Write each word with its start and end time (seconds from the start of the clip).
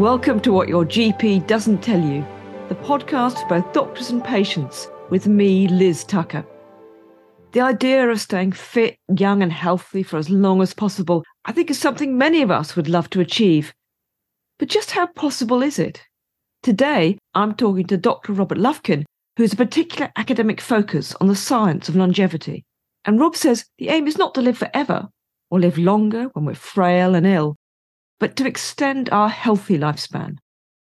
Welcome 0.00 0.40
to 0.40 0.52
What 0.54 0.66
Your 0.66 0.86
GP 0.86 1.46
Doesn't 1.46 1.82
Tell 1.82 2.00
You, 2.00 2.26
the 2.70 2.74
podcast 2.74 3.38
for 3.42 3.60
both 3.60 3.72
doctors 3.74 4.08
and 4.08 4.24
patients, 4.24 4.88
with 5.10 5.26
me, 5.26 5.68
Liz 5.68 6.04
Tucker. 6.04 6.42
The 7.52 7.60
idea 7.60 8.08
of 8.08 8.18
staying 8.18 8.52
fit, 8.52 8.96
young, 9.14 9.42
and 9.42 9.52
healthy 9.52 10.02
for 10.02 10.16
as 10.16 10.30
long 10.30 10.62
as 10.62 10.72
possible, 10.72 11.22
I 11.44 11.52
think, 11.52 11.70
is 11.70 11.78
something 11.78 12.16
many 12.16 12.40
of 12.40 12.50
us 12.50 12.76
would 12.76 12.88
love 12.88 13.10
to 13.10 13.20
achieve. 13.20 13.74
But 14.58 14.70
just 14.70 14.92
how 14.92 15.06
possible 15.06 15.62
is 15.62 15.78
it? 15.78 16.02
Today, 16.62 17.18
I'm 17.34 17.52
talking 17.54 17.86
to 17.88 17.98
Dr. 17.98 18.32
Robert 18.32 18.56
Lufkin, 18.56 19.04
who 19.36 19.42
has 19.42 19.52
a 19.52 19.56
particular 19.56 20.10
academic 20.16 20.62
focus 20.62 21.14
on 21.20 21.28
the 21.28 21.36
science 21.36 21.90
of 21.90 21.96
longevity. 21.96 22.64
And 23.04 23.20
Rob 23.20 23.36
says 23.36 23.66
the 23.76 23.90
aim 23.90 24.08
is 24.08 24.16
not 24.16 24.34
to 24.36 24.40
live 24.40 24.56
forever 24.56 25.10
or 25.50 25.60
live 25.60 25.76
longer 25.76 26.30
when 26.32 26.46
we're 26.46 26.54
frail 26.54 27.14
and 27.14 27.26
ill, 27.26 27.56
but 28.20 28.36
to 28.36 28.46
extend 28.46 29.10
our 29.10 29.28
healthy 29.28 29.76
lifespan. 29.76 30.36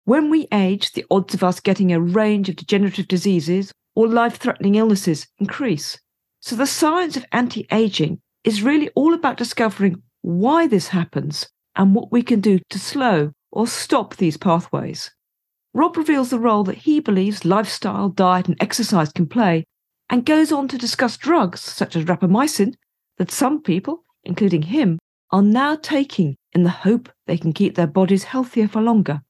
When 0.03 0.29
we 0.29 0.47
age, 0.51 0.91
the 0.91 1.05
odds 1.11 1.33
of 1.35 1.43
us 1.43 1.59
getting 1.59 1.93
a 1.93 2.02
range 2.02 2.49
of 2.49 2.55
degenerative 2.57 3.07
diseases 3.07 3.71
or 3.95 4.07
life 4.07 4.38
threatening 4.38 4.75
illnesses 4.75 5.27
increase. 5.38 5.99
So 6.41 6.55
the 6.55 6.65
science 6.65 7.15
of 7.15 7.25
anti 7.31 7.67
aging 7.71 8.19
is 8.43 8.63
really 8.63 8.89
all 8.95 9.13
about 9.13 9.38
discovering 9.38 10.02
why 10.21 10.67
this 10.67 10.88
happens 10.88 11.47
and 11.75 11.93
what 11.93 12.11
we 12.11 12.23
can 12.23 12.41
do 12.41 12.59
to 12.69 12.79
slow 12.79 13.31
or 13.52 13.67
stop 13.67 14.16
these 14.16 14.38
pathways. 14.38 15.11
Rob 15.73 15.97
reveals 15.97 16.31
the 16.31 16.39
role 16.39 16.63
that 16.63 16.80
he 16.80 16.99
believes 16.99 17.45
lifestyle, 17.45 18.09
diet, 18.09 18.47
and 18.47 18.57
exercise 18.59 19.11
can 19.11 19.27
play, 19.27 19.63
and 20.09 20.25
goes 20.25 20.52
on 20.52 20.67
to 20.67 20.77
discuss 20.77 21.17
drugs 21.17 21.61
such 21.61 21.95
as 21.95 22.05
rapamycin 22.05 22.73
that 23.17 23.30
some 23.30 23.61
people, 23.61 24.03
including 24.23 24.63
him, 24.63 24.97
are 25.31 25.44
now 25.44 25.75
taking 25.75 26.35
in 26.53 26.64
the 26.64 26.69
hope 26.69 27.09
they 27.28 27.38
can 27.38 27.53
keep 27.53 27.75
their 27.75 27.88
bodies 27.88 28.23
healthier 28.23 28.67
for 28.67 28.81
longer. 28.81 29.22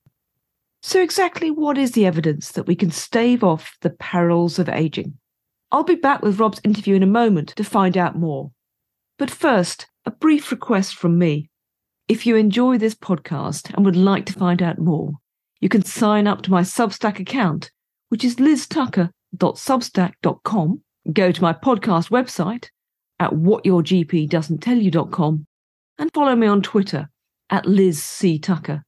So, 0.82 1.02
exactly 1.02 1.52
what 1.52 1.78
is 1.78 1.92
the 1.92 2.06
evidence 2.06 2.54
that 2.54 2.66
we 2.66 2.76
can 2.76 2.92
stave 2.92 3.44
off 3.44 3.76
the 3.82 3.90
perils 3.90 4.60
of 4.60 4.70
aging? 4.70 5.18
I'll 5.72 5.84
be 5.84 5.96
back 5.96 6.22
with 6.22 6.40
Rob's 6.40 6.62
interview 6.64 6.96
in 6.96 7.04
a 7.04 7.08
moment 7.08 7.50
to 7.50 7.64
find 7.64 7.96
out 7.98 8.16
more. 8.16 8.52
But 9.18 9.30
first, 9.30 9.88
a 10.06 10.12
brief 10.12 10.52
request 10.52 10.96
from 10.96 11.18
me. 11.18 11.50
If 12.08 12.26
you 12.26 12.38
enjoy 12.38 12.78
this 12.78 12.96
podcast 12.96 13.74
and 13.74 13.84
would 13.86 13.98
like 13.98 14.26
to 14.28 14.34
find 14.34 14.64
out 14.64 14.80
more, 14.80 15.12
you 15.60 15.70
can 15.70 15.84
sign 15.84 16.26
up 16.26 16.42
to 16.44 16.52
my 16.52 16.62
Substack 16.62 17.20
account, 17.20 17.72
which 18.08 18.24
is 18.24 18.38
liztucker.substack.com. 18.38 20.82
Go 21.14 21.32
to 21.32 21.42
my 21.42 21.54
podcast 21.54 22.10
website 22.10 22.70
at 23.20 23.32
whatyourgpdoesn'ttellyou.com 23.32 25.46
and 26.00 26.12
follow 26.14 26.36
me 26.36 26.48
on 26.48 26.64
Twitter 26.64 27.10
at 27.50 27.68
Liz 27.68 28.02
C. 28.02 28.40
Tucker. 28.40 28.86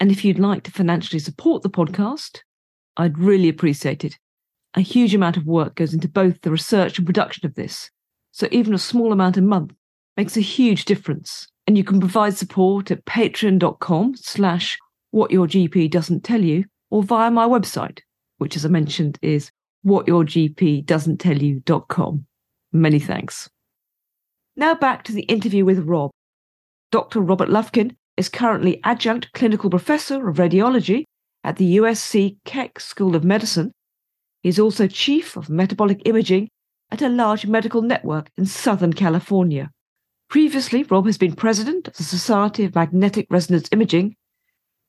And 0.00 0.10
if 0.10 0.24
you'd 0.24 0.38
like 0.38 0.62
to 0.64 0.70
financially 0.70 1.18
support 1.18 1.62
the 1.62 1.70
podcast, 1.70 2.40
I'd 2.96 3.18
really 3.18 3.48
appreciate 3.48 4.04
it. 4.04 4.18
A 4.74 4.80
huge 4.80 5.14
amount 5.14 5.36
of 5.36 5.46
work 5.46 5.74
goes 5.76 5.92
into 5.92 6.08
both 6.08 6.40
the 6.40 6.50
research 6.50 6.96
and 6.98 7.06
production 7.06 7.46
of 7.46 7.54
this, 7.54 7.90
so 8.32 8.48
even 8.50 8.74
a 8.74 8.78
small 8.78 9.12
amount 9.12 9.36
a 9.36 9.42
month 9.42 9.72
makes 10.16 10.36
a 10.36 10.40
huge 10.40 10.84
difference. 10.84 11.46
And 11.66 11.78
you 11.78 11.84
can 11.84 12.00
provide 12.00 12.36
support 12.36 12.90
at 12.90 13.04
patreon.com 13.04 14.16
slash 14.16 14.76
what 15.10 15.30
your 15.30 15.46
GP 15.46 15.90
doesn't 15.90 16.24
tell 16.24 16.42
you 16.42 16.64
or 16.90 17.02
via 17.02 17.30
my 17.30 17.46
website, 17.46 18.00
which 18.38 18.56
as 18.56 18.66
I 18.66 18.68
mentioned 18.68 19.18
is 19.22 19.50
whatyourgpdoesn'ttellyou.com. 19.86 22.26
Many 22.72 22.98
thanks. 22.98 23.48
Now 24.56 24.74
back 24.74 25.02
to 25.04 25.12
the 25.12 25.22
interview 25.22 25.64
with 25.64 25.80
Rob. 25.80 26.12
Dr. 26.92 27.20
Robert 27.20 27.48
Lufkin 27.48 27.96
is 28.16 28.28
currently 28.28 28.80
adjunct 28.84 29.32
clinical 29.32 29.68
professor 29.68 30.28
of 30.28 30.36
radiology 30.36 31.04
at 31.42 31.56
the 31.56 31.76
USC 31.78 32.36
Keck 32.44 32.78
School 32.78 33.16
of 33.16 33.24
Medicine. 33.24 33.72
He 34.42 34.48
is 34.48 34.60
also 34.60 34.86
chief 34.86 35.36
of 35.36 35.50
metabolic 35.50 36.02
imaging 36.04 36.48
at 36.92 37.02
a 37.02 37.08
large 37.08 37.46
medical 37.46 37.82
network 37.82 38.30
in 38.36 38.46
Southern 38.46 38.92
California. 38.92 39.70
Previously, 40.28 40.84
Rob 40.84 41.06
has 41.06 41.18
been 41.18 41.34
president 41.34 41.88
of 41.88 41.96
the 41.96 42.04
Society 42.04 42.64
of 42.64 42.76
Magnetic 42.76 43.26
Resonance 43.30 43.68
Imaging 43.72 44.14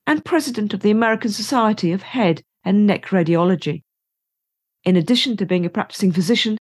and 0.05 0.23
president 0.23 0.75
of 0.75 0.81
the 0.81 0.91
American 0.91 1.31
Society 1.31 1.91
of 1.91 2.03
Head 2.03 2.43
and 2.63 2.85
Neck 2.85 3.05
Radiology. 3.07 3.81
In 4.83 4.95
addition 4.95 5.35
to 5.37 5.45
being 5.47 5.65
a 5.65 5.69
practicing 5.69 6.11
physician, 6.11 6.59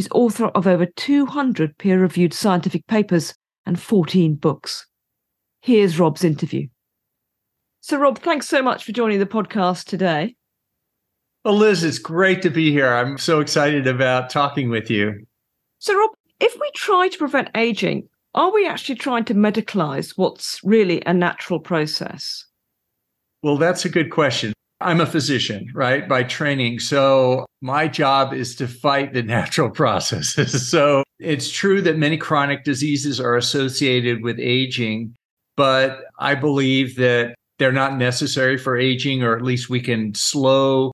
he's 0.00 0.08
author 0.12 0.46
of 0.46 0.66
over 0.66 0.86
200 0.86 1.76
peer 1.76 2.00
reviewed 2.00 2.32
scientific 2.32 2.86
papers 2.86 3.34
and 3.66 3.78
14 3.78 4.34
books. 4.34 4.86
Here's 5.60 5.98
Rob's 5.98 6.24
interview. 6.24 6.68
So, 7.82 7.98
Rob, 7.98 8.18
thanks 8.18 8.48
so 8.48 8.62
much 8.62 8.82
for 8.82 8.92
joining 8.92 9.18
the 9.18 9.26
podcast 9.26 9.84
today. 9.84 10.36
Well, 11.44 11.54
Liz, 11.54 11.84
it's 11.84 11.98
great 11.98 12.40
to 12.40 12.48
be 12.48 12.72
here. 12.72 12.90
I'm 12.90 13.18
so 13.18 13.40
excited 13.40 13.86
about 13.86 14.30
talking 14.30 14.70
with 14.70 14.88
you. 14.88 15.26
So, 15.80 15.94
Rob, 15.98 16.12
if 16.40 16.54
we 16.58 16.70
try 16.74 17.08
to 17.08 17.18
prevent 17.18 17.50
aging, 17.54 18.08
are 18.34 18.50
we 18.50 18.66
actually 18.66 18.94
trying 18.94 19.26
to 19.26 19.34
medicalize 19.34 20.14
what's 20.16 20.60
really 20.64 21.02
a 21.04 21.12
natural 21.12 21.60
process? 21.60 22.46
Well, 23.42 23.58
that's 23.58 23.84
a 23.84 23.90
good 23.90 24.10
question. 24.10 24.54
I'm 24.80 25.00
a 25.00 25.06
physician, 25.06 25.70
right, 25.74 26.08
by 26.08 26.22
training. 26.22 26.78
So 26.80 27.44
my 27.60 27.86
job 27.86 28.32
is 28.32 28.54
to 28.56 28.68
fight 28.68 29.12
the 29.12 29.22
natural 29.38 29.70
processes. 29.70 30.68
so 30.70 31.02
it's 31.18 31.50
true 31.50 31.82
that 31.82 31.98
many 31.98 32.16
chronic 32.16 32.64
diseases 32.64 33.20
are 33.20 33.36
associated 33.36 34.22
with 34.22 34.38
aging, 34.38 35.14
but 35.56 36.04
I 36.18 36.34
believe 36.34 36.96
that 36.96 37.34
they're 37.58 37.72
not 37.72 37.98
necessary 37.98 38.56
for 38.56 38.78
aging, 38.78 39.22
or 39.22 39.36
at 39.36 39.42
least 39.42 39.68
we 39.68 39.80
can 39.80 40.14
slow 40.14 40.92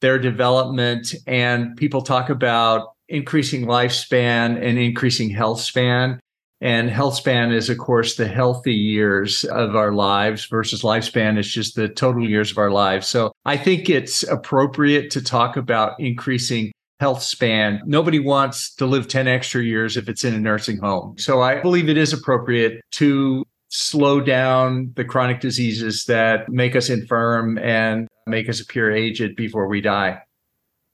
their 0.00 0.18
development. 0.18 1.14
And 1.26 1.76
people 1.76 2.00
talk 2.00 2.30
about 2.30 2.94
increasing 3.08 3.66
lifespan 3.66 4.60
and 4.62 4.78
increasing 4.78 5.28
health 5.28 5.60
span. 5.60 6.18
And 6.60 6.88
health 6.88 7.16
span 7.16 7.52
is, 7.52 7.68
of 7.68 7.76
course, 7.78 8.16
the 8.16 8.28
healthy 8.28 8.72
years 8.72 9.44
of 9.44 9.76
our 9.76 9.92
lives 9.92 10.46
versus 10.46 10.82
lifespan 10.82 11.38
is 11.38 11.52
just 11.52 11.76
the 11.76 11.88
total 11.88 12.26
years 12.28 12.50
of 12.50 12.58
our 12.58 12.70
lives. 12.70 13.06
So 13.06 13.32
I 13.44 13.58
think 13.58 13.90
it's 13.90 14.22
appropriate 14.22 15.10
to 15.10 15.22
talk 15.22 15.56
about 15.56 16.00
increasing 16.00 16.72
health 16.98 17.22
span. 17.22 17.82
Nobody 17.84 18.18
wants 18.18 18.74
to 18.76 18.86
live 18.86 19.06
10 19.06 19.28
extra 19.28 19.62
years 19.62 19.98
if 19.98 20.08
it's 20.08 20.24
in 20.24 20.34
a 20.34 20.40
nursing 20.40 20.78
home. 20.78 21.18
So 21.18 21.42
I 21.42 21.60
believe 21.60 21.90
it 21.90 21.98
is 21.98 22.14
appropriate 22.14 22.80
to 22.92 23.44
slow 23.68 24.20
down 24.20 24.92
the 24.96 25.04
chronic 25.04 25.40
diseases 25.40 26.06
that 26.06 26.48
make 26.48 26.74
us 26.74 26.88
infirm 26.88 27.58
and 27.58 28.08
make 28.26 28.48
us 28.48 28.60
appear 28.60 28.90
aged 28.90 29.36
before 29.36 29.68
we 29.68 29.82
die. 29.82 30.22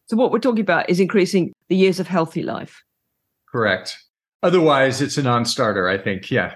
So 0.07 0.17
what 0.17 0.33
we're 0.33 0.41
talking 0.41 0.61
about 0.61 0.91
is 0.91 0.99
increasing 0.99 1.53
the 1.69 1.77
years 1.77 2.01
of 2.01 2.09
healthy 2.09 2.43
life. 2.43 2.83
Correct. 3.51 3.97
Otherwise, 4.43 5.01
it's 5.01 5.19
a 5.19 5.23
non 5.23 5.45
starter, 5.45 5.89
I 5.89 5.99
think. 5.99 6.31
Yeah. 6.31 6.55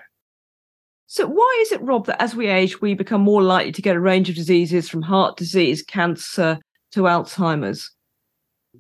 So, 1.07 1.27
why 1.27 1.59
is 1.63 1.73
it, 1.73 1.81
Rob, 1.83 2.07
that 2.07 2.21
as 2.21 2.35
we 2.35 2.49
age, 2.49 2.81
we 2.81 2.95
become 2.95 3.21
more 3.21 3.43
likely 3.43 3.73
to 3.73 3.83
get 3.83 3.95
a 3.95 4.01
range 4.01 4.29
of 4.29 4.35
diseases 4.35 4.89
from 4.89 5.03
heart 5.03 5.37
disease, 5.37 5.83
cancer 5.83 6.59
to 6.93 7.03
Alzheimer's? 7.03 7.91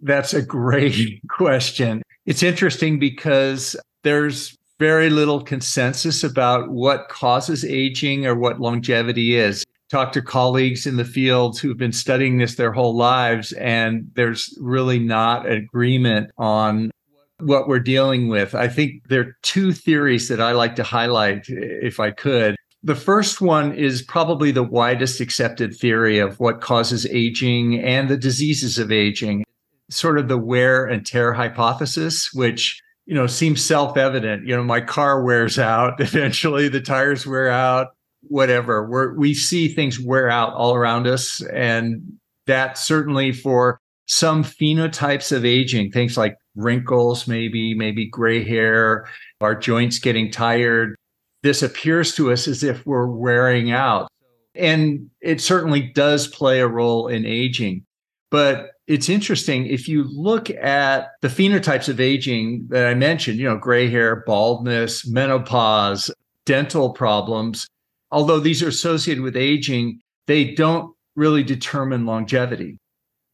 That's 0.02 0.34
a 0.34 0.42
great 0.42 1.20
question. 1.30 2.02
It's 2.26 2.42
interesting 2.42 2.98
because 2.98 3.76
there's 4.02 4.56
very 4.78 5.08
little 5.08 5.42
consensus 5.42 6.24
about 6.24 6.70
what 6.70 7.08
causes 7.08 7.64
aging 7.64 8.26
or 8.26 8.34
what 8.34 8.60
longevity 8.60 9.36
is. 9.36 9.64
Talk 9.88 10.12
to 10.12 10.22
colleagues 10.22 10.84
in 10.84 10.96
the 10.96 11.04
field 11.04 11.58
who've 11.60 11.78
been 11.78 11.92
studying 11.92 12.38
this 12.38 12.56
their 12.56 12.72
whole 12.72 12.96
lives, 12.96 13.52
and 13.52 14.10
there's 14.14 14.52
really 14.60 14.98
not 14.98 15.48
agreement 15.48 16.32
on 16.36 16.90
what 17.40 17.68
we're 17.68 17.80
dealing 17.80 18.28
with. 18.28 18.54
I 18.54 18.68
think 18.68 19.08
there 19.08 19.20
are 19.20 19.36
two 19.42 19.72
theories 19.72 20.28
that 20.28 20.40
I 20.40 20.52
like 20.52 20.76
to 20.76 20.82
highlight, 20.82 21.46
if 21.48 22.00
I 22.00 22.10
could. 22.10 22.56
The 22.82 22.94
first 22.94 23.40
one 23.40 23.74
is 23.74 24.02
probably 24.02 24.52
the 24.52 24.62
widest 24.62 25.20
accepted 25.20 25.74
theory 25.74 26.18
of 26.18 26.38
what 26.40 26.60
causes 26.60 27.06
aging 27.06 27.80
and 27.80 28.08
the 28.08 28.16
diseases 28.16 28.78
of 28.78 28.92
aging, 28.92 29.44
sort 29.90 30.18
of 30.18 30.28
the 30.28 30.38
wear 30.38 30.86
and 30.86 31.04
tear 31.04 31.32
hypothesis, 31.32 32.30
which 32.32 32.80
you 33.04 33.14
know 33.14 33.26
seems 33.26 33.64
self-evident. 33.64 34.46
You 34.46 34.56
know, 34.56 34.62
my 34.62 34.80
car 34.80 35.22
wears 35.22 35.58
out 35.58 36.00
eventually, 36.00 36.68
the 36.68 36.80
tires 36.80 37.26
wear 37.26 37.48
out, 37.48 37.88
whatever. 38.22 38.88
We're, 38.88 39.16
we 39.16 39.34
see 39.34 39.68
things 39.68 39.98
wear 39.98 40.30
out 40.30 40.54
all 40.54 40.74
around 40.74 41.06
us, 41.06 41.42
and 41.52 42.02
that 42.46 42.78
certainly 42.78 43.32
for 43.32 43.80
some 44.06 44.44
phenotypes 44.44 45.32
of 45.32 45.44
aging, 45.44 45.90
things 45.90 46.16
like 46.16 46.36
wrinkles, 46.56 47.28
maybe, 47.28 47.74
maybe 47.74 48.06
gray 48.06 48.42
hair, 48.42 49.08
our 49.40 49.54
joints 49.54 49.98
getting 49.98 50.30
tired. 50.30 50.96
This 51.42 51.62
appears 51.62 52.14
to 52.16 52.32
us 52.32 52.48
as 52.48 52.64
if 52.64 52.84
we're 52.86 53.06
wearing 53.06 53.70
out. 53.70 54.08
And 54.54 55.10
it 55.20 55.40
certainly 55.40 55.80
does 55.80 56.26
play 56.26 56.60
a 56.60 56.66
role 56.66 57.08
in 57.08 57.26
aging. 57.26 57.84
But 58.30 58.70
it's 58.86 59.08
interesting 59.08 59.66
if 59.66 59.88
you 59.88 60.04
look 60.04 60.50
at 60.50 61.08
the 61.20 61.28
phenotypes 61.28 61.88
of 61.88 62.00
aging 62.00 62.66
that 62.70 62.86
I 62.86 62.94
mentioned, 62.94 63.38
you 63.38 63.48
know, 63.48 63.56
gray 63.56 63.90
hair, 63.90 64.24
baldness, 64.26 65.06
menopause, 65.06 66.10
dental 66.44 66.92
problems, 66.92 67.66
although 68.10 68.40
these 68.40 68.62
are 68.62 68.68
associated 68.68 69.22
with 69.22 69.36
aging, 69.36 70.00
they 70.26 70.54
don't 70.54 70.94
really 71.16 71.42
determine 71.42 72.06
longevity. 72.06 72.78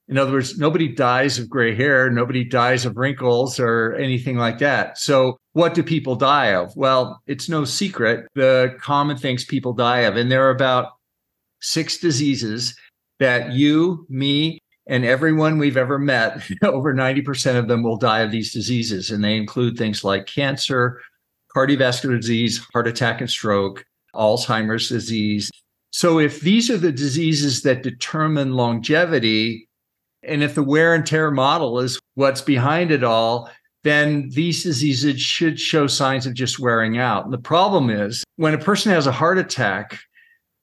In 0.09 0.19
other 0.19 0.33
words, 0.33 0.59
nobody 0.59 0.89
dies 0.89 1.39
of 1.39 1.49
gray 1.49 1.75
hair, 1.75 2.11
nobody 2.11 2.45
dies 2.45 2.85
of 2.85 2.97
wrinkles 2.97 3.61
or 3.61 3.95
anything 3.95 4.37
like 4.37 4.59
that. 4.59 4.99
So, 4.99 5.39
what 5.53 5.75
do 5.75 5.83
people 5.83 6.17
die 6.17 6.55
of? 6.55 6.75
Well, 6.77 7.23
it's 7.27 7.49
no 7.49 7.65
secret 7.65 8.27
the 8.35 8.77
common 8.81 9.17
things 9.17 9.45
people 9.45 9.73
die 9.73 10.01
of. 10.01 10.17
And 10.17 10.31
there 10.31 10.47
are 10.47 10.51
about 10.51 10.93
six 11.61 11.99
diseases 11.99 12.75
that 13.21 13.53
you, 13.53 14.05
me, 14.09 14.59
and 14.89 15.05
everyone 15.05 15.59
we've 15.59 15.77
ever 15.77 15.99
met, 15.99 16.43
over 16.63 16.93
90% 16.93 17.57
of 17.57 17.69
them 17.69 17.83
will 17.83 17.97
die 17.97 18.21
of 18.21 18.33
these 18.33 18.53
diseases. 18.53 19.11
And 19.11 19.23
they 19.23 19.37
include 19.37 19.79
things 19.79 20.03
like 20.03 20.27
cancer, 20.27 21.01
cardiovascular 21.55 22.21
disease, 22.21 22.59
heart 22.73 22.89
attack 22.89 23.21
and 23.21 23.31
stroke, 23.31 23.85
Alzheimer's 24.15 24.89
disease. 24.89 25.51
So, 25.91 26.19
if 26.19 26.41
these 26.41 26.71
are 26.71 26.79
the 26.79 26.93
diseases 26.93 27.63
that 27.63 27.83
determine 27.83 28.55
longevity, 28.55 29.69
and 30.23 30.43
if 30.43 30.55
the 30.55 30.63
wear 30.63 30.95
and 30.95 31.07
tear 31.07 31.31
model 31.31 31.79
is 31.81 31.99
what's 32.15 32.41
behind 32.41 32.91
it 32.91 33.05
all, 33.05 33.51
then 33.85 34.31
these 34.31 34.63
diseases 34.63 35.21
should 35.21 35.59
show 35.59 35.87
signs 35.87 36.27
of 36.27 36.35
just 36.35 36.59
wearing 36.59 36.99
out. 36.99 37.25
And 37.25 37.33
the 37.33 37.39
problem 37.39 37.91
is 37.91 38.25
when 38.37 38.55
a 38.55 38.59
person 38.59 38.93
has 38.93 39.07
a 39.07 39.13
heart 39.13 39.39
attack, 39.39 39.99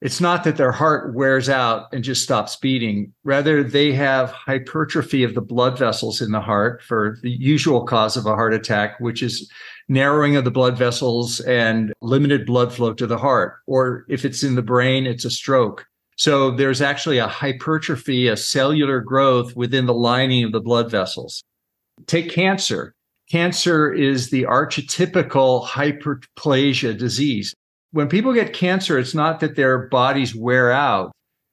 it's 0.00 0.20
not 0.20 0.44
that 0.44 0.56
their 0.56 0.72
heart 0.72 1.14
wears 1.14 1.50
out 1.50 1.92
and 1.92 2.02
just 2.02 2.22
stops 2.22 2.56
beating. 2.56 3.12
Rather, 3.22 3.62
they 3.62 3.92
have 3.92 4.30
hypertrophy 4.30 5.22
of 5.22 5.34
the 5.34 5.42
blood 5.42 5.78
vessels 5.78 6.22
in 6.22 6.32
the 6.32 6.40
heart 6.40 6.82
for 6.82 7.18
the 7.22 7.30
usual 7.30 7.84
cause 7.84 8.16
of 8.16 8.24
a 8.24 8.34
heart 8.34 8.54
attack, 8.54 8.98
which 9.00 9.22
is 9.22 9.50
narrowing 9.90 10.36
of 10.36 10.44
the 10.44 10.50
blood 10.50 10.78
vessels 10.78 11.40
and 11.40 11.92
limited 12.00 12.46
blood 12.46 12.72
flow 12.72 12.94
to 12.94 13.06
the 13.06 13.18
heart. 13.18 13.56
Or 13.66 14.06
if 14.08 14.24
it's 14.24 14.42
in 14.42 14.54
the 14.54 14.62
brain, 14.62 15.06
it's 15.06 15.26
a 15.26 15.30
stroke. 15.30 15.86
So 16.20 16.50
there's 16.50 16.82
actually 16.82 17.16
a 17.16 17.26
hypertrophy, 17.26 18.28
a 18.28 18.36
cellular 18.36 19.00
growth 19.00 19.56
within 19.56 19.86
the 19.86 19.94
lining 19.94 20.44
of 20.44 20.52
the 20.52 20.60
blood 20.60 20.90
vessels. 20.90 21.42
Take 22.04 22.30
cancer. 22.30 22.92
Cancer 23.30 23.90
is 23.90 24.28
the 24.28 24.42
archetypical 24.42 25.66
hyperplasia 25.66 26.98
disease. 26.98 27.54
When 27.92 28.06
people 28.06 28.34
get 28.34 28.52
cancer, 28.52 28.98
it's 28.98 29.14
not 29.14 29.40
that 29.40 29.56
their 29.56 29.88
bodies 29.88 30.36
wear 30.36 30.70
out, 30.70 31.10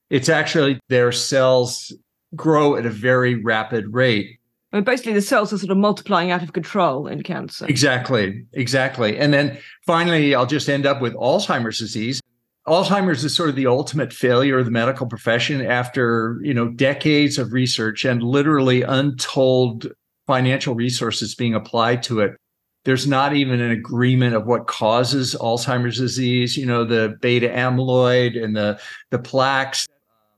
it's 0.09 0.27
actually 0.27 0.81
their 0.89 1.13
cells 1.13 1.95
grow 2.35 2.75
at 2.75 2.85
a 2.85 2.89
very 2.89 3.41
rapid 3.41 3.93
rate. 3.93 4.37
I 4.73 4.77
mean, 4.77 4.83
basically, 4.83 5.13
the 5.13 5.21
cells 5.21 5.53
are 5.53 5.57
sort 5.57 5.71
of 5.71 5.77
multiplying 5.77 6.31
out 6.31 6.43
of 6.43 6.51
control 6.51 7.07
in 7.07 7.23
cancer. 7.23 7.65
Exactly, 7.67 8.43
exactly. 8.51 9.17
And 9.17 9.33
then 9.33 9.57
finally, 9.85 10.35
I'll 10.35 10.45
just 10.45 10.67
end 10.67 10.85
up 10.85 10.99
with 10.99 11.13
Alzheimer's 11.13 11.79
disease. 11.79 12.19
Alzheimer's 12.67 13.23
is 13.23 13.33
sort 13.33 13.49
of 13.49 13.55
the 13.55 13.67
ultimate 13.67 14.11
failure 14.11 14.59
of 14.59 14.65
the 14.65 14.71
medical 14.71 15.07
profession 15.07 15.65
after, 15.65 16.37
you 16.41 16.53
know, 16.53 16.67
decades 16.67 17.37
of 17.37 17.53
research 17.53 18.03
and 18.03 18.21
literally 18.21 18.81
untold 18.81 19.87
financial 20.25 20.75
resources 20.75 21.33
being 21.33 21.55
applied 21.55 22.03
to 22.03 22.19
it. 22.19 22.35
There's 22.83 23.07
not 23.07 23.33
even 23.33 23.61
an 23.61 23.71
agreement 23.71 24.35
of 24.35 24.45
what 24.45 24.67
causes 24.67 25.33
Alzheimer's 25.35 25.97
disease, 25.97 26.57
you 26.57 26.65
know, 26.65 26.83
the 26.83 27.17
beta 27.21 27.47
amyloid 27.47 28.41
and 28.41 28.55
the 28.55 28.79
the 29.11 29.19
plaques. 29.19 29.87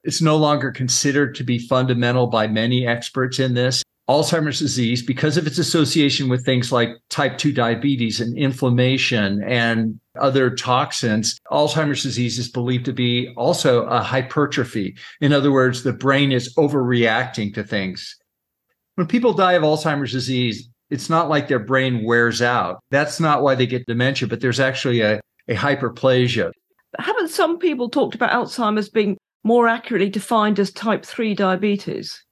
It's 0.04 0.22
no 0.22 0.38
longer 0.38 0.72
considered 0.72 1.36
to 1.36 1.44
be 1.44 1.60
fundamental 1.60 2.28
by 2.28 2.48
many 2.48 2.88
experts 2.88 3.40
in 3.40 3.56
this. 3.56 3.84
Alzheimer's 4.08 4.58
disease, 4.58 5.04
because 5.04 5.38
of 5.38 5.46
its 5.46 5.60
association 5.60 6.30
with 6.30 6.44
things 6.44 6.72
like 6.72 6.90
type 7.10 7.38
2 7.38 7.52
diabetes 7.54 8.20
and 8.20 8.36
inflammation 8.36 9.44
and 9.44 10.00
other 10.20 10.50
toxins, 10.50 11.38
Alzheimer's 11.52 12.04
disease 12.04 12.38
is 12.38 12.50
believed 12.50 12.86
to 12.86 12.94
be 12.94 13.34
also 13.38 13.86
a 13.86 14.02
hypertrophy. 14.02 14.96
In 15.22 15.34
other 15.34 15.52
words, 15.52 15.84
the 15.84 15.94
brain 15.94 16.32
is 16.32 16.54
overreacting 16.56 17.54
to 17.54 17.64
things. 17.64 18.16
When 18.96 19.08
people 19.08 19.34
die 19.34 19.54
of 19.54 19.64
Alzheimer's 19.64 20.12
disease, 20.12 20.70
it's 20.90 21.10
not 21.10 21.30
like 21.30 21.48
their 21.48 21.60
brain 21.60 22.04
wears 22.04 22.42
out. 22.42 22.80
That's 22.92 23.20
not 23.20 23.42
why 23.42 23.56
they 23.56 23.68
get 23.68 23.86
dementia, 23.86 24.28
but 24.28 24.42
there's 24.42 24.60
actually 24.60 25.02
a, 25.02 25.22
a 25.48 25.56
hyperplasia. 25.56 26.52
Haven't 26.98 27.30
some 27.30 27.60
people 27.60 27.90
talked 27.90 28.16
about 28.16 28.32
Alzheimer's 28.32 28.90
being 28.90 29.18
more 29.44 29.68
accurately 29.68 30.10
defined 30.10 30.60
as 30.60 30.72
type 30.72 31.06
3 31.06 31.36
diabetes? 31.36 32.24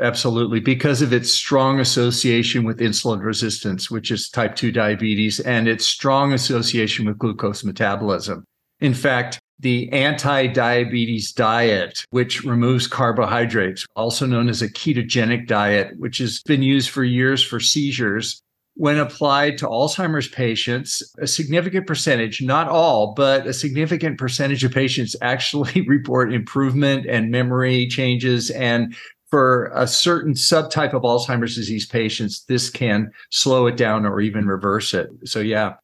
Absolutely, 0.00 0.60
because 0.60 1.02
of 1.02 1.12
its 1.12 1.32
strong 1.32 1.80
association 1.80 2.64
with 2.64 2.78
insulin 2.78 3.22
resistance, 3.22 3.90
which 3.90 4.10
is 4.10 4.28
type 4.28 4.54
2 4.54 4.70
diabetes, 4.70 5.40
and 5.40 5.66
its 5.66 5.86
strong 5.86 6.32
association 6.32 7.06
with 7.06 7.18
glucose 7.18 7.64
metabolism. 7.64 8.44
In 8.80 8.94
fact, 8.94 9.40
the 9.58 9.90
anti 9.90 10.46
diabetes 10.46 11.32
diet, 11.32 12.04
which 12.10 12.44
removes 12.44 12.86
carbohydrates, 12.86 13.86
also 13.96 14.24
known 14.24 14.48
as 14.48 14.62
a 14.62 14.68
ketogenic 14.68 15.48
diet, 15.48 15.98
which 15.98 16.18
has 16.18 16.42
been 16.42 16.62
used 16.62 16.90
for 16.90 17.02
years 17.02 17.42
for 17.42 17.58
seizures, 17.58 18.40
when 18.74 18.98
applied 18.98 19.58
to 19.58 19.66
Alzheimer's 19.66 20.28
patients, 20.28 21.02
a 21.18 21.26
significant 21.26 21.88
percentage, 21.88 22.40
not 22.40 22.68
all, 22.68 23.12
but 23.14 23.44
a 23.48 23.52
significant 23.52 24.18
percentage 24.18 24.62
of 24.62 24.70
patients 24.70 25.16
actually 25.20 25.80
report 25.88 26.32
improvement 26.32 27.04
and 27.04 27.32
memory 27.32 27.88
changes 27.88 28.50
and 28.50 28.94
for 29.30 29.70
a 29.74 29.86
certain 29.86 30.32
subtype 30.34 30.94
of 30.94 31.02
Alzheimer's 31.02 31.54
disease 31.54 31.86
patients, 31.86 32.44
this 32.44 32.70
can 32.70 33.10
slow 33.30 33.66
it 33.66 33.76
down 33.76 34.06
or 34.06 34.20
even 34.20 34.46
reverse 34.46 34.94
it. 34.94 35.08
So, 35.24 35.40
yeah. 35.40 35.74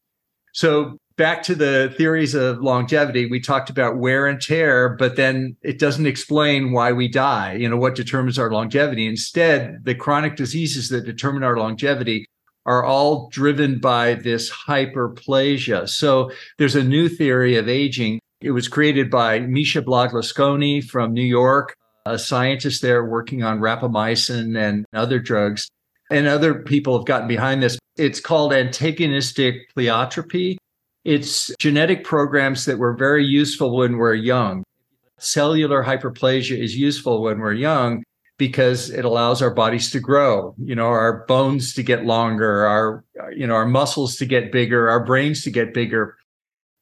So, 0.52 0.98
back 1.16 1.42
to 1.44 1.54
the 1.54 1.92
theories 1.96 2.34
of 2.34 2.60
longevity, 2.60 3.26
we 3.26 3.40
talked 3.40 3.70
about 3.70 3.98
wear 3.98 4.26
and 4.26 4.40
tear, 4.40 4.96
but 4.96 5.16
then 5.16 5.56
it 5.62 5.78
doesn't 5.78 6.06
explain 6.06 6.72
why 6.72 6.92
we 6.92 7.08
die, 7.08 7.54
you 7.54 7.68
know, 7.68 7.76
what 7.76 7.94
determines 7.94 8.38
our 8.38 8.50
longevity. 8.50 9.06
Instead, 9.06 9.84
the 9.84 9.94
chronic 9.94 10.36
diseases 10.36 10.88
that 10.88 11.04
determine 11.04 11.42
our 11.42 11.56
longevity 11.56 12.26
are 12.66 12.82
all 12.82 13.28
driven 13.28 13.78
by 13.78 14.14
this 14.14 14.50
hyperplasia. 14.50 15.88
So, 15.88 16.30
there's 16.56 16.76
a 16.76 16.84
new 16.84 17.08
theory 17.10 17.56
of 17.56 17.68
aging. 17.68 18.20
It 18.40 18.52
was 18.52 18.68
created 18.68 19.10
by 19.10 19.40
Misha 19.40 19.82
Blagosklonny 19.82 20.82
from 20.82 21.12
New 21.12 21.22
York 21.22 21.76
a 22.06 22.18
scientist 22.18 22.82
there 22.82 23.04
working 23.04 23.42
on 23.42 23.60
rapamycin 23.60 24.58
and 24.58 24.84
other 24.92 25.18
drugs. 25.18 25.70
And 26.10 26.26
other 26.26 26.62
people 26.62 26.98
have 26.98 27.06
gotten 27.06 27.28
behind 27.28 27.62
this. 27.62 27.78
It's 27.96 28.20
called 28.20 28.52
antagonistic 28.52 29.74
pleiotropy. 29.74 30.56
It's 31.04 31.50
genetic 31.58 32.04
programs 32.04 32.66
that 32.66 32.78
were 32.78 32.94
very 32.94 33.24
useful 33.24 33.76
when 33.76 33.96
we're 33.96 34.14
young. 34.14 34.64
Cellular 35.18 35.82
hyperplasia 35.82 36.58
is 36.58 36.76
useful 36.76 37.22
when 37.22 37.38
we're 37.38 37.54
young 37.54 38.02
because 38.36 38.90
it 38.90 39.04
allows 39.04 39.40
our 39.40 39.54
bodies 39.54 39.90
to 39.92 40.00
grow, 40.00 40.54
you 40.58 40.74
know, 40.74 40.86
our 40.86 41.24
bones 41.26 41.72
to 41.74 41.82
get 41.82 42.04
longer, 42.04 42.66
our 42.66 43.04
you 43.32 43.46
know, 43.46 43.54
our 43.54 43.66
muscles 43.66 44.16
to 44.16 44.26
get 44.26 44.50
bigger, 44.50 44.90
our 44.90 45.04
brains 45.04 45.44
to 45.44 45.50
get 45.50 45.72
bigger 45.72 46.16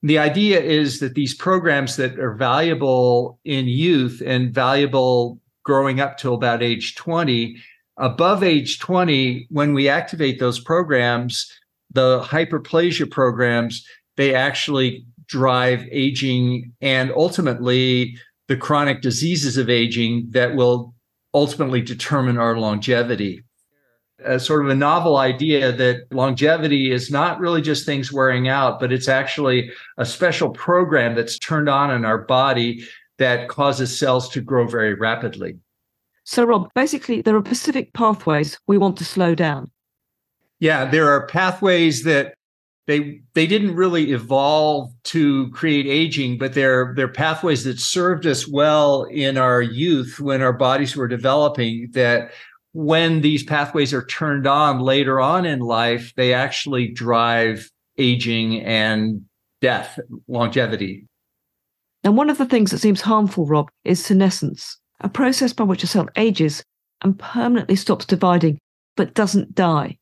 the 0.03 0.19
idea 0.19 0.61
is 0.61 0.99
that 1.01 1.15
these 1.15 1.35
programs 1.35 1.97
that 1.97 2.19
are 2.19 2.35
valuable 2.35 3.39
in 3.45 3.67
youth 3.67 4.23
and 4.25 4.53
valuable 4.53 5.41
growing 5.65 6.01
up 6.01 6.19
till 6.19 6.35
about 6.35 6.63
age 6.63 6.97
20 6.97 7.57
above 7.99 8.43
age 8.43 8.79
20 8.79 9.47
when 9.51 9.75
we 9.75 9.89
activate 9.89 10.41
those 10.41 10.59
programs 10.59 11.51
the 11.91 12.21
hyperplasia 12.23 13.09
programs 13.11 13.87
they 14.17 14.35
actually 14.35 15.05
drive 15.27 15.87
aging 15.91 16.73
and 16.81 17.13
ultimately 17.13 18.17
the 18.49 18.57
chronic 18.57 19.03
diseases 19.03 19.57
of 19.57 19.71
aging 19.71 20.27
that 20.31 20.55
will 20.57 20.95
ultimately 21.33 21.81
determine 21.81 22.39
our 22.39 22.59
longevity 22.59 23.43
a 24.25 24.41
sort 24.41 24.65
of 24.65 24.71
a 24.71 24.75
novel 24.75 25.17
idea 25.17 25.73
that 25.73 26.13
longevity 26.13 26.91
is 26.91 27.11
not 27.11 27.41
really 27.41 27.63
just 27.63 27.87
things 27.87 28.13
wearing 28.13 28.49
out, 28.49 28.81
but 28.81 28.93
it's 28.93 29.09
actually 29.09 29.71
a 29.99 30.07
special 30.07 30.51
program 30.51 31.15
that's 31.15 31.39
turned 31.39 31.69
on 31.69 31.91
in 31.91 32.05
our 32.05 32.19
body 32.19 32.85
that 33.19 33.49
causes 33.49 33.97
cells 33.97 34.29
to 34.31 34.41
grow 34.41 34.67
very 34.67 34.95
rapidly. 34.95 35.59
So, 36.25 36.45
Rob, 36.45 36.71
basically, 36.75 37.23
there 37.23 37.37
are 37.37 37.45
specific 37.45 37.93
pathways 37.93 38.59
we 38.67 38.79
want 38.79 38.97
to 38.99 39.05
slow 39.05 39.35
down. 39.35 39.71
Yeah, 40.61 40.85
there 40.85 41.09
are 41.11 41.27
pathways 41.27 42.05
that 42.05 42.35
they 42.87 43.21
they 43.35 43.47
didn't 43.47 43.75
really 43.75 44.13
evolve 44.13 44.93
to 45.05 45.51
create 45.51 45.87
aging, 45.87 46.39
but 46.39 46.55
they're 46.55 46.93
they're 46.97 47.09
pathways 47.09 47.65
that 47.65 47.79
served 47.79 48.27
us 48.27 48.49
well 48.49 49.05
in 49.05 49.37
our 49.39 49.63
youth 49.63 50.19
when 50.21 50.43
our 50.43 50.53
bodies 50.53 50.97
were 50.97 51.09
developing 51.09 51.89
that 51.93 52.33
when 52.73 53.21
these 53.21 53.45
pathways 53.45 53.93
are 53.93 54.07
turned 54.07 54.47
on 54.47 54.81
later 54.81 55.21
on 55.21 55.45
in 55.45 55.61
life, 55.61 56.13
they 56.17 56.33
actually 56.33 56.89
drive 56.89 57.71
aging 57.99 58.63
and 58.63 59.23
death, 59.61 59.99
longevity. 60.27 61.07
And 62.05 62.17
one 62.17 62.31
of 62.31 62.39
the 62.39 62.47
things 62.47 62.71
that 62.71 62.79
seems 62.79 63.01
harmful, 63.01 63.47
Rob, 63.47 63.69
is 63.85 64.05
senescence, 64.05 64.79
a 65.01 65.09
process 65.09 65.53
by 65.53 65.65
which 65.65 65.85
a 65.85 65.87
cell 65.87 66.09
ages 66.17 66.65
and 67.03 67.19
permanently 67.19 67.77
stops 67.77 68.05
dividing 68.05 68.59
but 68.97 69.15
doesn't 69.15 69.55
die. 69.55 69.99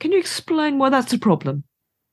Can 0.00 0.12
you 0.12 0.18
explain 0.18 0.78
why 0.78 0.90
that's 0.90 1.12
a 1.12 1.18
problem? 1.18 1.64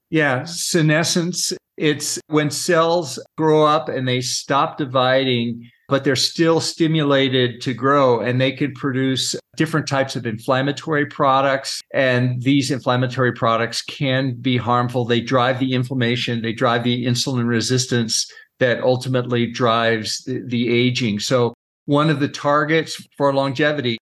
Yeah, 0.10 0.46
senescence 0.46 1.54
It's 1.78 2.20
when 2.28 2.50
cells 2.50 3.20
grow 3.38 3.64
up 3.66 3.88
and 3.88 4.08
they 4.08 4.22
stop 4.22 4.78
dividing, 4.78 5.70
but 5.88 6.04
they're 6.04 6.16
still 6.16 6.60
stimulated 6.60 7.62
to 7.62 7.74
grow 7.74 8.20
and 8.20 8.42
they 8.42 8.52
can 8.52 8.74
produce 8.74 9.36
different 9.56 9.88
types 9.88 10.16
of 10.16 10.26
inflammatory 10.26 11.06
products. 11.06 11.82
And 11.94 12.42
these 12.42 12.72
inflammatory 12.72 13.32
products 13.32 13.82
can 13.82 14.36
be 14.36 14.58
harmful. 14.58 15.06
They 15.06 15.22
drive 15.22 15.60
the 15.60 15.74
inflammation, 15.74 16.42
they 16.42 16.54
drive 16.54 16.84
the 16.84 17.06
insulin 17.06 17.48
resistance 17.48 18.32
that 18.60 18.82
ultimately 18.82 19.52
drives 19.52 20.24
the, 20.24 20.42
the 20.46 20.70
aging. 20.70 21.20
So, 21.20 21.54
one 21.86 22.10
of 22.10 22.20
the 22.20 22.28
targets 22.28 23.02
for 23.16 23.34
longevity 23.34 23.98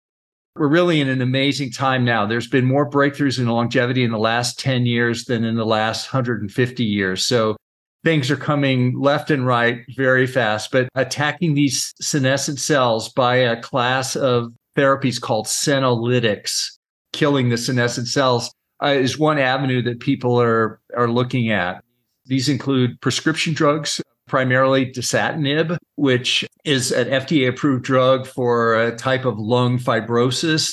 we're 0.56 0.68
really 0.68 1.00
in 1.00 1.08
an 1.08 1.22
amazing 1.22 1.72
time 1.72 2.04
now. 2.04 2.26
There's 2.26 2.48
been 2.48 2.66
more 2.66 2.90
breakthroughs 2.90 3.40
in 3.40 3.48
longevity 3.48 4.04
in 4.04 4.12
the 4.12 4.20
last 4.20 4.60
10 4.60 4.86
years 4.86 5.26
than 5.26 5.44
in 5.46 5.56
the 5.56 5.66
last 5.66 6.12
150 6.12 6.84
years. 6.84 7.24
So 7.24 7.56
things 8.04 8.32
are 8.32 8.38
coming 8.38 9.00
left 9.00 9.32
and 9.32 9.46
right 9.46 9.84
very 9.96 10.28
fast. 10.28 10.72
But 10.72 10.90
attacking 10.96 11.54
these 11.54 11.94
senescent 12.02 12.60
cells 12.60 13.10
by 13.10 13.36
a 13.36 13.62
class 13.62 14.16
of 14.16 14.54
therapies 14.76 15.20
called 15.20 15.46
senolytics, 15.46 16.78
killing 17.14 17.50
the 17.50 17.58
senescent 17.58 18.08
cells, 18.08 18.54
uh, 18.84 18.88
is 18.88 19.18
one 19.18 19.38
avenue 19.38 19.82
that 19.84 20.00
people 20.00 20.42
are, 20.42 20.80
are 20.98 21.10
looking 21.10 21.52
at. 21.52 21.84
These 22.26 22.50
include 22.50 23.00
prescription 23.02 23.54
drugs 23.54 24.02
primarily 24.28 24.86
dasatinib, 24.86 25.78
which 25.96 26.46
is 26.64 26.92
an 26.94 27.08
FDA 27.10 27.50
approved 27.50 27.84
drug 27.84 28.26
for 28.26 28.82
a 28.82 28.96
type 28.96 29.26
of 29.26 29.38
lung 29.38 29.78
fibrosis. 29.78 30.72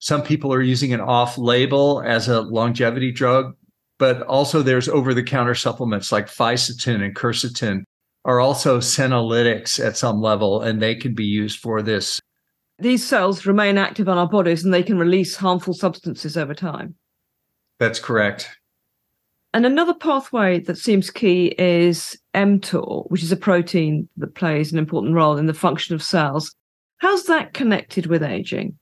Some 0.00 0.22
people 0.22 0.52
are 0.52 0.60
using 0.60 0.90
it 0.90 1.00
off 1.00 1.38
label 1.38 2.02
as 2.04 2.28
a 2.28 2.40
longevity 2.40 3.12
drug, 3.12 3.54
but 3.98 4.22
also 4.22 4.62
there's 4.62 4.88
over 4.88 5.14
the 5.14 5.22
counter 5.22 5.54
supplements 5.54 6.12
like 6.12 6.28
fisetin 6.28 7.02
and 7.02 7.14
quercetin 7.14 7.82
are 8.26 8.40
also 8.40 8.78
senolytics 8.78 9.82
at 9.84 9.96
some 9.96 10.20
level, 10.20 10.60
and 10.60 10.82
they 10.82 10.96
can 10.96 11.14
be 11.14 11.24
used 11.24 11.60
for 11.60 11.80
this. 11.80 12.20
These 12.78 13.06
cells 13.06 13.46
remain 13.46 13.78
active 13.78 14.08
on 14.08 14.18
our 14.18 14.28
bodies 14.28 14.64
and 14.64 14.74
they 14.74 14.82
can 14.82 14.98
release 14.98 15.36
harmful 15.36 15.72
substances 15.72 16.36
over 16.36 16.52
time. 16.52 16.96
That's 17.78 17.98
correct. 17.98 18.50
And 19.54 19.64
another 19.64 19.94
pathway 19.94 20.60
that 20.60 20.76
seems 20.76 21.08
key 21.08 21.54
is 21.56 22.18
mTOR, 22.34 23.10
which 23.10 23.22
is 23.22 23.32
a 23.32 23.36
protein 23.36 24.08
that 24.18 24.34
plays 24.34 24.72
an 24.72 24.78
important 24.78 25.14
role 25.14 25.38
in 25.38 25.46
the 25.46 25.54
function 25.54 25.94
of 25.94 26.02
cells. 26.02 26.54
How's 26.98 27.24
that 27.24 27.54
connected 27.54 28.06
with 28.06 28.22
aging? 28.22 28.76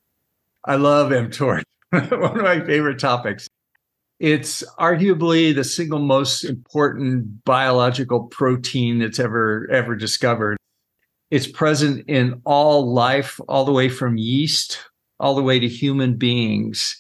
I 0.65 0.77
love 0.77 1.13
mTOR, 1.13 1.63
one 1.91 2.39
of 2.39 2.43
my 2.43 2.65
favorite 2.65 2.99
topics. 2.99 3.47
It's 4.25 4.65
arguably 4.79 5.55
the 5.55 5.65
single 5.65 5.99
most 5.99 6.45
important 6.45 7.45
biological 7.45 8.25
protein 8.29 8.99
that's 8.99 9.19
ever 9.19 9.69
ever 9.71 9.95
discovered. 9.95 10.57
It's 11.31 11.47
present 11.47 12.09
in 12.09 12.41
all 12.47 12.91
life, 12.91 13.39
all 13.49 13.67
the 13.67 13.73
way 13.73 13.91
from 13.91 14.17
yeast 14.17 14.79
all 15.21 15.35
the 15.35 15.43
way 15.43 15.59
to 15.59 15.69
human 15.69 16.17
beings. 16.17 16.99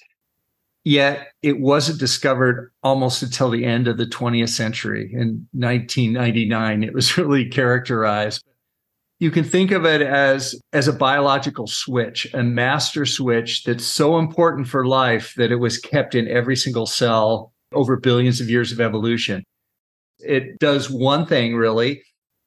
Yet 0.84 1.28
it 1.42 1.60
wasn't 1.60 1.98
discovered 1.98 2.72
almost 2.82 3.22
until 3.22 3.50
the 3.50 3.64
end 3.64 3.88
of 3.88 3.96
the 3.96 4.06
20th 4.06 4.50
century. 4.50 5.10
In 5.12 5.46
1999, 5.52 6.82
it 6.82 6.92
was 6.92 7.16
really 7.18 7.48
characterized. 7.48 8.44
You 9.24 9.30
can 9.30 9.44
think 9.44 9.70
of 9.70 9.86
it 9.86 10.02
as, 10.02 10.54
as 10.74 10.86
a 10.86 10.92
biological 10.92 11.66
switch, 11.66 12.26
a 12.34 12.42
master 12.42 13.06
switch 13.06 13.64
that's 13.64 13.86
so 13.86 14.18
important 14.18 14.68
for 14.68 14.86
life 14.86 15.32
that 15.38 15.50
it 15.50 15.56
was 15.56 15.78
kept 15.78 16.14
in 16.14 16.28
every 16.28 16.56
single 16.56 16.84
cell 16.84 17.54
over 17.72 17.96
billions 17.96 18.42
of 18.42 18.50
years 18.50 18.70
of 18.70 18.82
evolution. 18.82 19.42
It 20.18 20.58
does 20.58 20.90
one 20.90 21.24
thing 21.24 21.56
really. 21.56 22.02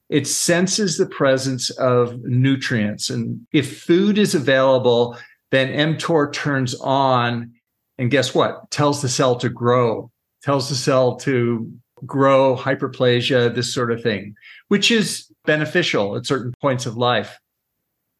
It 0.10 0.27
senses 0.27 1.00
the 1.00 1.07
presence 1.07 1.72
of 1.72 2.22
nutrients. 2.22 3.10
And 3.10 3.48
if 3.51 3.81
food 3.81 4.19
is 4.19 4.36
available, 4.36 5.17
then 5.50 5.96
mTOR 5.96 6.31
turns 6.31 6.75
on 6.75 7.53
and 7.98 8.12
guess 8.12 8.36
what? 8.36 8.69
Tells 8.69 9.01
the 9.01 9.10
cell 9.10 9.36
to 9.38 9.50
grow, 9.50 10.12
tells 10.43 10.69
the 10.69 10.75
cell 10.75 11.15
to 11.22 11.72
grow, 12.05 12.55
hyperplasia, 12.55 13.55
this 13.55 13.74
sort 13.74 13.91
of 13.91 14.03
thing, 14.03 14.36
which 14.67 14.91
is 14.91 15.26
beneficial 15.48 16.16
at 16.16 16.27
certain 16.27 16.54
points 16.62 16.86
of 16.86 16.96
life. 16.96 17.39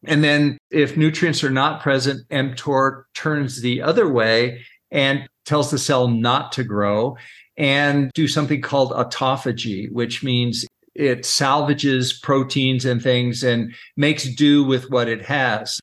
And 0.04 0.24
then 0.24 0.58
if 0.70 0.96
nutrients 0.96 1.44
are 1.44 1.50
not 1.50 1.82
present, 1.82 2.28
mTOR 2.28 3.04
turns 3.14 3.60
the 3.60 3.82
other 3.82 4.08
way 4.08 4.64
and 4.90 5.28
tells 5.44 5.70
the 5.70 5.78
cell 5.78 6.08
not 6.08 6.50
to 6.52 6.64
grow 6.64 7.16
and 7.56 8.10
do 8.14 8.26
something 8.28 8.60
called 8.60 8.92
autophagy, 8.92 9.90
which 9.92 10.22
means 10.22 10.66
it 10.94 11.24
salvages 11.24 12.12
proteins 12.12 12.84
and 12.84 13.02
things 13.02 13.44
and 13.44 13.72
makes 13.96 14.24
do 14.24 14.64
with 14.64 14.90
what 14.90 15.08
it 15.08 15.24
has. 15.24 15.80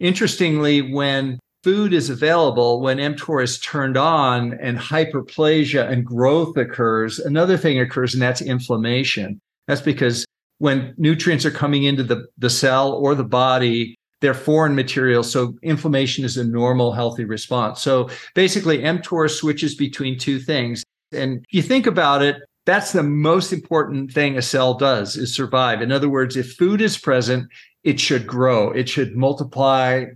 Interestingly, 0.00 0.92
when 0.92 1.38
food 1.62 1.94
is 1.94 2.10
available, 2.10 2.80
when 2.80 2.98
mTOR 2.98 3.42
is 3.42 3.58
turned 3.58 3.96
on 3.96 4.54
and 4.60 4.78
hyperplasia 4.78 5.90
and 5.90 6.04
growth 6.04 6.56
occurs, 6.58 7.18
another 7.18 7.56
thing 7.56 7.80
occurs, 7.80 8.12
and 8.12 8.22
that's 8.22 8.42
inflammation. 8.42 9.40
That's 9.66 9.80
because 9.80 10.26
when 10.58 10.94
nutrients 10.96 11.44
are 11.44 11.50
coming 11.50 11.84
into 11.84 12.02
the, 12.02 12.26
the 12.38 12.50
cell 12.50 12.92
or 12.92 13.14
the 13.14 13.24
body, 13.24 13.94
they're 14.20 14.34
foreign 14.34 14.74
materials. 14.74 15.30
So 15.30 15.56
inflammation 15.62 16.24
is 16.24 16.36
a 16.36 16.44
normal, 16.44 16.92
healthy 16.92 17.24
response. 17.24 17.82
So 17.82 18.08
basically, 18.34 18.78
mTOR 18.78 19.30
switches 19.30 19.74
between 19.74 20.18
two 20.18 20.38
things. 20.38 20.82
And 21.12 21.44
you 21.50 21.62
think 21.62 21.86
about 21.86 22.22
it, 22.22 22.36
that's 22.66 22.92
the 22.92 23.02
most 23.02 23.52
important 23.52 24.12
thing 24.12 24.38
a 24.38 24.42
cell 24.42 24.74
does 24.74 25.16
is 25.16 25.34
survive. 25.34 25.82
In 25.82 25.92
other 25.92 26.08
words, 26.08 26.36
if 26.36 26.54
food 26.54 26.80
is 26.80 26.96
present, 26.96 27.48
it 27.82 28.00
should 28.00 28.26
grow, 28.26 28.70
it 28.70 28.88
should 28.88 29.14
multiply, 29.14 30.06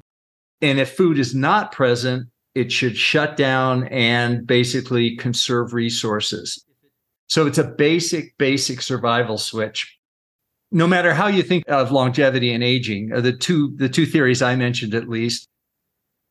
and 0.63 0.81
if 0.81 0.97
food 0.97 1.19
is 1.19 1.35
not 1.35 1.73
present, 1.73 2.29
it 2.55 2.73
should 2.73 2.97
shut 2.97 3.37
down 3.37 3.85
and 3.89 4.47
basically 4.47 5.17
conserve 5.17 5.75
resources. 5.75 6.65
So 7.29 7.47
it's 7.47 7.59
a 7.59 7.65
basic, 7.65 8.37
basic 8.39 8.81
survival 8.81 9.37
switch. 9.37 9.98
No 10.71 10.87
matter 10.87 11.15
how 11.15 11.29
you 11.29 11.43
think 11.43 11.65
of 11.69 11.91
longevity 11.91 12.53
and 12.53 12.63
aging, 12.63 13.09
the 13.09 13.33
two 13.33 13.75
the 13.77 13.89
two 13.89 14.05
theories 14.05 14.43
I 14.43 14.55
mentioned 14.57 14.95
at 14.95 15.09
least, 15.09 15.49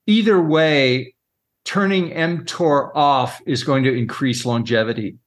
either 0.05 0.41
way, 0.41 1.15
turning 1.65 2.11
mTOR 2.11 2.91
off 2.95 3.41
is 3.45 3.63
going 3.63 3.83
to 3.83 3.93
increase 3.93 4.45
longevity 4.45 5.17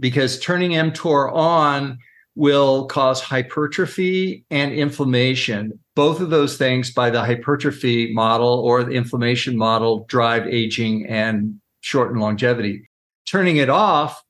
because 0.00 0.38
turning 0.40 0.72
mTOR 0.72 1.32
on 1.32 1.98
will 2.34 2.86
cause 2.86 3.22
hypertrophy 3.22 4.44
and 4.50 4.72
inflammation. 4.72 5.78
Both 5.94 6.20
of 6.20 6.30
those 6.30 6.58
things 6.58 6.92
by 6.92 7.08
the 7.08 7.24
hypertrophy 7.24 8.12
model 8.12 8.60
or 8.60 8.84
the 8.84 8.92
inflammation 8.92 9.56
model 9.56 10.04
drive 10.08 10.46
aging 10.46 11.06
and 11.06 11.58
shorten 11.80 12.20
longevity. 12.20 12.90
Turning 13.24 13.56
it 13.56 13.70
off, 13.70 14.22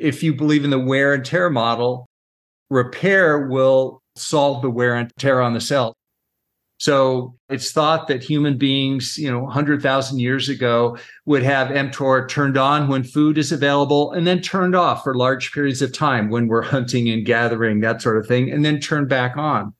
if 0.00 0.22
you 0.22 0.32
believe 0.32 0.64
in 0.64 0.70
the 0.70 0.78
wear 0.78 1.12
and 1.12 1.24
tear 1.24 1.50
model, 1.50 2.08
repair 2.72 3.46
will 3.48 4.02
solve 4.16 4.62
the 4.62 4.70
wear 4.70 4.94
and 4.94 5.12
tear 5.18 5.40
on 5.40 5.52
the 5.52 5.60
cell. 5.60 5.94
So 6.78 7.36
it's 7.48 7.70
thought 7.70 8.08
that 8.08 8.24
human 8.24 8.58
beings, 8.58 9.16
you 9.16 9.30
know, 9.30 9.44
100,000 9.44 10.18
years 10.18 10.48
ago 10.48 10.96
would 11.26 11.44
have 11.44 11.68
mTOR 11.68 12.28
turned 12.28 12.56
on 12.56 12.88
when 12.88 13.04
food 13.04 13.38
is 13.38 13.52
available 13.52 14.10
and 14.12 14.26
then 14.26 14.40
turned 14.40 14.74
off 14.74 15.04
for 15.04 15.14
large 15.14 15.52
periods 15.52 15.80
of 15.80 15.92
time 15.92 16.28
when 16.28 16.48
we're 16.48 16.62
hunting 16.62 17.08
and 17.08 17.24
gathering, 17.24 17.80
that 17.80 18.02
sort 18.02 18.16
of 18.16 18.26
thing, 18.26 18.50
and 18.50 18.64
then 18.64 18.80
turned 18.80 19.08
back 19.08 19.36
on. 19.36 19.74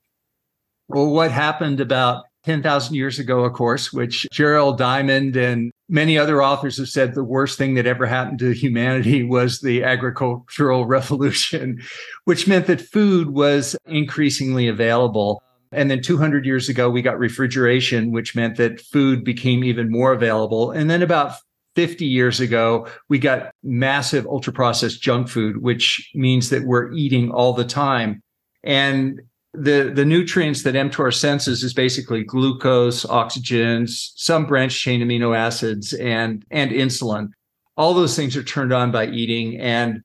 Well, 0.87 1.09
what 1.09 1.31
happened 1.31 1.81
about 1.81 2.23
10,000 2.45 2.95
years 2.95 3.19
ago, 3.19 3.43
of 3.43 3.53
course, 3.53 3.91
which 3.91 4.27
Jared 4.31 4.77
Diamond 4.77 5.35
and 5.35 5.71
many 5.93 6.17
other 6.17 6.43
authors 6.43 6.77
have 6.77 6.89
said 6.89 7.13
the 7.13 7.23
worst 7.23 7.57
thing 7.57 7.75
that 7.75 7.85
ever 7.85 8.05
happened 8.05 8.39
to 8.39 8.51
humanity 8.51 9.23
was 9.23 9.61
the 9.61 9.83
agricultural 9.83 10.85
revolution, 10.97 11.81
which 12.25 12.47
meant 12.47 12.67
that 12.67 12.81
food 12.81 13.29
was 13.29 13.77
increasingly 13.85 14.67
available 14.67 15.41
and 15.73 15.89
then 15.89 16.01
200 16.01 16.45
years 16.45 16.69
ago, 16.69 16.89
we 16.89 17.01
got 17.01 17.17
refrigeration, 17.17 18.11
which 18.11 18.35
meant 18.35 18.57
that 18.57 18.79
food 18.79 19.23
became 19.23 19.63
even 19.63 19.89
more 19.91 20.13
available. 20.13 20.71
And 20.71 20.89
then 20.89 21.01
about 21.01 21.33
50 21.75 22.05
years 22.05 22.39
ago, 22.39 22.87
we 23.09 23.17
got 23.17 23.51
massive 23.63 24.27
ultra 24.27 24.53
processed 24.53 25.01
junk 25.01 25.27
food, 25.27 25.63
which 25.63 26.11
means 26.13 26.49
that 26.51 26.63
we're 26.63 26.91
eating 26.93 27.31
all 27.31 27.53
the 27.53 27.65
time. 27.65 28.21
And 28.63 29.21
the, 29.53 29.91
the 29.93 30.05
nutrients 30.05 30.63
that 30.63 30.75
mTOR 30.75 31.13
senses 31.13 31.63
is 31.63 31.73
basically 31.73 32.23
glucose, 32.23 33.05
oxygen, 33.05 33.85
some 33.87 34.45
branched 34.45 34.81
chain 34.81 35.01
amino 35.01 35.37
acids, 35.37 35.93
and, 35.93 36.43
and 36.49 36.71
insulin. 36.71 37.29
All 37.77 37.93
those 37.93 38.15
things 38.15 38.35
are 38.35 38.43
turned 38.43 38.73
on 38.73 38.91
by 38.91 39.07
eating. 39.07 39.59
And 39.59 40.01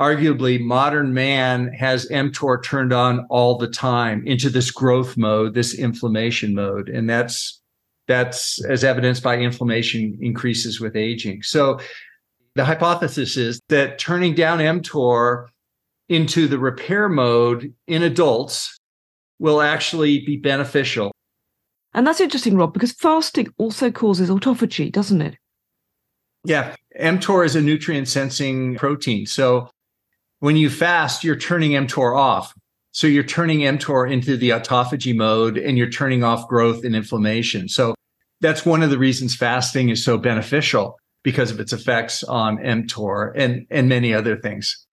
arguably 0.00 0.60
modern 0.60 1.12
man 1.12 1.72
has 1.72 2.08
mTOR 2.08 2.62
turned 2.62 2.92
on 2.92 3.26
all 3.30 3.58
the 3.58 3.68
time 3.68 4.24
into 4.26 4.48
this 4.48 4.70
growth 4.70 5.16
mode, 5.16 5.54
this 5.54 5.74
inflammation 5.74 6.54
mode. 6.54 6.88
And 6.88 7.10
that's 7.10 7.60
that's 8.06 8.62
as 8.66 8.84
evidenced 8.84 9.22
by 9.22 9.38
inflammation 9.38 10.18
increases 10.20 10.78
with 10.78 10.94
aging. 10.94 11.42
So 11.42 11.80
the 12.54 12.64
hypothesis 12.64 13.38
is 13.38 13.60
that 13.70 13.98
turning 13.98 14.34
down 14.34 14.58
mTOR 14.58 15.46
into 16.10 16.46
the 16.46 16.58
repair 16.58 17.08
mode 17.08 17.72
in 17.86 18.02
adults 18.02 18.78
will 19.38 19.60
actually 19.60 20.20
be 20.24 20.36
beneficial. 20.36 21.12
And 21.92 22.06
that's 22.06 22.20
interesting, 22.20 22.56
Rob, 22.56 22.72
because 22.72 22.92
fasting 22.92 23.48
also 23.56 23.90
causes 23.90 24.30
autophagy, 24.30 24.90
doesn't 24.90 25.22
it? 25.22 25.36
Yeah. 26.44 26.74
mTOR 27.00 27.44
is 27.46 27.56
a 27.56 27.62
nutrient 27.62 28.08
sensing 28.08 28.76
protein. 28.76 29.26
So 29.26 29.70
when 30.40 30.56
you 30.56 30.68
fast, 30.68 31.24
you're 31.24 31.36
turning 31.36 31.72
mTOR 31.72 32.16
off. 32.18 32.52
So 32.92 33.06
you're 33.06 33.24
turning 33.24 33.60
mTOR 33.60 34.10
into 34.10 34.36
the 34.36 34.50
autophagy 34.50 35.16
mode 35.16 35.56
and 35.56 35.78
you're 35.78 35.90
turning 35.90 36.22
off 36.22 36.46
growth 36.48 36.84
and 36.84 36.94
inflammation. 36.94 37.68
So 37.68 37.94
that's 38.40 38.66
one 38.66 38.82
of 38.82 38.90
the 38.90 38.98
reasons 38.98 39.34
fasting 39.34 39.88
is 39.88 40.04
so 40.04 40.18
beneficial 40.18 40.98
because 41.22 41.50
of 41.50 41.58
its 41.58 41.72
effects 41.72 42.22
on 42.22 42.58
mTOR 42.58 43.32
and, 43.34 43.66
and 43.70 43.88
many 43.88 44.12
other 44.12 44.36
things. 44.36 44.86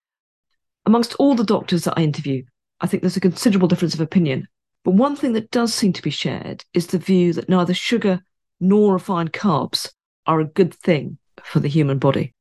Amongst 0.86 1.16
all 1.20 1.36
the 1.36 1.44
doctors 1.44 1.84
that 1.84 1.96
I 1.98 2.04
interview, 2.04 2.44
I 2.82 2.88
think 2.88 3.02
there's 3.02 3.18
a 3.18 3.22
considerable 3.22 3.68
difference 3.68 3.94
of 3.94 4.02
opinion. 4.02 4.48
But 4.84 4.96
one 4.96 5.16
thing 5.16 5.34
that 5.34 5.52
does 5.52 5.74
seem 5.74 5.94
to 5.94 6.02
be 6.02 6.10
shared 6.10 6.66
is 6.74 6.88
the 6.88 6.98
view 6.98 7.34
that 7.34 7.48
neither 7.48 7.74
sugar 7.74 8.22
nor 8.60 8.94
refined 8.94 9.34
carbs 9.34 9.92
are 10.26 10.40
a 10.40 10.46
good 10.46 10.74
thing 10.74 11.18
for 11.44 11.60
the 11.60 11.68
human 11.68 12.00
body. 12.00 12.34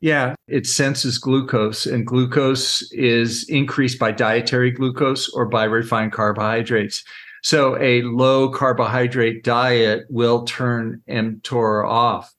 Yeah, 0.00 0.34
it 0.46 0.66
senses 0.66 1.16
glucose, 1.16 1.86
and 1.86 2.06
glucose 2.06 2.86
is 2.92 3.48
increased 3.48 3.98
by 3.98 4.12
dietary 4.12 4.70
glucose 4.70 5.30
or 5.30 5.46
by 5.46 5.64
refined 5.64 6.12
carbohydrates. 6.12 7.02
So 7.42 7.80
a 7.80 8.02
low 8.02 8.50
carbohydrate 8.50 9.42
diet 9.42 10.04
will 10.10 10.44
turn 10.44 11.02
mTOR 11.08 11.88
off. 11.88 12.34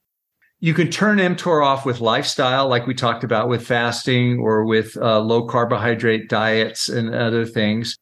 You 0.59 0.73
can 0.73 0.89
turn 0.89 1.19
mTOR 1.19 1.63
off 1.63 1.85
with 1.85 2.01
lifestyle, 2.01 2.67
like 2.67 2.87
we 2.87 2.95
talked 2.95 3.23
about 3.23 3.47
with 3.47 3.65
fasting 3.65 4.39
or 4.39 4.65
with 4.65 4.97
uh, 4.97 5.19
low 5.19 5.45
carbohydrate 5.45 6.29
diets 6.29 6.89
and 6.89 7.13
other 7.13 7.45
things, 7.45 7.95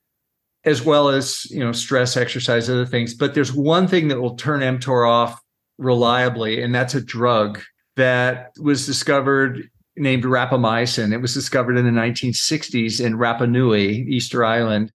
as 0.63 0.81
well 0.81 1.09
as 1.09 1.45
you 1.51 1.59
know 1.59 1.73
stress, 1.73 2.15
exercise, 2.15 2.69
other 2.69 2.85
things. 2.85 3.13
But 3.13 3.33
there's 3.33 3.51
one 3.51 3.87
thing 3.87 4.07
that 4.07 4.21
will 4.21 4.37
turn 4.37 4.61
mTOR 4.61 5.09
off 5.09 5.41
reliably, 5.77 6.61
and 6.61 6.73
that's 6.73 6.95
a 6.95 7.01
drug 7.01 7.61
that 7.97 8.51
was 8.61 8.85
discovered 8.85 9.69
named 9.97 10.23
rapamycin. 10.23 11.13
It 11.13 11.21
was 11.21 11.33
discovered 11.33 11.77
in 11.77 11.85
the 11.85 11.91
1960s 11.91 13.03
in 13.03 13.17
Rapa 13.17 13.49
Nui, 13.49 14.01
Easter 14.03 14.43
Island, 14.43 14.91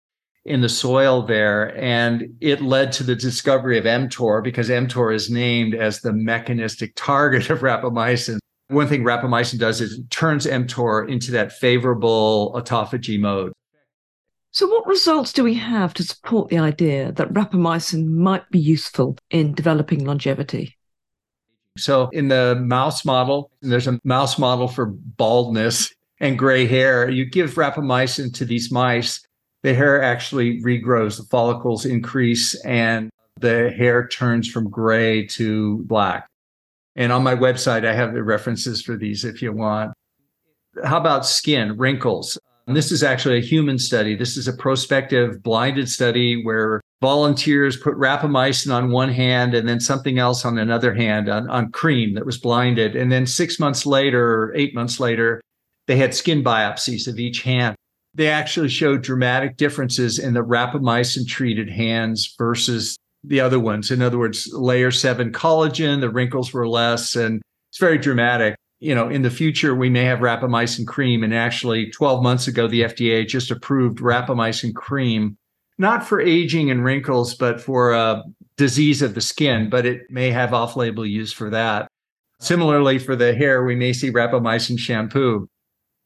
in 0.46 0.62
the 0.62 0.70
soil 0.70 1.22
there. 1.22 1.78
And 1.78 2.36
it 2.42 2.62
led 2.62 2.92
to 2.94 3.04
the 3.04 3.16
discovery 3.16 3.78
of 3.78 3.86
mTOR 3.86 4.44
because 4.44 4.70
mTOR 4.70 5.14
is 5.14 5.30
named 5.30 5.76
as 5.76 6.02
the 6.02 6.14
mechanistic 6.14 6.94
target 6.96 7.50
of 7.50 7.60
rapamycin. 7.60 8.40
One 8.68 8.88
thing 8.88 9.04
rapamycin 9.04 9.60
does 9.60 9.82
is 9.82 10.00
it 10.00 10.10
turns 10.10 10.46
mTOR 10.46 11.10
into 11.10 11.32
that 11.32 11.52
favorable 11.52 12.54
autophagy 12.56 13.20
mode. 13.20 13.54
So, 14.52 14.68
what 14.68 14.88
results 14.88 15.32
do 15.32 15.44
we 15.44 15.54
have 15.56 15.94
to 15.96 16.04
support 16.04 16.50
the 16.50 16.58
idea 16.58 17.12
that 17.12 17.34
rapamycin 17.34 18.08
might 18.08 18.50
be 18.50 18.60
useful 18.60 19.16
in 19.30 19.54
developing 19.54 20.06
longevity? 20.06 20.76
So, 21.78 22.10
in 22.10 22.30
the 22.30 22.56
mouse 22.60 23.06
model, 23.06 23.52
there's 23.62 23.88
a 23.88 24.00
mouse 24.04 24.40
model 24.40 24.68
for 24.68 24.88
baldness 24.88 25.94
and 26.20 26.38
gray 26.38 26.66
hair. 26.66 27.10
You 27.10 27.26
give 27.26 27.54
rapamycin 27.54 28.34
to 28.36 28.46
these 28.46 28.72
mice, 28.72 29.22
the 29.64 29.74
hair 29.74 30.02
actually 30.02 30.62
regrows, 30.62 31.18
the 31.18 31.24
follicles 31.24 31.86
increase, 31.86 32.56
and 32.64 33.10
the 33.40 33.72
hair 33.72 34.08
turns 34.08 34.50
from 34.50 34.70
gray 34.70 35.26
to 35.28 35.80
black. 35.84 36.28
And 36.96 37.12
on 37.12 37.24
my 37.24 37.36
website, 37.36 37.86
I 37.86 37.94
have 37.94 38.14
the 38.14 38.24
references 38.24 38.82
for 38.82 38.98
these 38.98 39.24
if 39.24 39.42
you 39.42 39.54
want. 39.54 39.94
How 40.84 40.98
about 40.98 41.26
skin, 41.26 41.78
wrinkles? 41.78 42.38
And 42.68 42.76
this 42.76 42.92
is 42.92 43.04
actually 43.04 43.38
a 43.38 43.42
human 43.42 43.80
study. 43.80 44.16
This 44.16 44.38
is 44.38 44.48
a 44.48 44.54
prospective 44.54 45.42
blinded 45.42 45.90
study 45.90 46.44
where 46.44 46.82
volunteers 47.02 47.78
put 47.78 47.96
rapamycin 47.96 48.74
on 48.74 48.92
one 48.92 49.10
hand 49.10 49.56
and 49.56 49.68
then 49.68 49.80
something 49.80 50.20
else 50.20 50.46
on 50.46 50.58
another 50.58 50.94
hand 50.94 51.30
on, 51.30 51.50
on 51.50 51.72
cream 51.72 52.14
that 52.14 52.26
was 52.26 52.38
blinded. 52.38 52.96
And 52.96 53.12
then 53.12 53.26
six 53.26 53.60
months 53.60 53.86
later, 53.86 54.54
eight 54.56 54.76
months 54.76 55.00
later, 55.00 55.42
they 55.88 55.96
had 55.96 56.14
skin 56.14 56.44
biopsies 56.44 57.08
of 57.08 57.18
each 57.18 57.42
hand. 57.42 57.76
They 58.20 58.28
actually 58.28 58.68
showed 58.68 59.02
dramatic 59.02 59.56
differences 59.56 60.20
in 60.20 60.34
the 60.34 60.44
rapamycin 60.44 61.26
treated 61.26 61.70
hands 61.70 62.36
versus 62.38 62.98
the 63.24 63.40
other 63.40 63.62
ones. 63.62 63.92
In 63.92 64.02
other 64.02 64.20
words, 64.20 64.50
layer 64.52 64.92
seven 64.92 65.32
collagen, 65.32 66.02
the 66.02 66.10
wrinkles 66.10 66.52
were 66.52 66.68
less, 66.68 67.16
and 67.16 67.42
it's 67.70 67.80
very 67.80 67.98
dramatic. 67.98 68.58
You 68.82 68.94
know, 68.94 69.08
in 69.08 69.22
the 69.22 69.30
future, 69.30 69.74
we 69.74 69.90
may 69.90 70.04
have 70.04 70.20
rapamycin 70.20 70.86
cream. 70.86 71.24
And 71.24 71.34
actually, 71.34 71.92
12 71.92 72.22
months 72.22 72.46
ago, 72.50 72.68
the 72.68 72.82
FDA 72.82 73.26
just 73.26 73.52
approved 73.52 74.00
rapamycin 74.00 74.76
cream 74.76 75.38
not 75.78 76.06
for 76.06 76.20
aging 76.20 76.70
and 76.70 76.84
wrinkles, 76.84 77.36
but 77.36 77.62
for 77.62 77.94
a 77.94 78.24
disease 78.58 79.02
of 79.02 79.16
the 79.16 79.22
skin, 79.22 79.70
but 79.70 79.86
it 79.86 80.02
may 80.10 80.30
have 80.30 80.54
off 80.54 80.76
label 80.76 81.06
use 81.06 81.32
for 81.32 81.50
that. 81.52 81.88
Similarly, 82.42 83.00
for 83.00 83.16
the 83.16 83.34
hair, 83.34 83.64
we 83.64 83.78
may 83.78 83.94
see 83.94 84.12
rapamycin 84.12 84.78
shampoo. 84.78 85.48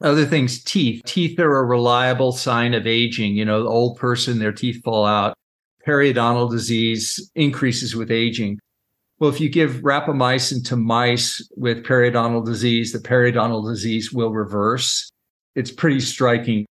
Other 0.03 0.25
things, 0.25 0.61
teeth. 0.61 1.01
Teeth 1.05 1.39
are 1.39 1.59
a 1.59 1.65
reliable 1.65 2.33
sign 2.33 2.73
of 2.73 2.85
aging. 2.85 3.35
You 3.35 3.45
know, 3.45 3.63
the 3.63 3.69
old 3.69 3.97
person, 3.97 4.37
their 4.37 4.51
teeth 4.51 4.83
fall 4.83 5.05
out. 5.05 5.33
Periodontal 5.87 6.51
disease 6.51 7.31
increases 7.35 7.95
with 7.95 8.11
aging. 8.11 8.59
Well, 9.19 9.29
if 9.29 9.39
you 9.39 9.47
give 9.47 9.81
rapamycin 9.81 10.65
to 10.67 10.75
mice 10.75 11.47
with 11.55 11.85
periodontal 11.85 12.45
disease, 12.45 12.91
the 12.91 12.99
periodontal 12.99 13.65
disease 13.65 14.11
will 14.11 14.33
reverse. 14.33 15.09
It's 15.55 15.71
pretty 15.71 16.01
striking. 16.01 16.65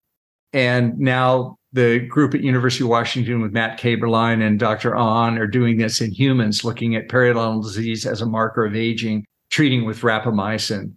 And 0.52 0.98
now 0.98 1.56
the 1.72 2.00
group 2.00 2.34
at 2.34 2.42
University 2.42 2.84
of 2.84 2.90
Washington 2.90 3.40
with 3.40 3.52
Matt 3.52 3.80
Kaeberlein 3.80 4.46
and 4.46 4.58
Dr. 4.58 4.94
Ahn 4.94 5.38
are 5.38 5.46
doing 5.46 5.78
this 5.78 6.02
in 6.02 6.10
humans, 6.10 6.64
looking 6.64 6.96
at 6.96 7.08
periodontal 7.08 7.62
disease 7.62 8.04
as 8.04 8.20
a 8.20 8.26
marker 8.26 8.66
of 8.66 8.76
aging, 8.76 9.24
treating 9.48 9.86
with 9.86 10.00
rapamycin. 10.00 10.94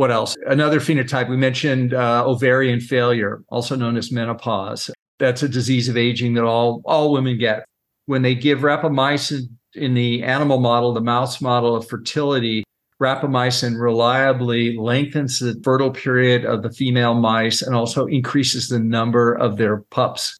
What 0.00 0.10
else? 0.10 0.34
Another 0.46 0.80
phenotype 0.80 1.28
we 1.28 1.36
mentioned 1.36 1.92
uh, 1.92 2.24
ovarian 2.26 2.80
failure, 2.80 3.44
also 3.50 3.76
known 3.76 3.98
as 3.98 4.10
menopause. 4.10 4.90
That's 5.18 5.42
a 5.42 5.48
disease 5.48 5.90
of 5.90 5.98
aging 5.98 6.32
that 6.34 6.44
all 6.44 6.80
all 6.86 7.12
women 7.12 7.36
get. 7.36 7.66
When 8.06 8.22
they 8.22 8.34
give 8.34 8.60
rapamycin 8.60 9.42
in 9.74 9.92
the 9.92 10.22
animal 10.22 10.58
model, 10.58 10.94
the 10.94 11.02
mouse 11.02 11.42
model 11.42 11.76
of 11.76 11.86
fertility, 11.86 12.64
rapamycin 12.98 13.78
reliably 13.78 14.74
lengthens 14.78 15.38
the 15.38 15.60
fertile 15.62 15.90
period 15.90 16.46
of 16.46 16.62
the 16.62 16.70
female 16.70 17.12
mice 17.12 17.60
and 17.60 17.76
also 17.76 18.06
increases 18.06 18.68
the 18.68 18.78
number 18.78 19.34
of 19.34 19.58
their 19.58 19.82
pups. 19.90 20.34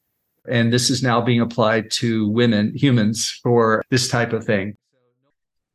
And 0.48 0.72
this 0.72 0.88
is 0.88 1.02
now 1.02 1.20
being 1.20 1.42
applied 1.42 1.90
to 2.00 2.30
women, 2.30 2.72
humans, 2.74 3.38
for 3.42 3.82
this 3.90 4.08
type 4.08 4.32
of 4.32 4.42
thing. 4.42 4.78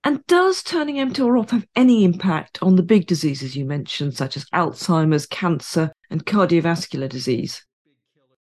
And 0.06 0.24
does 0.28 0.62
turning 0.62 0.98
mTOR 0.98 1.40
off 1.40 1.50
have 1.50 1.66
any 1.76 2.04
impact 2.04 2.60
on 2.62 2.76
the 2.76 2.84
big 2.84 3.08
diseases 3.08 3.56
you 3.56 3.66
mentioned, 3.66 4.16
such 4.16 4.38
as 4.38 4.46
Alzheimer's, 4.54 5.26
cancer, 5.26 5.92
and 6.12 6.24
cardiovascular 6.24 7.10
disease? 7.10 7.66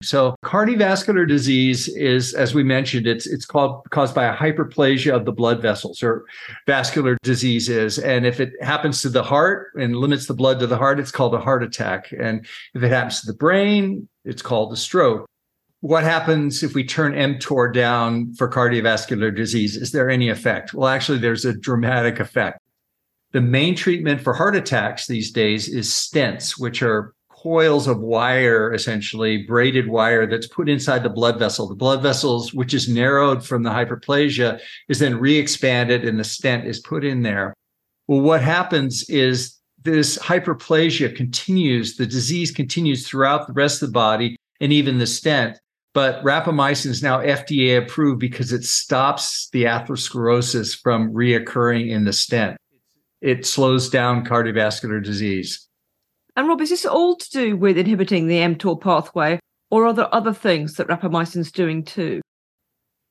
So 0.02 0.36
cardiovascular 0.44 1.26
disease 1.26 1.88
is, 1.88 2.34
as 2.34 2.54
we 2.54 2.62
mentioned, 2.62 3.06
it's 3.06 3.26
it's 3.26 3.46
called 3.46 3.86
caused 3.90 4.14
by 4.14 4.24
a 4.26 4.36
hyperplasia 4.36 5.14
of 5.14 5.24
the 5.24 5.32
blood 5.32 5.62
vessels 5.62 6.02
or 6.02 6.26
vascular 6.66 7.16
diseases. 7.22 7.98
And 7.98 8.26
if 8.26 8.38
it 8.38 8.52
happens 8.60 9.00
to 9.00 9.08
the 9.08 9.22
heart 9.22 9.68
and 9.76 9.96
limits 9.96 10.26
the 10.26 10.34
blood 10.34 10.60
to 10.60 10.66
the 10.66 10.76
heart, 10.76 11.00
it's 11.00 11.10
called 11.10 11.34
a 11.34 11.40
heart 11.40 11.62
attack. 11.62 12.12
And 12.12 12.46
if 12.74 12.82
it 12.82 12.90
happens 12.90 13.22
to 13.22 13.28
the 13.28 13.38
brain, 13.38 14.06
it's 14.26 14.42
called 14.42 14.74
a 14.74 14.76
stroke. 14.76 15.26
What 15.80 16.04
happens 16.04 16.62
if 16.62 16.74
we 16.74 16.84
turn 16.84 17.12
mTOR 17.12 17.72
down 17.72 18.34
for 18.34 18.50
cardiovascular 18.50 19.34
disease? 19.34 19.76
Is 19.76 19.92
there 19.92 20.08
any 20.08 20.30
effect? 20.30 20.72
Well, 20.72 20.88
actually, 20.88 21.18
there's 21.18 21.44
a 21.44 21.56
dramatic 21.56 22.18
effect. 22.18 22.60
The 23.32 23.40
main 23.42 23.74
treatment 23.74 24.22
for 24.22 24.32
heart 24.32 24.56
attacks 24.56 25.06
these 25.06 25.30
days 25.30 25.68
is 25.68 25.90
stents, 25.90 26.58
which 26.58 26.82
are 26.82 27.12
coils 27.28 27.86
of 27.86 28.00
wire, 28.00 28.72
essentially 28.72 29.44
braided 29.44 29.88
wire 29.88 30.26
that's 30.26 30.46
put 30.46 30.68
inside 30.68 31.02
the 31.02 31.10
blood 31.10 31.38
vessel. 31.38 31.68
The 31.68 31.74
blood 31.74 32.02
vessels, 32.02 32.54
which 32.54 32.72
is 32.72 32.88
narrowed 32.88 33.44
from 33.44 33.62
the 33.62 33.70
hyperplasia, 33.70 34.60
is 34.88 34.98
then 34.98 35.20
re-expanded 35.20 36.04
and 36.04 36.18
the 36.18 36.24
stent 36.24 36.66
is 36.66 36.80
put 36.80 37.04
in 37.04 37.22
there. 37.22 37.54
Well, 38.08 38.22
what 38.22 38.40
happens 38.40 39.08
is 39.10 39.60
this 39.82 40.18
hyperplasia 40.18 41.14
continues, 41.14 41.96
the 41.96 42.06
disease 42.06 42.50
continues 42.50 43.06
throughout 43.06 43.46
the 43.46 43.52
rest 43.52 43.82
of 43.82 43.90
the 43.90 43.92
body 43.92 44.36
and 44.60 44.72
even 44.72 44.98
the 44.98 45.06
stent. 45.06 45.58
But 45.96 46.22
rapamycin 46.22 46.90
is 46.90 47.02
now 47.02 47.20
FDA 47.20 47.78
approved 47.78 48.20
because 48.20 48.52
it 48.52 48.64
stops 48.64 49.48
the 49.54 49.64
atherosclerosis 49.64 50.78
from 50.78 51.10
reoccurring 51.14 51.88
in 51.88 52.04
the 52.04 52.12
stent. 52.12 52.58
It 53.22 53.46
slows 53.46 53.88
down 53.88 54.26
cardiovascular 54.26 55.02
disease. 55.02 55.66
And 56.36 56.48
Rob, 56.48 56.60
is 56.60 56.68
this 56.68 56.84
all 56.84 57.16
to 57.16 57.30
do 57.30 57.56
with 57.56 57.78
inhibiting 57.78 58.26
the 58.26 58.40
mTOR 58.40 58.78
pathway, 58.78 59.40
or 59.70 59.86
are 59.86 59.94
there 59.94 60.14
other 60.14 60.34
things 60.34 60.74
that 60.74 60.88
rapamycin's 60.88 61.50
doing 61.50 61.82
too? 61.82 62.20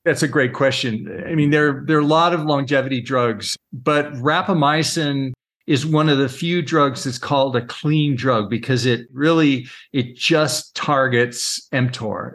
That's 0.04 0.22
a 0.22 0.28
great 0.28 0.52
question. 0.52 1.24
I 1.28 1.34
mean, 1.34 1.50
there, 1.50 1.82
there 1.88 1.96
are 1.96 2.02
a 2.02 2.06
lot 2.06 2.34
of 2.34 2.44
longevity 2.44 3.00
drugs, 3.00 3.56
but 3.72 4.12
rapamycin 4.12 5.32
is 5.66 5.84
one 5.84 6.08
of 6.08 6.18
the 6.18 6.28
few 6.28 6.62
drugs 6.62 7.02
that's 7.02 7.18
called 7.18 7.56
a 7.56 7.66
clean 7.66 8.14
drug 8.14 8.48
because 8.48 8.86
it 8.86 9.08
really 9.12 9.66
it 9.92 10.14
just 10.14 10.76
targets 10.76 11.66
mTOR. 11.72 12.34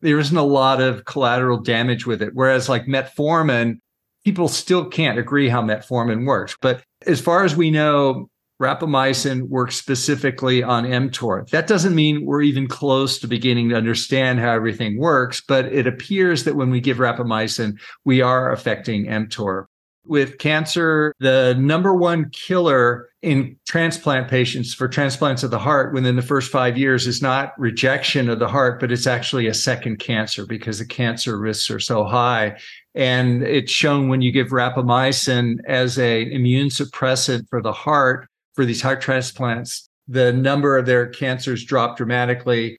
There 0.00 0.18
isn't 0.18 0.36
a 0.36 0.42
lot 0.42 0.80
of 0.80 1.04
collateral 1.04 1.58
damage 1.58 2.06
with 2.06 2.22
it. 2.22 2.30
Whereas 2.34 2.68
like 2.68 2.86
metformin, 2.86 3.78
people 4.24 4.48
still 4.48 4.84
can't 4.84 5.18
agree 5.18 5.48
how 5.48 5.62
metformin 5.62 6.26
works. 6.26 6.56
But 6.60 6.82
as 7.06 7.20
far 7.20 7.44
as 7.44 7.56
we 7.56 7.70
know, 7.70 8.28
rapamycin 8.60 9.48
works 9.48 9.76
specifically 9.76 10.62
on 10.62 10.84
mTOR. 10.84 11.48
That 11.50 11.66
doesn't 11.66 11.94
mean 11.94 12.24
we're 12.24 12.42
even 12.42 12.66
close 12.66 13.18
to 13.18 13.28
beginning 13.28 13.68
to 13.68 13.76
understand 13.76 14.40
how 14.40 14.50
everything 14.52 14.98
works, 14.98 15.42
but 15.46 15.66
it 15.66 15.86
appears 15.86 16.44
that 16.44 16.56
when 16.56 16.70
we 16.70 16.80
give 16.80 16.96
rapamycin, 16.96 17.78
we 18.04 18.22
are 18.22 18.52
affecting 18.52 19.06
mTOR. 19.06 19.66
With 20.08 20.38
cancer, 20.38 21.12
the 21.18 21.56
number 21.58 21.94
one 21.94 22.30
killer 22.30 23.08
in 23.22 23.56
transplant 23.66 24.28
patients 24.28 24.72
for 24.72 24.86
transplants 24.86 25.42
of 25.42 25.50
the 25.50 25.58
heart 25.58 25.92
within 25.92 26.14
the 26.14 26.22
first 26.22 26.52
five 26.52 26.78
years 26.78 27.08
is 27.08 27.20
not 27.20 27.58
rejection 27.58 28.28
of 28.28 28.38
the 28.38 28.46
heart, 28.46 28.78
but 28.78 28.92
it's 28.92 29.06
actually 29.06 29.48
a 29.48 29.54
second 29.54 29.98
cancer 29.98 30.46
because 30.46 30.78
the 30.78 30.86
cancer 30.86 31.36
risks 31.38 31.70
are 31.70 31.80
so 31.80 32.04
high. 32.04 32.56
And 32.94 33.42
it's 33.42 33.72
shown 33.72 34.08
when 34.08 34.22
you 34.22 34.30
give 34.30 34.48
rapamycin 34.48 35.56
as 35.66 35.98
a 35.98 36.30
immune 36.30 36.68
suppressant 36.68 37.48
for 37.50 37.60
the 37.60 37.72
heart, 37.72 38.28
for 38.54 38.64
these 38.64 38.80
heart 38.80 39.00
transplants, 39.00 39.88
the 40.06 40.32
number 40.32 40.78
of 40.78 40.86
their 40.86 41.08
cancers 41.08 41.64
drop 41.64 41.96
dramatically. 41.96 42.78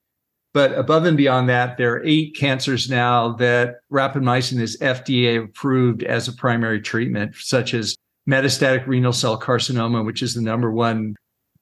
But 0.58 0.76
above 0.76 1.06
and 1.06 1.16
beyond 1.16 1.50
that, 1.50 1.78
there 1.78 1.94
are 1.94 2.04
eight 2.04 2.36
cancers 2.36 2.90
now 2.90 3.34
that 3.34 3.76
rapamycin 3.92 4.60
is 4.60 4.76
FDA 4.80 5.44
approved 5.44 6.02
as 6.02 6.28
a 6.28 6.34
primary 6.34 6.82
treatment, 6.82 7.36
such 7.36 7.76
as 7.76 7.96
metastatic 8.28 8.88
renal 8.88 9.14
cell 9.14 9.40
carcinoma, 9.40 10.04
which 10.04 10.24
is 10.24 10.34
the 10.34 10.42
number 10.42 10.72
one 10.72 11.16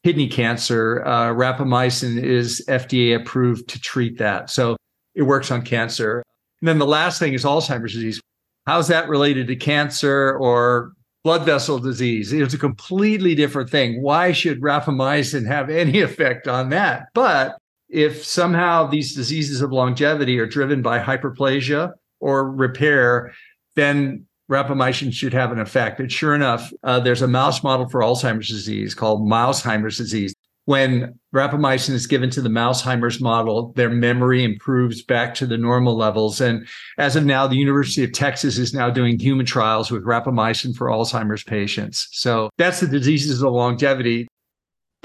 kidney 0.06 0.30
cancer. 0.30 1.04
Uh, 1.06 1.34
rapamycin 1.34 2.24
is 2.24 2.64
FDA 2.70 3.18
approved 3.18 3.68
to 3.68 3.82
treat 3.82 4.18
that. 4.20 4.50
So 4.50 4.78
it 5.14 5.24
works 5.24 5.52
on 5.52 5.64
cancer. 5.64 6.24
And 6.62 6.70
then 6.70 6.80
the 6.80 6.88
last 6.88 7.20
thing 7.20 7.34
is 7.34 7.44
Alzheimer's 7.44 7.96
disease. 7.96 8.22
How's 8.66 8.88
that 8.88 9.10
related 9.10 9.48
to 9.48 9.58
cancer 9.58 10.38
or 10.38 10.94
blood 11.26 11.44
vessel 11.44 11.80
disease. 11.80 12.32
It's 12.32 12.54
a 12.54 12.58
completely 12.58 13.36
different 13.36 13.70
thing. 13.70 14.02
Why 14.02 14.32
should 14.32 14.62
rapamycin 14.62 15.46
have 15.48 15.70
any 15.70 16.00
effect 16.10 16.48
on 16.48 16.70
that? 16.70 17.08
But 17.14 17.58
if 17.96 18.26
somehow 18.26 18.86
these 18.86 19.16
diseases 19.16 19.62
of 19.62 19.72
longevity 19.72 20.38
are 20.38 20.46
driven 20.46 20.82
by 20.82 21.00
hyperplasia 21.00 21.94
or 22.20 22.52
repair, 22.52 23.34
then 23.76 24.26
rapamycin 24.52 25.14
should 25.14 25.34
have 25.34 25.52
an 25.52 25.60
effect. 25.60 26.00
And 26.00 26.12
sure 26.12 26.36
enough, 26.36 26.72
uh, 26.84 27.00
there's 27.00 27.22
a 27.22 27.28
mouse 27.28 27.64
model 27.64 27.88
for 27.88 28.02
Alzheimer's 28.02 28.50
disease 28.50 28.94
called 28.94 29.22
Mouseheimer's 29.22 29.98
disease 29.98 30.36
when 30.66 31.18
rapamycin 31.34 31.92
is 31.92 32.08
given 32.08 32.30
to 32.32 32.42
the 32.42 32.50
Mouseheimer's 32.50 33.22
model, 33.22 33.72
their 33.74 33.90
memory 33.90 34.44
improves 34.44 35.04
back 35.04 35.36
to 35.36 35.46
the 35.46 35.58
normal 35.58 35.96
levels. 35.96 36.42
And 36.42 36.68
as 36.98 37.16
of 37.16 37.24
now, 37.24 37.48
the 37.48 37.56
University 37.56 38.04
of 38.04 38.12
Texas 38.14 38.58
is 38.58 38.74
now 38.74 38.90
doing 38.90 39.20
human 39.20 39.46
trials 39.46 39.92
with 39.92 40.04
rapamycin 40.04 40.76
for 40.76 40.88
Alzheimer's 40.88 41.44
patients. 41.44 42.08
So 42.12 42.50
that's 42.58 42.80
the 42.80 42.88
diseases 42.88 43.44
of 43.44 43.54
longevity. 43.54 44.28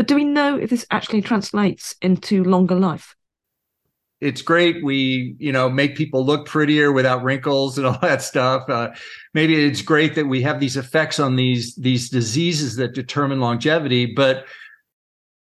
But 0.01 0.07
do 0.07 0.15
we 0.15 0.25
know 0.25 0.57
if 0.57 0.71
this 0.71 0.87
actually 0.91 1.21
translates 1.21 1.95
into 2.01 2.43
longer 2.43 2.75
life? 2.75 3.15
It's 4.23 4.41
great. 4.41 4.83
We, 4.83 5.37
you 5.39 5.53
know, 5.53 5.69
make 5.69 5.95
people 5.95 6.25
look 6.25 6.47
prettier 6.47 6.91
without 6.91 7.23
wrinkles 7.23 7.77
and 7.77 7.87
all 7.87 7.99
that 8.01 8.23
stuff. 8.23 8.67
Uh, 8.67 8.93
maybe 9.35 9.63
it's 9.63 9.83
great 9.83 10.15
that 10.15 10.25
we 10.25 10.41
have 10.41 10.59
these 10.59 10.79
effects 10.79 11.21
on 11.21 11.37
these 11.37 11.75
these 11.75 12.09
diseases 12.09 12.77
that 12.77 12.95
determine 12.95 13.41
longevity, 13.41 14.07
but 14.07 14.47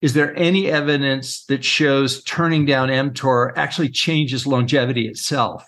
is 0.02 0.14
there 0.14 0.36
any 0.36 0.72
evidence 0.72 1.46
that 1.46 1.64
shows 1.64 2.24
turning 2.24 2.66
down 2.66 2.90
mTOR 2.90 3.54
actually 3.58 3.90
changes 3.90 4.48
longevity 4.48 5.08
itself? 5.08 5.64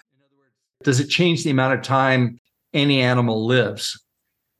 Does 0.84 1.00
it 1.00 1.10
change 1.10 1.44
the 1.44 1.52
amount 1.52 1.76
of 1.76 1.84
time 1.84 2.40
any 2.74 3.02
animal 3.02 3.46
lives? 3.46 4.04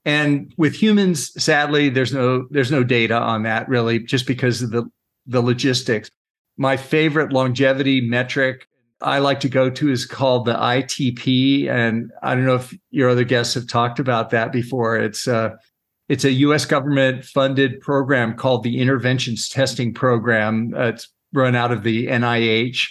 And 0.10 0.52
with 0.58 0.74
humans, 0.74 1.32
sadly, 1.42 1.90
there's 1.90 2.12
no 2.12 2.48
there's 2.50 2.72
no 2.72 2.84
data 2.84 3.14
on 3.14 3.44
that 3.44 3.70
really, 3.70 4.00
just 4.00 4.26
because 4.26 4.64
of 4.64 4.72
the 4.72 4.90
the 5.28 5.40
logistics. 5.40 6.10
My 6.58 6.78
favorite 6.78 7.32
longevity 7.32 8.02
metric 8.02 8.68
I 9.02 9.20
like 9.20 9.40
to 9.42 9.50
go 9.50 9.70
to 9.70 9.92
is 9.92 10.08
called 10.08 10.46
the 10.46 10.56
ITP, 10.56 11.70
and 11.70 12.12
I 12.24 12.34
don't 12.34 12.48
know 12.48 12.56
if 12.56 12.76
your 12.90 13.10
other 13.10 13.24
guests 13.24 13.54
have 13.54 13.68
talked 13.68 14.00
about 14.00 14.32
that 14.32 14.52
before. 14.52 14.98
It's 14.98 15.28
uh, 15.28 15.52
it's 16.08 16.26
a 16.26 16.32
U.S. 16.32 16.66
government 16.66 17.24
funded 17.24 17.80
program 17.80 18.36
called 18.36 18.64
the 18.64 18.80
Interventions 18.80 19.48
Testing 19.48 19.94
Program. 19.94 20.74
Uh, 20.76 20.88
it's 20.88 21.08
run 21.34 21.56
out 21.56 21.72
of 21.72 21.84
the 21.84 22.08
NIH, 22.08 22.88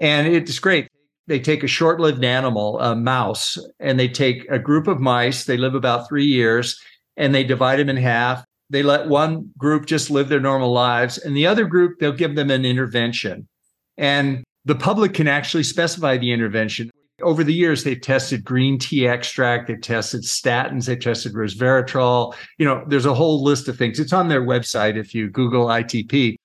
and 0.00 0.26
it's 0.26 0.58
great. 0.58 0.88
They 1.26 1.40
take 1.40 1.64
a 1.64 1.68
short 1.68 2.00
lived 2.00 2.24
animal, 2.24 2.78
a 2.80 2.94
mouse, 2.94 3.58
and 3.80 3.98
they 3.98 4.08
take 4.08 4.46
a 4.48 4.58
group 4.58 4.86
of 4.86 5.00
mice. 5.00 5.44
They 5.44 5.56
live 5.56 5.74
about 5.74 6.08
three 6.08 6.24
years, 6.24 6.80
and 7.16 7.34
they 7.34 7.44
divide 7.44 7.78
them 7.78 7.88
in 7.88 7.96
half. 7.96 8.44
They 8.70 8.82
let 8.82 9.08
one 9.08 9.50
group 9.58 9.86
just 9.86 10.10
live 10.10 10.28
their 10.28 10.40
normal 10.40 10.72
lives, 10.72 11.18
and 11.18 11.36
the 11.36 11.46
other 11.46 11.64
group, 11.64 11.98
they'll 11.98 12.12
give 12.12 12.34
them 12.34 12.50
an 12.50 12.64
intervention. 12.64 13.48
And 13.96 14.44
the 14.64 14.74
public 14.74 15.14
can 15.14 15.28
actually 15.28 15.62
specify 15.62 16.16
the 16.16 16.32
intervention. 16.32 16.90
Over 17.22 17.42
the 17.42 17.54
years, 17.54 17.82
they've 17.82 18.00
tested 18.00 18.44
green 18.44 18.78
tea 18.78 19.08
extract, 19.08 19.68
they've 19.68 19.80
tested 19.80 20.22
statins, 20.22 20.86
they've 20.86 21.00
tested 21.00 21.32
resveratrol. 21.32 22.34
You 22.58 22.66
know, 22.66 22.84
there's 22.86 23.06
a 23.06 23.14
whole 23.14 23.42
list 23.42 23.68
of 23.68 23.78
things. 23.78 23.98
It's 23.98 24.12
on 24.12 24.28
their 24.28 24.42
website 24.42 24.96
if 24.96 25.14
you 25.14 25.30
Google 25.30 25.66
ITP. 25.66 26.36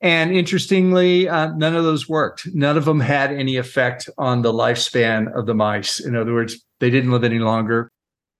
And 0.00 0.30
interestingly, 0.32 1.28
uh, 1.28 1.52
none 1.56 1.74
of 1.74 1.84
those 1.84 2.08
worked. 2.08 2.46
None 2.54 2.76
of 2.76 2.84
them 2.84 3.00
had 3.00 3.32
any 3.32 3.56
effect 3.56 4.08
on 4.16 4.42
the 4.42 4.52
lifespan 4.52 5.32
of 5.36 5.46
the 5.46 5.54
mice. 5.54 5.98
In 5.98 6.14
other 6.14 6.32
words, 6.32 6.64
they 6.78 6.90
didn't 6.90 7.10
live 7.10 7.24
any 7.24 7.40
longer. 7.40 7.90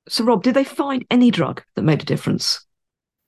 So, 0.09 0.25
Rob, 0.25 0.43
did 0.43 0.55
they 0.55 0.65
find 0.65 1.05
any 1.11 1.31
drug 1.31 1.63
that 1.75 1.83
made 1.83 2.01
a 2.03 2.07
difference? 2.07 2.65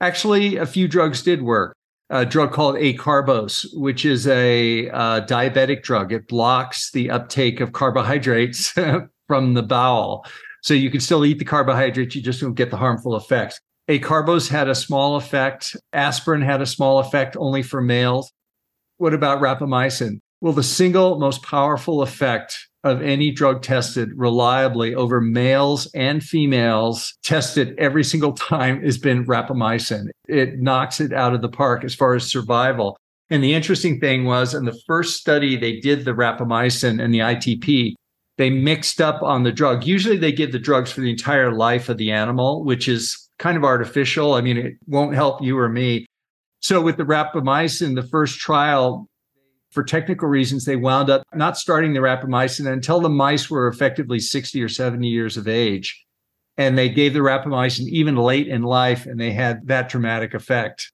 Actually, 0.00 0.56
a 0.56 0.64
few 0.64 0.86
drugs 0.88 1.22
did 1.22 1.42
work 1.42 1.76
a 2.10 2.26
drug 2.26 2.52
called 2.52 2.74
acarbose, 2.74 3.64
which 3.74 4.04
is 4.04 4.26
a 4.26 4.90
uh, 4.90 5.20
diabetic 5.26 5.82
drug. 5.82 6.12
It 6.12 6.26
blocks 6.26 6.90
the 6.90 7.08
uptake 7.08 7.60
of 7.60 7.72
carbohydrates 7.72 8.74
from 9.28 9.54
the 9.54 9.62
bowel. 9.62 10.26
So 10.62 10.74
you 10.74 10.90
can 10.90 11.00
still 11.00 11.24
eat 11.24 11.38
the 11.38 11.44
carbohydrates, 11.44 12.14
you 12.14 12.22
just 12.22 12.40
don't 12.40 12.54
get 12.54 12.70
the 12.70 12.76
harmful 12.76 13.16
effects. 13.16 13.60
Acarbose 13.90 14.48
had 14.48 14.68
a 14.68 14.74
small 14.74 15.16
effect. 15.16 15.76
Aspirin 15.92 16.42
had 16.42 16.62
a 16.62 16.66
small 16.66 17.00
effect 17.00 17.36
only 17.36 17.60
for 17.60 17.80
males. 17.80 18.30
What 18.98 19.14
about 19.14 19.40
rapamycin? 19.40 20.20
Well, 20.40 20.52
the 20.52 20.62
single 20.62 21.18
most 21.18 21.42
powerful 21.42 22.00
effect 22.00 22.68
of 22.84 23.02
any 23.02 23.32
drug 23.32 23.62
tested 23.62 24.10
reliably 24.14 24.94
over 24.94 25.20
males 25.20 25.90
and 25.92 26.22
females 26.22 27.14
tested 27.24 27.74
every 27.78 28.04
single 28.04 28.32
time 28.32 28.80
has 28.82 28.96
been 28.96 29.26
rapamycin. 29.26 30.06
It 30.28 30.60
knocks 30.60 31.00
it 31.00 31.12
out 31.12 31.34
of 31.34 31.42
the 31.42 31.48
park 31.48 31.82
as 31.82 31.94
far 31.94 32.14
as 32.14 32.30
survival. 32.30 32.96
And 33.28 33.42
the 33.42 33.54
interesting 33.54 33.98
thing 33.98 34.24
was 34.24 34.54
in 34.54 34.66
the 34.66 34.80
first 34.86 35.20
study 35.20 35.56
they 35.56 35.80
did 35.80 36.04
the 36.04 36.14
rapamycin 36.14 37.02
and 37.02 37.12
the 37.12 37.18
ITP, 37.18 37.94
they 38.38 38.50
mixed 38.50 39.00
up 39.00 39.20
on 39.22 39.42
the 39.42 39.52
drug. 39.52 39.84
Usually 39.84 40.16
they 40.16 40.32
give 40.32 40.52
the 40.52 40.58
drugs 40.58 40.92
for 40.92 41.00
the 41.00 41.10
entire 41.10 41.52
life 41.52 41.88
of 41.88 41.98
the 41.98 42.12
animal, 42.12 42.64
which 42.64 42.88
is 42.88 43.28
kind 43.40 43.56
of 43.56 43.64
artificial. 43.64 44.34
I 44.34 44.42
mean, 44.42 44.56
it 44.56 44.74
won't 44.86 45.14
help 45.14 45.42
you 45.42 45.58
or 45.58 45.68
me. 45.68 46.06
So 46.60 46.80
with 46.80 46.98
the 46.98 47.04
rapamycin, 47.04 47.96
the 47.96 48.06
first 48.06 48.38
trial, 48.38 49.08
for 49.70 49.82
technical 49.82 50.28
reasons, 50.28 50.64
they 50.64 50.76
wound 50.76 51.10
up 51.10 51.22
not 51.34 51.56
starting 51.56 51.94
the 51.94 52.00
rapamycin 52.00 52.70
until 52.70 53.00
the 53.00 53.08
mice 53.08 53.50
were 53.50 53.66
effectively 53.66 54.20
60 54.20 54.62
or 54.62 54.68
70 54.68 55.08
years 55.08 55.36
of 55.36 55.48
age. 55.48 56.04
And 56.58 56.76
they 56.76 56.90
gave 56.90 57.14
the 57.14 57.20
rapamycin 57.20 57.88
even 57.88 58.16
late 58.16 58.46
in 58.46 58.62
life, 58.62 59.06
and 59.06 59.18
they 59.18 59.32
had 59.32 59.66
that 59.68 59.88
dramatic 59.88 60.34
effect. 60.34 60.92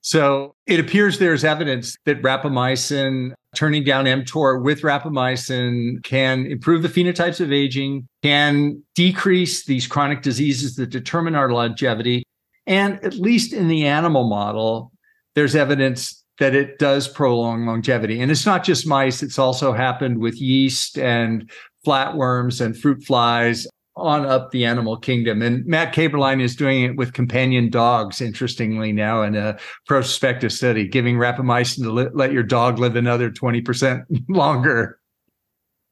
So 0.00 0.56
it 0.66 0.80
appears 0.80 1.18
there's 1.18 1.44
evidence 1.44 1.96
that 2.06 2.22
rapamycin, 2.22 3.34
turning 3.54 3.84
down 3.84 4.04
mTOR 4.04 4.62
with 4.62 4.82
rapamycin, 4.82 6.02
can 6.04 6.46
improve 6.46 6.82
the 6.82 6.88
phenotypes 6.88 7.40
of 7.40 7.52
aging, 7.52 8.08
can 8.22 8.82
decrease 8.94 9.64
these 9.64 9.86
chronic 9.86 10.22
diseases 10.22 10.76
that 10.76 10.90
determine 10.90 11.34
our 11.34 11.50
longevity. 11.50 12.24
And 12.66 13.02
at 13.04 13.14
least 13.14 13.52
in 13.52 13.68
the 13.68 13.86
animal 13.86 14.28
model, 14.28 14.92
there's 15.34 15.54
evidence 15.54 16.24
that 16.38 16.54
it 16.54 16.78
does 16.78 17.06
prolong 17.06 17.66
longevity. 17.66 18.20
And 18.20 18.30
it's 18.30 18.46
not 18.46 18.64
just 18.64 18.86
mice, 18.86 19.22
it's 19.22 19.38
also 19.38 19.72
happened 19.72 20.18
with 20.18 20.40
yeast 20.40 20.98
and 20.98 21.50
flatworms 21.86 22.64
and 22.64 22.76
fruit 22.76 23.04
flies 23.04 23.66
on 23.96 24.26
up 24.26 24.50
the 24.50 24.64
animal 24.64 24.96
kingdom. 24.96 25.40
And 25.42 25.64
Matt 25.66 25.94
Kaeberlein 25.94 26.40
is 26.42 26.56
doing 26.56 26.82
it 26.82 26.96
with 26.96 27.12
companion 27.12 27.70
dogs, 27.70 28.20
interestingly, 28.20 28.92
now 28.92 29.22
in 29.22 29.36
a 29.36 29.56
prospective 29.86 30.52
study, 30.52 30.88
giving 30.88 31.16
rapamycin 31.16 31.82
to 31.84 31.92
let, 31.92 32.16
let 32.16 32.32
your 32.32 32.42
dog 32.42 32.78
live 32.78 32.96
another 32.96 33.30
20% 33.30 34.04
longer. 34.28 34.98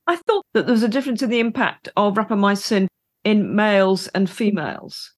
I 0.06 0.16
thought 0.16 0.44
that 0.54 0.66
there 0.66 0.72
was 0.72 0.82
a 0.82 0.88
difference 0.88 1.22
in 1.22 1.30
the 1.30 1.40
impact 1.40 1.88
of 1.96 2.14
rapamycin 2.14 2.88
in 3.24 3.54
males 3.54 4.08
and 4.08 4.28
females. 4.28 5.12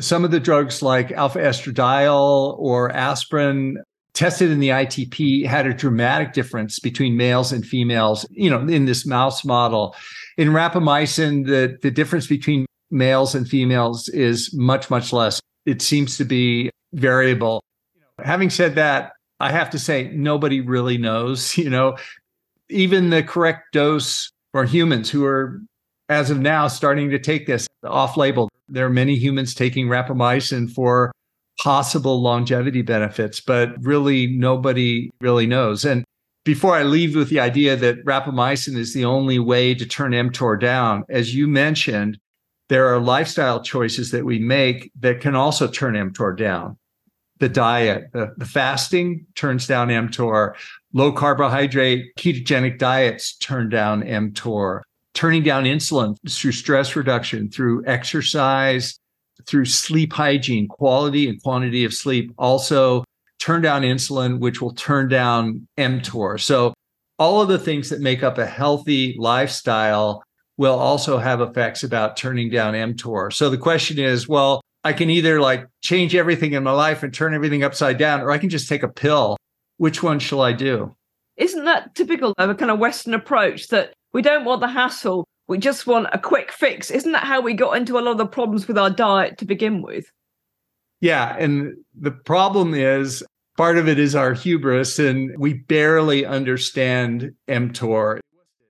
Some 0.00 0.24
of 0.24 0.30
the 0.30 0.40
drugs 0.40 0.82
like 0.82 1.12
alpha 1.12 1.38
estradiol 1.38 2.58
or 2.58 2.90
aspirin 2.90 3.78
tested 4.14 4.50
in 4.50 4.58
the 4.58 4.70
ITP 4.70 5.46
had 5.46 5.66
a 5.66 5.74
dramatic 5.74 6.32
difference 6.32 6.80
between 6.80 7.16
males 7.16 7.52
and 7.52 7.64
females, 7.64 8.26
you 8.30 8.50
know, 8.50 8.60
in 8.60 8.84
this 8.84 9.06
mouse 9.06 9.44
model. 9.44 9.94
In 10.38 10.50
rapamycin, 10.50 11.46
the, 11.46 11.76
the 11.82 11.90
difference 11.90 12.28
between 12.28 12.64
males 12.92 13.34
and 13.34 13.46
females 13.46 14.08
is 14.08 14.54
much, 14.54 14.88
much 14.88 15.12
less. 15.12 15.40
It 15.66 15.82
seems 15.82 16.16
to 16.16 16.24
be 16.24 16.70
variable. 16.92 17.60
Having 18.24 18.50
said 18.50 18.76
that, 18.76 19.12
I 19.40 19.50
have 19.50 19.68
to 19.70 19.80
say, 19.80 20.10
nobody 20.14 20.60
really 20.60 20.96
knows, 20.96 21.58
you 21.58 21.68
know, 21.68 21.96
even 22.70 23.10
the 23.10 23.22
correct 23.24 23.72
dose 23.72 24.30
for 24.52 24.64
humans 24.64 25.10
who 25.10 25.24
are, 25.24 25.60
as 26.08 26.30
of 26.30 26.38
now, 26.38 26.68
starting 26.68 27.10
to 27.10 27.18
take 27.18 27.48
this 27.48 27.66
off 27.82 28.16
label. 28.16 28.48
There 28.68 28.86
are 28.86 28.90
many 28.90 29.16
humans 29.16 29.54
taking 29.54 29.88
rapamycin 29.88 30.70
for 30.72 31.10
possible 31.60 32.22
longevity 32.22 32.82
benefits, 32.82 33.40
but 33.40 33.70
really 33.80 34.28
nobody 34.28 35.10
really 35.20 35.48
knows. 35.48 35.84
And 35.84 36.04
before 36.48 36.74
I 36.74 36.82
leave 36.82 37.14
with 37.14 37.28
the 37.28 37.40
idea 37.40 37.76
that 37.76 38.02
rapamycin 38.06 38.74
is 38.74 38.94
the 38.94 39.04
only 39.04 39.38
way 39.38 39.74
to 39.74 39.84
turn 39.84 40.12
mTOR 40.12 40.58
down, 40.58 41.04
as 41.10 41.34
you 41.34 41.46
mentioned, 41.46 42.18
there 42.70 42.86
are 42.86 42.98
lifestyle 42.98 43.62
choices 43.62 44.12
that 44.12 44.24
we 44.24 44.38
make 44.38 44.90
that 44.98 45.20
can 45.20 45.34
also 45.34 45.68
turn 45.68 45.92
mTOR 45.92 46.34
down. 46.38 46.78
The 47.38 47.50
diet, 47.50 48.04
the, 48.14 48.32
the 48.38 48.46
fasting 48.46 49.26
turns 49.34 49.66
down 49.66 49.88
mTOR. 49.88 50.54
Low 50.94 51.12
carbohydrate 51.12 52.16
ketogenic 52.16 52.78
diets 52.78 53.36
turn 53.36 53.68
down 53.68 54.02
mTOR. 54.02 54.80
Turning 55.12 55.42
down 55.42 55.64
insulin 55.64 56.16
through 56.30 56.52
stress 56.52 56.96
reduction, 56.96 57.50
through 57.50 57.84
exercise, 57.84 58.98
through 59.46 59.66
sleep 59.66 60.14
hygiene, 60.14 60.66
quality 60.66 61.28
and 61.28 61.42
quantity 61.42 61.84
of 61.84 61.92
sleep, 61.92 62.32
also 62.38 63.04
turn 63.38 63.62
down 63.62 63.82
insulin, 63.82 64.38
which 64.40 64.60
will 64.60 64.74
turn 64.74 65.08
down 65.08 65.66
mTOR. 65.78 66.40
So 66.40 66.74
all 67.18 67.40
of 67.40 67.48
the 67.48 67.58
things 67.58 67.90
that 67.90 68.00
make 68.00 68.22
up 68.22 68.38
a 68.38 68.46
healthy 68.46 69.16
lifestyle 69.18 70.22
will 70.56 70.78
also 70.78 71.18
have 71.18 71.40
effects 71.40 71.84
about 71.84 72.16
turning 72.16 72.50
down 72.50 72.74
mTOR. 72.74 73.32
So 73.32 73.48
the 73.48 73.58
question 73.58 73.98
is, 73.98 74.28
well, 74.28 74.60
I 74.84 74.92
can 74.92 75.10
either 75.10 75.40
like 75.40 75.66
change 75.82 76.14
everything 76.14 76.52
in 76.52 76.62
my 76.62 76.72
life 76.72 77.02
and 77.02 77.12
turn 77.12 77.34
everything 77.34 77.62
upside 77.62 77.98
down, 77.98 78.20
or 78.20 78.30
I 78.30 78.38
can 78.38 78.48
just 78.48 78.68
take 78.68 78.82
a 78.82 78.88
pill. 78.88 79.36
Which 79.76 80.02
one 80.02 80.18
shall 80.18 80.40
I 80.40 80.52
do? 80.52 80.94
Isn't 81.36 81.64
that 81.64 81.94
typical 81.94 82.34
of 82.38 82.50
a 82.50 82.54
kind 82.54 82.70
of 82.70 82.80
Western 82.80 83.14
approach 83.14 83.68
that 83.68 83.92
we 84.12 84.22
don't 84.22 84.44
want 84.44 84.60
the 84.60 84.68
hassle? 84.68 85.24
We 85.46 85.58
just 85.58 85.86
want 85.86 86.08
a 86.12 86.18
quick 86.18 86.50
fix. 86.50 86.90
Isn't 86.90 87.12
that 87.12 87.24
how 87.24 87.40
we 87.40 87.54
got 87.54 87.76
into 87.76 87.98
a 87.98 88.00
lot 88.00 88.12
of 88.12 88.18
the 88.18 88.26
problems 88.26 88.66
with 88.66 88.76
our 88.76 88.90
diet 88.90 89.38
to 89.38 89.44
begin 89.44 89.82
with? 89.82 90.10
Yeah. 91.00 91.36
And 91.38 91.74
the 91.98 92.10
problem 92.10 92.74
is 92.74 93.24
part 93.56 93.78
of 93.78 93.88
it 93.88 93.98
is 93.98 94.14
our 94.14 94.32
hubris, 94.32 94.98
and 94.98 95.36
we 95.38 95.54
barely 95.54 96.24
understand 96.24 97.32
mTOR. 97.48 98.20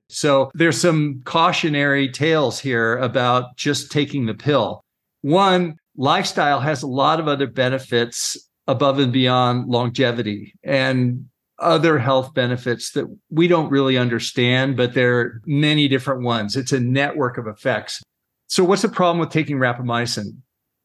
So 0.09 0.51
there's 0.55 0.81
some 0.81 1.21
cautionary 1.25 2.11
tales 2.11 2.59
here 2.59 2.97
about 2.97 3.57
just 3.57 3.93
taking 3.93 4.27
the 4.27 4.35
pill. 4.35 4.83
One, 5.21 5.77
lifestyle 5.97 6.61
has 6.61 6.83
a 6.83 6.87
lot 6.87 7.21
of 7.21 7.29
other 7.29 7.47
benefits 7.47 8.37
above 8.67 8.99
and 8.99 9.13
beyond 9.13 9.69
longevity. 9.69 10.55
And 10.63 11.29
other 11.59 11.99
health 11.99 12.35
benefits 12.35 12.93
that 12.93 13.07
we 13.31 13.49
don't 13.49 13.71
really 13.71 13.99
understand, 13.99 14.77
but 14.77 14.95
there 14.95 15.19
are 15.19 15.43
many 15.45 15.89
different 15.89 16.23
ones. 16.23 16.57
It's 16.57 16.73
a 16.73 16.81
network 16.81 17.37
of 17.37 17.47
effects. 17.47 18.01
So, 18.47 18.65
what's 18.65 18.83
the 18.83 18.89
problem 18.89 19.19
with 19.19 19.31
taking 19.31 19.57
rapamycin? 19.57 20.39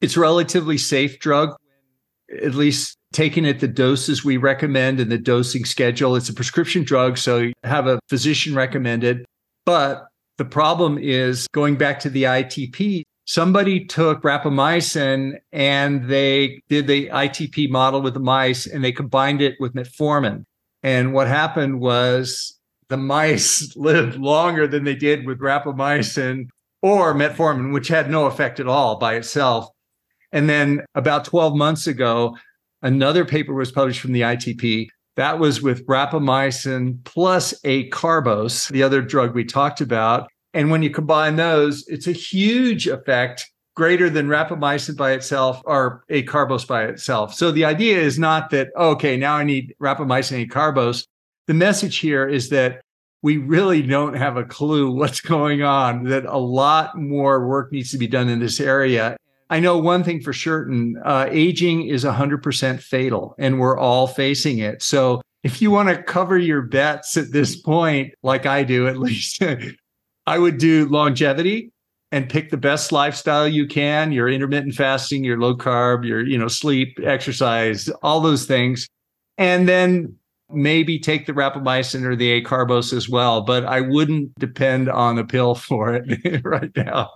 It's 0.03 0.17
a 0.17 0.19
relatively 0.19 0.77
safe 0.77 1.17
drug, 1.19 1.55
at 2.43 2.55
least 2.55 2.97
taken 3.13 3.45
at 3.45 3.61
the 3.61 3.69
doses 3.69 4.25
we 4.25 4.35
recommend 4.35 4.99
and 4.99 5.09
the 5.09 5.17
dosing 5.17 5.63
schedule. 5.63 6.17
It's 6.17 6.27
a 6.27 6.33
prescription 6.33 6.83
drug, 6.83 7.17
so 7.17 7.37
you 7.37 7.53
have 7.63 7.87
a 7.87 8.01
physician 8.09 8.53
recommended. 8.53 9.23
But 9.65 10.07
the 10.37 10.43
problem 10.43 10.97
is 10.97 11.47
going 11.53 11.77
back 11.77 12.01
to 12.01 12.09
the 12.09 12.23
ITP, 12.23 13.03
somebody 13.27 13.85
took 13.85 14.23
rapamycin 14.23 15.37
and 15.53 16.09
they 16.09 16.61
did 16.67 16.87
the 16.87 17.07
ITP 17.07 17.69
model 17.69 18.01
with 18.01 18.13
the 18.13 18.19
mice 18.19 18.67
and 18.67 18.83
they 18.83 18.91
combined 18.91 19.41
it 19.41 19.55
with 19.61 19.73
metformin. 19.73 20.43
And 20.81 21.13
what 21.13 21.29
happened 21.29 21.79
was 21.79 22.59
the 22.89 22.97
mice 22.97 23.73
lived 23.77 24.17
longer 24.17 24.67
than 24.67 24.83
they 24.83 24.95
did 24.95 25.25
with 25.25 25.39
rapamycin 25.39 26.49
or 26.81 27.13
metformin, 27.13 27.71
which 27.71 27.87
had 27.87 28.09
no 28.09 28.25
effect 28.25 28.59
at 28.59 28.67
all 28.67 28.97
by 28.97 29.15
itself. 29.15 29.69
And 30.33 30.49
then 30.49 30.81
about 30.95 31.23
12 31.23 31.55
months 31.55 31.87
ago, 31.87 32.35
another 32.81 33.23
paper 33.23 33.53
was 33.53 33.71
published 33.71 34.01
from 34.01 34.11
the 34.11 34.21
ITP. 34.21 34.87
That 35.15 35.39
was 35.39 35.61
with 35.61 35.85
rapamycin 35.85 37.03
plus 37.05 37.53
acarbose, 37.61 38.67
the 38.69 38.83
other 38.83 39.01
drug 39.01 39.35
we 39.35 39.45
talked 39.45 39.79
about. 39.79 40.27
And 40.55 40.71
when 40.71 40.81
you 40.83 40.89
combine 40.89 41.35
those, 41.35 41.87
it's 41.87 42.07
a 42.07 42.11
huge 42.11 42.87
effect 42.87 43.49
greater 43.75 44.09
than 44.09 44.27
rapamycin 44.27 44.97
by 44.97 45.11
itself 45.11 45.61
or 45.65 46.03
acarbose 46.09 46.67
by 46.67 46.85
itself. 46.85 47.33
So 47.33 47.51
the 47.51 47.65
idea 47.65 47.99
is 47.99 48.19
not 48.19 48.49
that, 48.49 48.69
okay, 48.75 49.17
now 49.17 49.35
I 49.35 49.43
need 49.43 49.75
rapamycin 49.81 50.41
and 50.41 50.51
acarbose. 50.51 51.05
The 51.47 51.53
message 51.53 51.97
here 51.97 52.27
is 52.27 52.49
that 52.49 52.81
we 53.21 53.37
really 53.37 53.81
don't 53.81 54.15
have 54.15 54.37
a 54.37 54.43
clue 54.43 54.91
what's 54.91 55.21
going 55.35 55.61
on, 55.61 56.05
that 56.05 56.25
a 56.25 56.37
lot 56.37 56.97
more 56.99 57.47
work 57.47 57.71
needs 57.71 57.91
to 57.91 57.97
be 57.97 58.07
done 58.07 58.29
in 58.29 58.39
this 58.39 58.59
area. 58.59 59.15
I 59.53 59.59
know 59.59 59.77
one 59.77 60.03
thing 60.03 60.19
for 60.19 60.33
certain 60.33 60.99
uh, 61.05 61.27
aging 61.29 61.85
is 61.87 62.03
100% 62.03 62.81
fatal, 62.81 63.35
and 63.37 63.59
we're 63.59 63.77
all 63.77 64.07
facing 64.07 64.57
it. 64.57 64.81
So 64.81 65.21
if 65.43 65.61
you 65.61 65.69
want 65.69 65.89
to 65.89 66.01
cover 66.01 66.39
your 66.39 66.63
bets 66.63 67.17
at 67.17 67.31
this 67.31 67.55
point, 67.55 68.15
like 68.23 68.47
I 68.47 68.63
do 68.63 68.87
at 68.87 68.97
least, 69.07 69.43
I 70.25 70.39
would 70.39 70.57
do 70.57 70.87
longevity 70.87 71.71
and 72.11 72.27
pick 72.27 72.49
the 72.49 72.57
best 72.57 72.91
lifestyle 72.91 73.47
you 73.47 73.67
can 73.67 74.11
your 74.11 74.27
intermittent 74.27 74.73
fasting 74.73 75.23
your 75.23 75.39
low 75.39 75.55
carb 75.55 76.03
your 76.03 76.25
you 76.25 76.37
know 76.37 76.47
sleep 76.47 76.97
exercise 77.03 77.89
all 78.01 78.21
those 78.21 78.47
things. 78.47 78.87
And 79.37 79.69
then 79.69 80.15
maybe 80.49 80.97
take 80.97 81.27
the 81.27 81.33
rapamycin 81.33 82.03
or 82.05 82.15
the 82.15 82.41
acarbose 82.41 82.93
as 82.93 83.09
well 83.09 83.41
but 83.41 83.65
i 83.65 83.81
wouldn't 83.81 84.31
depend 84.37 84.87
on 84.87 85.17
a 85.17 85.23
pill 85.23 85.55
for 85.55 85.93
it 85.93 86.41
right 86.43 86.71
now. 86.75 87.11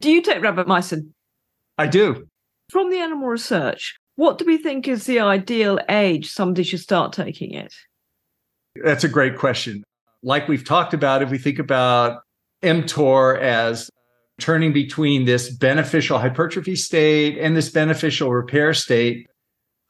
Do 0.00 0.10
you 0.10 0.20
take 0.20 0.38
rapamycin 0.38 1.12
i 1.78 1.86
do 1.86 2.26
from 2.70 2.90
the 2.90 2.98
animal 2.98 3.28
research 3.28 3.98
what 4.16 4.38
do 4.38 4.44
we 4.44 4.56
think 4.56 4.86
is 4.88 5.06
the 5.06 5.20
ideal 5.20 5.78
age 5.88 6.30
somebody 6.30 6.62
should 6.62 6.80
start 6.80 7.12
taking 7.12 7.52
it 7.52 7.74
that's 8.84 9.04
a 9.04 9.08
great 9.08 9.36
question 9.36 9.82
like 10.22 10.48
we've 10.48 10.64
talked 10.64 10.94
about 10.94 11.22
if 11.22 11.30
we 11.30 11.38
think 11.38 11.58
about 11.58 12.22
mTOR 12.62 13.38
as 13.40 13.90
turning 14.42 14.72
between 14.72 15.24
this 15.24 15.50
beneficial 15.50 16.18
hypertrophy 16.18 16.76
state 16.76 17.38
and 17.38 17.56
this 17.56 17.70
beneficial 17.70 18.32
repair 18.32 18.74
state. 18.74 19.26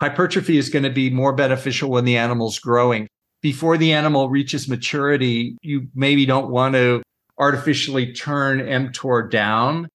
Hypertrophy 0.01 0.59
is 0.59 0.69
going 0.69 0.83
to 0.83 0.91
be 0.91 1.11
more 1.11 1.33
beneficial 1.33 1.91
when 1.91 2.05
the 2.05 2.17
animal's 2.17 2.59
growing. 2.59 3.09
Before 3.41 3.77
the 3.79 3.93
animal 3.93 4.29
reaches 4.29 4.69
maturity, 4.69 5.57
you 5.63 5.89
maybe 5.95 6.27
don't 6.27 6.51
want 6.51 6.75
to 6.75 7.03
artificially 7.39 8.13
turn 8.13 8.61
mTOR 8.61 9.31
down. 9.31 9.89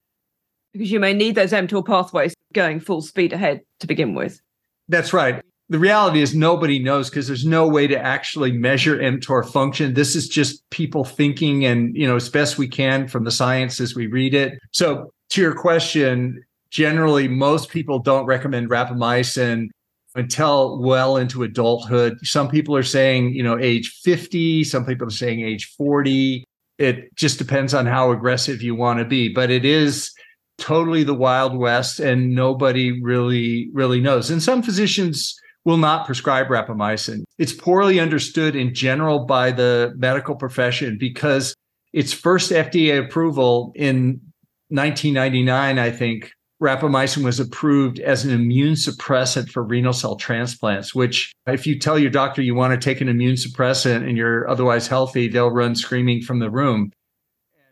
Because 0.78 0.92
you 0.92 1.00
may 1.00 1.14
need 1.14 1.36
those 1.36 1.52
mTOR 1.52 1.86
pathways 1.86 2.34
going 2.54 2.80
full 2.80 3.02
speed 3.02 3.34
ahead 3.34 3.62
to 3.80 3.88
begin 3.88 4.14
with. 4.14 4.42
That's 4.88 5.14
right 5.14 5.42
the 5.70 5.80
reality 5.80 6.22
is 6.22 6.34
nobody 6.34 6.80
knows 6.80 7.10
because 7.10 7.28
there's 7.28 7.46
no 7.46 7.68
way 7.68 7.88
to 7.88 8.00
actually 8.00 8.52
measure 8.52 8.98
mTOR 8.98 9.46
function. 9.46 9.94
This 9.94 10.16
is 10.16 10.30
just 10.30 10.68
people 10.70 11.04
thinking 11.04 11.66
and, 11.66 11.96
you 11.96 12.08
know, 12.08 12.16
as 12.16 12.30
best 12.30 12.58
we 12.58 12.68
can 12.68 13.08
from 13.08 13.26
the 13.26 13.32
science 13.32 13.82
as 13.82 13.94
we 13.94 14.08
read 14.08 14.34
it. 14.34 14.58
So 14.72 15.12
to 15.32 15.42
your 15.42 15.54
question, 15.54 16.44
generally 16.70 17.28
most 17.28 17.70
people 17.70 18.00
don't 18.00 18.26
recommend 18.26 18.70
rapamycin 18.70 19.68
until 20.16 20.80
well 20.80 21.18
into 21.18 21.44
adulthood. 21.44 22.18
Some 22.24 22.48
people 22.48 22.76
are 22.76 22.84
saying, 22.84 23.34
you 23.34 23.44
know, 23.44 23.60
age 23.60 23.90
50, 24.04 24.64
some 24.64 24.86
people 24.86 25.08
are 25.08 25.12
saying 25.12 25.42
age 25.42 25.74
40. 25.78 26.46
It 26.78 27.14
just 27.16 27.40
depends 27.40 27.74
on 27.74 27.86
how 27.86 28.12
aggressive 28.12 28.62
you 28.62 28.74
want 28.74 29.00
to 29.00 29.06
be, 29.06 29.28
but 29.28 29.50
it 29.50 29.66
is 29.66 30.14
totally 30.58 31.04
the 31.04 31.14
wild 31.14 31.58
west 31.58 32.00
and 32.00 32.34
nobody 32.34 33.02
really 33.02 33.70
really 33.74 34.02
knows. 34.02 34.30
And 34.30 34.42
some 34.42 34.62
physicians 34.62 35.36
will 35.66 35.78
not 35.78 36.06
prescribe 36.06 36.48
rapamycin. 36.48 37.24
It's 37.38 37.54
poorly 37.54 38.00
understood 38.00 38.56
in 38.56 38.74
general 38.74 39.26
by 39.26 39.52
the 39.52 39.94
medical 39.98 40.36
profession 40.36 40.98
because 40.98 41.54
its 41.92 42.14
first 42.14 42.52
FDA 42.52 43.04
approval 43.04 43.74
in 43.76 44.22
1999, 44.70 45.78
I 45.78 45.92
think, 45.92 46.32
rapamycin 46.62 47.24
was 47.24 47.40
approved 47.40 48.00
as 48.00 48.26
an 48.26 48.32
immune 48.32 48.74
suppressant 48.74 49.50
for 49.50 49.64
renal 49.64 49.94
cell 49.94 50.16
transplants, 50.16 50.96
which 50.96 51.34
if 51.46 51.68
you 51.68 51.78
tell 51.78 52.00
your 52.00 52.10
doctor 52.10 52.42
you 52.42 52.56
want 52.56 52.80
to 52.80 52.84
take 52.84 53.02
an 53.02 53.10
immune 53.10 53.36
suppressant 53.36 54.08
and 54.08 54.18
you're 54.18 54.50
otherwise 54.50 54.88
healthy, 54.88 55.28
they'll 55.28 55.52
run 55.52 55.76
screaming 55.76 56.22
from 56.22 56.40
the 56.40 56.50
room. 56.50 56.92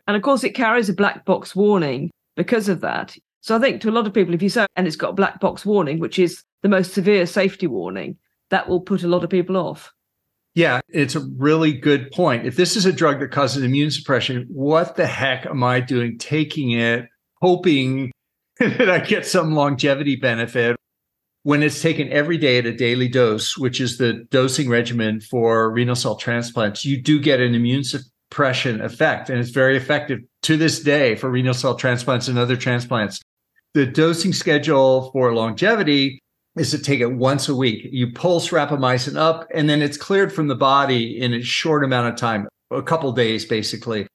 And 0.06 0.16
of 0.16 0.22
course, 0.22 0.44
it 0.44 0.54
carries 0.54 0.88
a 0.88 0.94
black 0.94 1.24
box 1.24 1.56
warning 1.56 2.10
because 2.36 2.68
of 2.68 2.80
that. 2.82 3.16
So 3.40 3.56
I 3.56 3.58
think 3.58 3.80
to 3.82 3.90
a 3.90 3.92
lot 3.92 4.06
of 4.06 4.14
people, 4.14 4.34
if 4.34 4.42
you 4.42 4.48
say, 4.48 4.66
and 4.76 4.86
it's 4.86 4.96
got 4.96 5.10
a 5.10 5.14
black 5.14 5.40
box 5.40 5.64
warning, 5.64 5.98
which 5.98 6.18
is 6.18 6.42
the 6.62 6.68
most 6.68 6.92
severe 6.92 7.26
safety 7.26 7.66
warning, 7.66 8.16
that 8.50 8.68
will 8.68 8.80
put 8.80 9.02
a 9.02 9.08
lot 9.08 9.24
of 9.24 9.30
people 9.30 9.56
off. 9.56 9.92
Yeah, 10.54 10.80
it's 10.88 11.14
a 11.14 11.26
really 11.36 11.72
good 11.72 12.10
point. 12.12 12.46
If 12.46 12.56
this 12.56 12.76
is 12.76 12.86
a 12.86 12.92
drug 12.92 13.20
that 13.20 13.30
causes 13.30 13.62
immune 13.62 13.90
suppression, 13.90 14.46
what 14.48 14.96
the 14.96 15.06
heck 15.06 15.46
am 15.46 15.62
I 15.62 15.80
doing 15.80 16.18
taking 16.18 16.72
it, 16.72 17.06
hoping 17.42 18.10
that 18.58 18.88
I 18.88 19.00
get 19.00 19.26
some 19.26 19.54
longevity 19.54 20.16
benefit 20.16 20.76
when 21.46 21.62
it's 21.62 21.80
taken 21.80 22.10
every 22.10 22.36
day 22.36 22.58
at 22.58 22.66
a 22.66 22.72
daily 22.72 23.06
dose, 23.06 23.56
which 23.56 23.80
is 23.80 23.98
the 23.98 24.26
dosing 24.32 24.68
regimen 24.68 25.20
for 25.20 25.70
renal 25.70 25.94
cell 25.94 26.16
transplants, 26.16 26.84
you 26.84 27.00
do 27.00 27.20
get 27.20 27.38
an 27.38 27.54
immune 27.54 27.84
suppression 27.84 28.80
effect. 28.80 29.30
And 29.30 29.38
it's 29.38 29.50
very 29.50 29.76
effective 29.76 30.18
to 30.46 30.56
this 30.56 30.78
day 30.78 31.16
for 31.16 31.28
renal 31.28 31.52
cell 31.52 31.74
transplants 31.74 32.28
and 32.28 32.38
other 32.38 32.56
transplants. 32.56 33.20
The 33.74 33.84
dosing 33.84 34.32
schedule 34.32 35.10
for 35.10 35.34
longevity 35.34 36.20
is 36.56 36.70
to 36.70 36.78
take 36.78 37.00
it 37.00 37.12
once 37.12 37.48
a 37.48 37.54
week. 37.54 37.88
You 37.90 38.12
pulse 38.12 38.50
rapamycin 38.50 39.16
up, 39.16 39.48
and 39.52 39.68
then 39.68 39.82
it's 39.82 39.96
cleared 39.96 40.32
from 40.32 40.46
the 40.46 40.54
body 40.54 41.20
in 41.20 41.34
a 41.34 41.42
short 41.42 41.82
amount 41.82 42.10
of 42.10 42.16
time, 42.16 42.46
a 42.70 42.80
couple 42.80 43.10
days, 43.10 43.44
basically. 43.44 44.06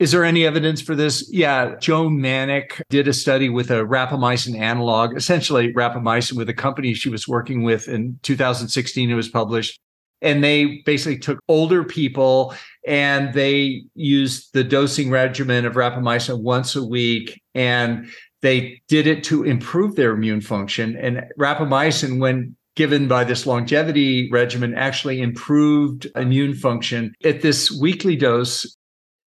Is 0.00 0.10
there 0.10 0.24
any 0.24 0.44
evidence 0.44 0.82
for 0.82 0.96
this? 0.96 1.30
Yeah, 1.32 1.76
Joan 1.76 2.18
Mannick 2.18 2.82
did 2.90 3.06
a 3.06 3.12
study 3.12 3.48
with 3.48 3.70
a 3.70 3.84
rapamycin 3.84 4.58
analog, 4.58 5.16
essentially 5.16 5.72
rapamycin 5.72 6.32
with 6.32 6.48
a 6.48 6.54
company 6.54 6.94
she 6.94 7.10
was 7.10 7.28
working 7.28 7.62
with 7.62 7.86
in 7.86 8.18
2016. 8.22 9.08
It 9.08 9.14
was 9.14 9.28
published. 9.28 9.78
And 10.20 10.42
they 10.42 10.82
basically 10.84 11.18
took 11.18 11.38
older 11.48 11.84
people 11.84 12.54
and 12.86 13.34
they 13.34 13.82
used 13.94 14.52
the 14.52 14.64
dosing 14.64 15.10
regimen 15.10 15.66
of 15.66 15.74
rapamycin 15.74 16.40
once 16.40 16.76
a 16.76 16.84
week. 16.84 17.40
And 17.54 18.08
they 18.42 18.80
did 18.88 19.06
it 19.06 19.22
to 19.24 19.44
improve 19.44 19.96
their 19.96 20.12
immune 20.12 20.40
function. 20.40 20.96
And 20.96 21.24
rapamycin, 21.38 22.20
when 22.20 22.56
given 22.76 23.08
by 23.08 23.24
this 23.24 23.46
longevity 23.46 24.30
regimen, 24.30 24.74
actually 24.74 25.20
improved 25.20 26.06
immune 26.16 26.54
function. 26.54 27.12
At 27.24 27.42
this 27.42 27.70
weekly 27.70 28.16
dose, 28.16 28.76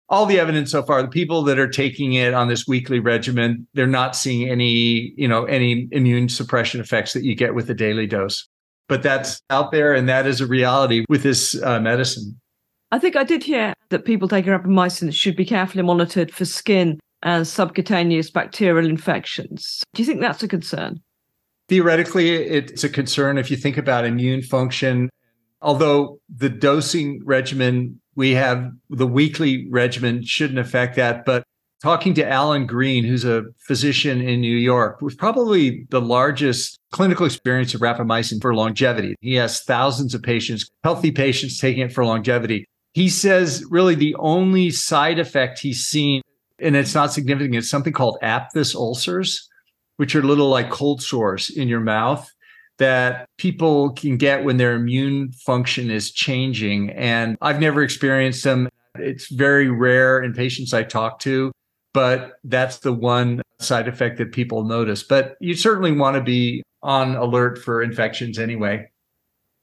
all 0.09 0.25
the 0.25 0.39
evidence 0.39 0.71
so 0.71 0.83
far, 0.83 1.01
the 1.01 1.07
people 1.07 1.43
that 1.43 1.59
are 1.59 1.67
taking 1.67 2.13
it 2.13 2.33
on 2.33 2.47
this 2.47 2.67
weekly 2.67 2.99
regimen, 2.99 3.67
they're 3.73 3.87
not 3.87 4.15
seeing 4.15 4.49
any, 4.49 5.13
you 5.15 5.27
know, 5.27 5.45
any 5.45 5.87
immune 5.91 6.29
suppression 6.29 6.81
effects 6.81 7.13
that 7.13 7.23
you 7.23 7.35
get 7.35 7.55
with 7.55 7.69
a 7.69 7.73
daily 7.73 8.07
dose. 8.07 8.47
But 8.87 9.03
that's 9.03 9.41
out 9.51 9.71
there, 9.71 9.93
and 9.93 10.09
that 10.09 10.25
is 10.25 10.41
a 10.41 10.47
reality 10.47 11.05
with 11.09 11.21
this 11.21 11.61
uh, 11.61 11.79
medicine. 11.79 12.39
I 12.91 12.99
think 12.99 13.15
I 13.15 13.23
did 13.23 13.43
hear 13.43 13.73
that 13.89 14.05
people 14.05 14.27
taking 14.27 14.51
rapamycin 14.51 15.13
should 15.13 15.35
be 15.35 15.45
carefully 15.45 15.83
monitored 15.83 16.31
for 16.31 16.45
skin 16.45 16.99
and 17.21 17.47
subcutaneous 17.47 18.31
bacterial 18.31 18.89
infections. 18.89 19.83
Do 19.93 20.01
you 20.01 20.05
think 20.05 20.21
that's 20.21 20.41
a 20.41 20.47
concern? 20.47 21.01
Theoretically, 21.67 22.31
it's 22.31 22.83
a 22.83 22.89
concern 22.89 23.37
if 23.37 23.51
you 23.51 23.57
think 23.57 23.77
about 23.77 24.05
immune 24.05 24.41
function. 24.41 25.09
Although 25.61 26.19
the 26.29 26.49
dosing 26.49 27.21
regimen 27.25 27.99
we 28.19 28.31
have 28.31 28.69
the 28.89 29.07
weekly 29.07 29.65
regimen 29.69 30.21
shouldn't 30.25 30.59
affect 30.59 30.97
that. 30.97 31.23
But 31.23 31.43
talking 31.81 32.13
to 32.15 32.29
Alan 32.29 32.65
Green, 32.65 33.05
who's 33.05 33.23
a 33.23 33.45
physician 33.59 34.19
in 34.19 34.41
New 34.41 34.57
York, 34.57 35.01
with 35.01 35.17
probably 35.17 35.85
the 35.89 36.01
largest 36.01 36.77
clinical 36.91 37.25
experience 37.25 37.73
of 37.73 37.79
rapamycin 37.79 38.41
for 38.41 38.53
longevity. 38.53 39.15
He 39.21 39.35
has 39.35 39.61
thousands 39.61 40.13
of 40.13 40.21
patients, 40.21 40.69
healthy 40.83 41.11
patients 41.11 41.59
taking 41.59 41.83
it 41.83 41.93
for 41.93 42.03
longevity. 42.03 42.67
He 42.93 43.09
says 43.09 43.63
really 43.69 43.95
the 43.95 44.15
only 44.15 44.71
side 44.71 45.19
effect 45.19 45.59
he's 45.59 45.85
seen, 45.85 46.21
and 46.59 46.75
it's 46.75 46.95
not 46.95 47.13
significant, 47.13 47.55
it's 47.55 47.69
something 47.69 47.93
called 47.93 48.17
aphthous 48.21 48.75
ulcers, 48.75 49.47
which 49.97 50.15
are 50.15 50.23
little 50.23 50.49
like 50.49 50.69
cold 50.69 51.01
sores 51.01 51.49
in 51.49 51.67
your 51.67 51.79
mouth 51.79 52.29
that 52.77 53.27
people 53.37 53.91
can 53.91 54.17
get 54.17 54.43
when 54.43 54.57
their 54.57 54.73
immune 54.73 55.31
function 55.33 55.91
is 55.91 56.11
changing. 56.11 56.89
And 56.91 57.37
I've 57.41 57.59
never 57.59 57.83
experienced 57.83 58.43
them. 58.43 58.69
It's 58.95 59.29
very 59.29 59.69
rare 59.69 60.21
in 60.23 60.33
patients 60.33 60.73
I 60.73 60.83
talk 60.83 61.19
to, 61.19 61.51
but 61.93 62.33
that's 62.45 62.79
the 62.79 62.93
one 62.93 63.41
side 63.59 63.87
effect 63.87 64.17
that 64.17 64.31
people 64.31 64.63
notice. 64.63 65.03
But 65.03 65.35
you 65.41 65.53
certainly 65.55 65.91
want 65.91 66.15
to 66.15 66.21
be 66.21 66.63
on 66.81 67.15
alert 67.15 67.59
for 67.59 67.83
infections 67.83 68.39
anyway. 68.39 68.89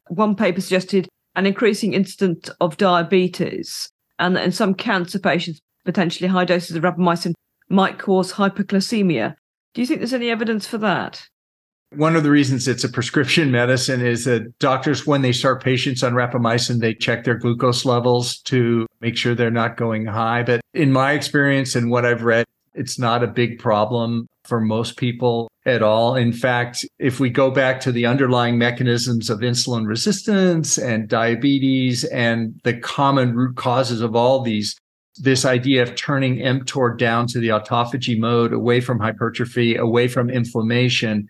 One 0.08 0.36
paper 0.36 0.60
suggested 0.60 1.08
an 1.36 1.46
increasing 1.46 1.92
incidence 1.92 2.48
of 2.60 2.78
diabetes, 2.78 3.90
and 4.18 4.36
in 4.36 4.50
some 4.50 4.74
cancer 4.74 5.18
patients, 5.18 5.60
potentially 5.84 6.28
high 6.28 6.44
doses 6.44 6.76
of 6.76 6.82
rapamycin 6.82 7.34
might 7.68 7.98
cause 7.98 8.32
hyperglycemia. 8.32 9.36
Do 9.74 9.80
you 9.80 9.86
think 9.86 10.00
there's 10.00 10.14
any 10.14 10.30
evidence 10.30 10.66
for 10.66 10.78
that? 10.78 11.28
One 11.94 12.16
of 12.16 12.24
the 12.24 12.30
reasons 12.30 12.66
it's 12.66 12.84
a 12.84 12.88
prescription 12.88 13.50
medicine 13.52 14.00
is 14.00 14.24
that 14.24 14.58
doctors, 14.58 15.06
when 15.06 15.22
they 15.22 15.32
start 15.32 15.62
patients 15.62 16.02
on 16.02 16.14
rapamycin, 16.14 16.80
they 16.80 16.94
check 16.94 17.24
their 17.24 17.38
glucose 17.38 17.84
levels 17.84 18.40
to 18.42 18.86
make 19.00 19.16
sure 19.16 19.34
they're 19.34 19.50
not 19.50 19.76
going 19.76 20.06
high. 20.06 20.42
But 20.42 20.60
in 20.74 20.90
my 20.90 21.12
experience 21.12 21.76
and 21.76 21.90
what 21.90 22.06
I've 22.06 22.24
read, 22.24 22.46
it's 22.74 22.98
not 22.98 23.22
a 23.22 23.28
big 23.28 23.58
problem 23.58 24.26
for 24.44 24.60
most 24.60 24.96
people 24.96 25.48
at 25.66 25.82
all. 25.82 26.14
In 26.14 26.32
fact, 26.32 26.86
if 26.98 27.18
we 27.18 27.28
go 27.28 27.50
back 27.50 27.80
to 27.80 27.92
the 27.92 28.06
underlying 28.06 28.56
mechanisms 28.56 29.28
of 29.28 29.40
insulin 29.40 29.86
resistance 29.86 30.78
and 30.78 31.08
diabetes 31.08 32.04
and 32.04 32.58
the 32.62 32.74
common 32.74 33.34
root 33.34 33.56
causes 33.56 34.00
of 34.00 34.14
all 34.14 34.42
these, 34.42 34.76
this 35.16 35.44
idea 35.44 35.82
of 35.82 35.96
turning 35.96 36.36
mTOR 36.36 36.96
down 36.96 37.26
to 37.26 37.40
the 37.40 37.48
autophagy 37.48 38.18
mode, 38.18 38.52
away 38.52 38.80
from 38.80 39.00
hypertrophy, 39.00 39.74
away 39.74 40.06
from 40.06 40.30
inflammation, 40.30 41.28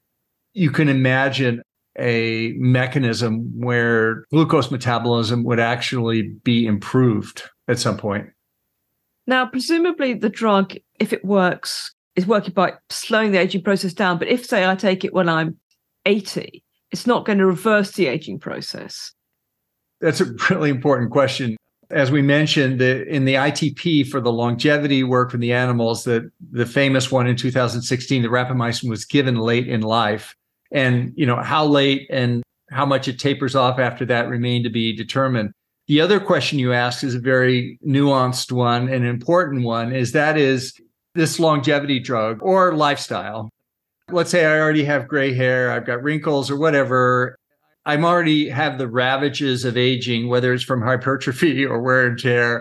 you 0.52 0.70
can 0.70 0.88
imagine 0.88 1.62
a 1.98 2.52
mechanism 2.58 3.50
where 3.58 4.24
glucose 4.30 4.70
metabolism 4.70 5.44
would 5.44 5.60
actually 5.60 6.22
be 6.44 6.66
improved 6.66 7.42
at 7.68 7.78
some 7.78 7.96
point. 7.96 8.26
Now, 9.26 9.46
presumably, 9.46 10.14
the 10.14 10.28
drug, 10.28 10.74
if 11.00 11.12
it 11.12 11.24
works, 11.24 11.92
is 12.16 12.26
working 12.26 12.54
by 12.54 12.72
slowing 12.90 13.32
the 13.32 13.38
aging 13.38 13.62
process 13.62 13.92
down. 13.92 14.18
But 14.18 14.28
if, 14.28 14.44
say, 14.44 14.66
I 14.66 14.74
take 14.74 15.04
it 15.04 15.12
when 15.12 15.28
I'm 15.28 15.56
80, 16.04 16.62
it's 16.90 17.06
not 17.06 17.24
going 17.24 17.38
to 17.38 17.46
reverse 17.46 17.92
the 17.92 18.06
aging 18.06 18.38
process. 18.38 19.12
That's 20.00 20.20
a 20.20 20.26
really 20.50 20.70
important 20.70 21.10
question. 21.10 21.56
As 21.90 22.10
we 22.10 22.20
mentioned, 22.20 22.80
the, 22.80 23.06
in 23.06 23.26
the 23.26 23.34
ITP 23.34 24.08
for 24.08 24.20
the 24.20 24.32
longevity 24.32 25.04
work 25.04 25.34
in 25.34 25.40
the 25.40 25.52
animals, 25.52 26.04
the, 26.04 26.30
the 26.50 26.66
famous 26.66 27.12
one 27.12 27.28
in 27.28 27.36
2016, 27.36 28.22
the 28.22 28.28
rapamycin 28.28 28.90
was 28.90 29.04
given 29.04 29.36
late 29.36 29.68
in 29.68 29.82
life 29.82 30.34
and 30.72 31.12
you 31.16 31.26
know 31.26 31.36
how 31.36 31.64
late 31.64 32.06
and 32.10 32.42
how 32.70 32.84
much 32.84 33.08
it 33.08 33.18
tapers 33.18 33.54
off 33.54 33.78
after 33.78 34.04
that 34.04 34.28
remain 34.28 34.62
to 34.62 34.70
be 34.70 34.94
determined 34.94 35.52
the 35.86 36.00
other 36.00 36.18
question 36.18 36.58
you 36.58 36.72
asked 36.72 37.04
is 37.04 37.14
a 37.14 37.20
very 37.20 37.78
nuanced 37.86 38.50
one 38.50 38.88
and 38.88 39.04
important 39.04 39.64
one 39.64 39.92
is 39.92 40.12
that 40.12 40.36
is 40.36 40.74
this 41.16 41.40
longevity 41.40 41.98
drug 41.98 42.38
or 42.42 42.74
lifestyle. 42.74 43.50
Let's 44.10 44.30
say 44.30 44.46
i 44.46 44.60
already 44.60 44.84
have 44.84 45.08
gray 45.08 45.34
hair 45.34 45.72
i've 45.72 45.86
got 45.86 46.02
wrinkles 46.02 46.50
or 46.50 46.56
whatever. 46.56 47.36
I'm 47.84 48.04
already 48.04 48.48
have 48.48 48.78
the 48.78 48.88
ravages 48.88 49.64
of 49.64 49.76
aging 49.76 50.28
whether 50.28 50.52
it's 50.52 50.64
from 50.64 50.82
hypertrophy 50.82 51.64
or 51.66 51.80
wear 51.80 52.06
and 52.06 52.18
tear. 52.18 52.60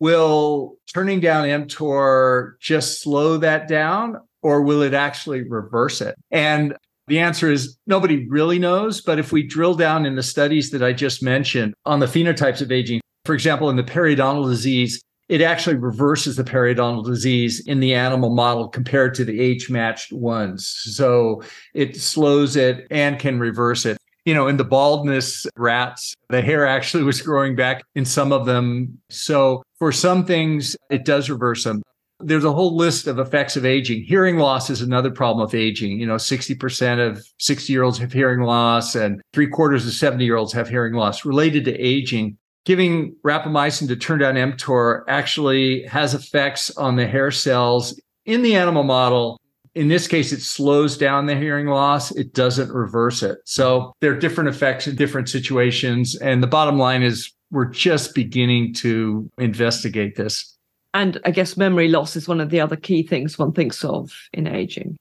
Will 0.00 0.76
turning 0.92 1.20
down 1.20 1.44
mtor 1.44 2.52
just 2.60 3.00
slow 3.00 3.38
that 3.38 3.68
down 3.68 4.16
or 4.42 4.62
will 4.62 4.82
it 4.82 4.94
actually 4.94 5.42
reverse 5.48 6.00
it? 6.00 6.14
And 6.30 6.76
the 7.08 7.18
answer 7.18 7.50
is 7.50 7.76
nobody 7.86 8.28
really 8.28 8.58
knows. 8.58 9.00
But 9.00 9.18
if 9.18 9.32
we 9.32 9.42
drill 9.42 9.74
down 9.74 10.06
in 10.06 10.14
the 10.14 10.22
studies 10.22 10.70
that 10.70 10.82
I 10.82 10.92
just 10.92 11.22
mentioned 11.22 11.74
on 11.84 12.00
the 12.00 12.06
phenotypes 12.06 12.60
of 12.60 12.70
aging, 12.70 13.00
for 13.24 13.34
example, 13.34 13.70
in 13.70 13.76
the 13.76 13.82
periodontal 13.82 14.48
disease, 14.48 15.02
it 15.28 15.42
actually 15.42 15.76
reverses 15.76 16.36
the 16.36 16.44
periodontal 16.44 17.04
disease 17.04 17.60
in 17.66 17.80
the 17.80 17.94
animal 17.94 18.34
model 18.34 18.68
compared 18.68 19.14
to 19.14 19.24
the 19.24 19.40
age 19.40 19.68
matched 19.68 20.12
ones. 20.12 20.66
So 20.66 21.42
it 21.74 21.96
slows 21.96 22.56
it 22.56 22.86
and 22.90 23.18
can 23.18 23.38
reverse 23.38 23.84
it. 23.84 23.98
You 24.24 24.34
know, 24.34 24.46
in 24.46 24.56
the 24.56 24.64
baldness 24.64 25.46
rats, 25.56 26.14
the 26.28 26.42
hair 26.42 26.66
actually 26.66 27.02
was 27.02 27.22
growing 27.22 27.56
back 27.56 27.82
in 27.94 28.04
some 28.04 28.32
of 28.32 28.46
them. 28.46 28.98
So 29.10 29.62
for 29.78 29.92
some 29.92 30.24
things, 30.24 30.76
it 30.90 31.04
does 31.04 31.30
reverse 31.30 31.64
them. 31.64 31.82
There's 32.20 32.44
a 32.44 32.52
whole 32.52 32.76
list 32.76 33.06
of 33.06 33.18
effects 33.20 33.56
of 33.56 33.64
aging. 33.64 34.02
Hearing 34.02 34.38
loss 34.38 34.70
is 34.70 34.82
another 34.82 35.10
problem 35.10 35.46
of 35.46 35.54
aging. 35.54 36.00
You 36.00 36.06
know, 36.06 36.16
60% 36.16 37.06
of 37.06 37.24
60 37.38 37.72
year 37.72 37.84
olds 37.84 37.96
have 37.98 38.12
hearing 38.12 38.40
loss, 38.40 38.96
and 38.96 39.22
three 39.32 39.46
quarters 39.46 39.86
of 39.86 39.92
70 39.92 40.24
year 40.24 40.36
olds 40.36 40.52
have 40.52 40.68
hearing 40.68 40.94
loss 40.94 41.24
related 41.24 41.64
to 41.66 41.78
aging. 41.78 42.36
Giving 42.68 43.16
rapamycin 43.24 43.88
to 43.88 43.96
turn 43.96 44.18
down 44.18 44.34
mTOR 44.34 45.04
actually 45.08 45.84
has 45.84 46.12
effects 46.12 46.70
on 46.76 46.96
the 46.96 47.06
hair 47.06 47.30
cells 47.30 47.98
in 48.26 48.42
the 48.42 48.56
animal 48.56 48.82
model. 48.82 49.40
In 49.74 49.88
this 49.88 50.06
case, 50.06 50.32
it 50.32 50.42
slows 50.42 50.98
down 50.98 51.24
the 51.24 51.34
hearing 51.34 51.68
loss. 51.68 52.10
It 52.10 52.34
doesn't 52.34 52.70
reverse 52.70 53.22
it. 53.22 53.38
So 53.46 53.94
there 54.02 54.12
are 54.12 54.18
different 54.18 54.50
effects 54.50 54.86
in 54.86 54.96
different 54.96 55.30
situations. 55.30 56.14
And 56.16 56.42
the 56.42 56.46
bottom 56.46 56.76
line 56.76 57.02
is 57.02 57.32
we're 57.50 57.70
just 57.70 58.14
beginning 58.14 58.74
to 58.74 59.30
investigate 59.38 60.16
this. 60.16 60.54
And 60.92 61.18
I 61.24 61.30
guess 61.30 61.56
memory 61.56 61.88
loss 61.88 62.16
is 62.16 62.28
one 62.28 62.42
of 62.42 62.50
the 62.50 62.60
other 62.60 62.76
key 62.76 63.02
things 63.02 63.38
one 63.38 63.52
thinks 63.52 63.82
of 63.82 64.12
in 64.34 64.46
aging. 64.46 64.98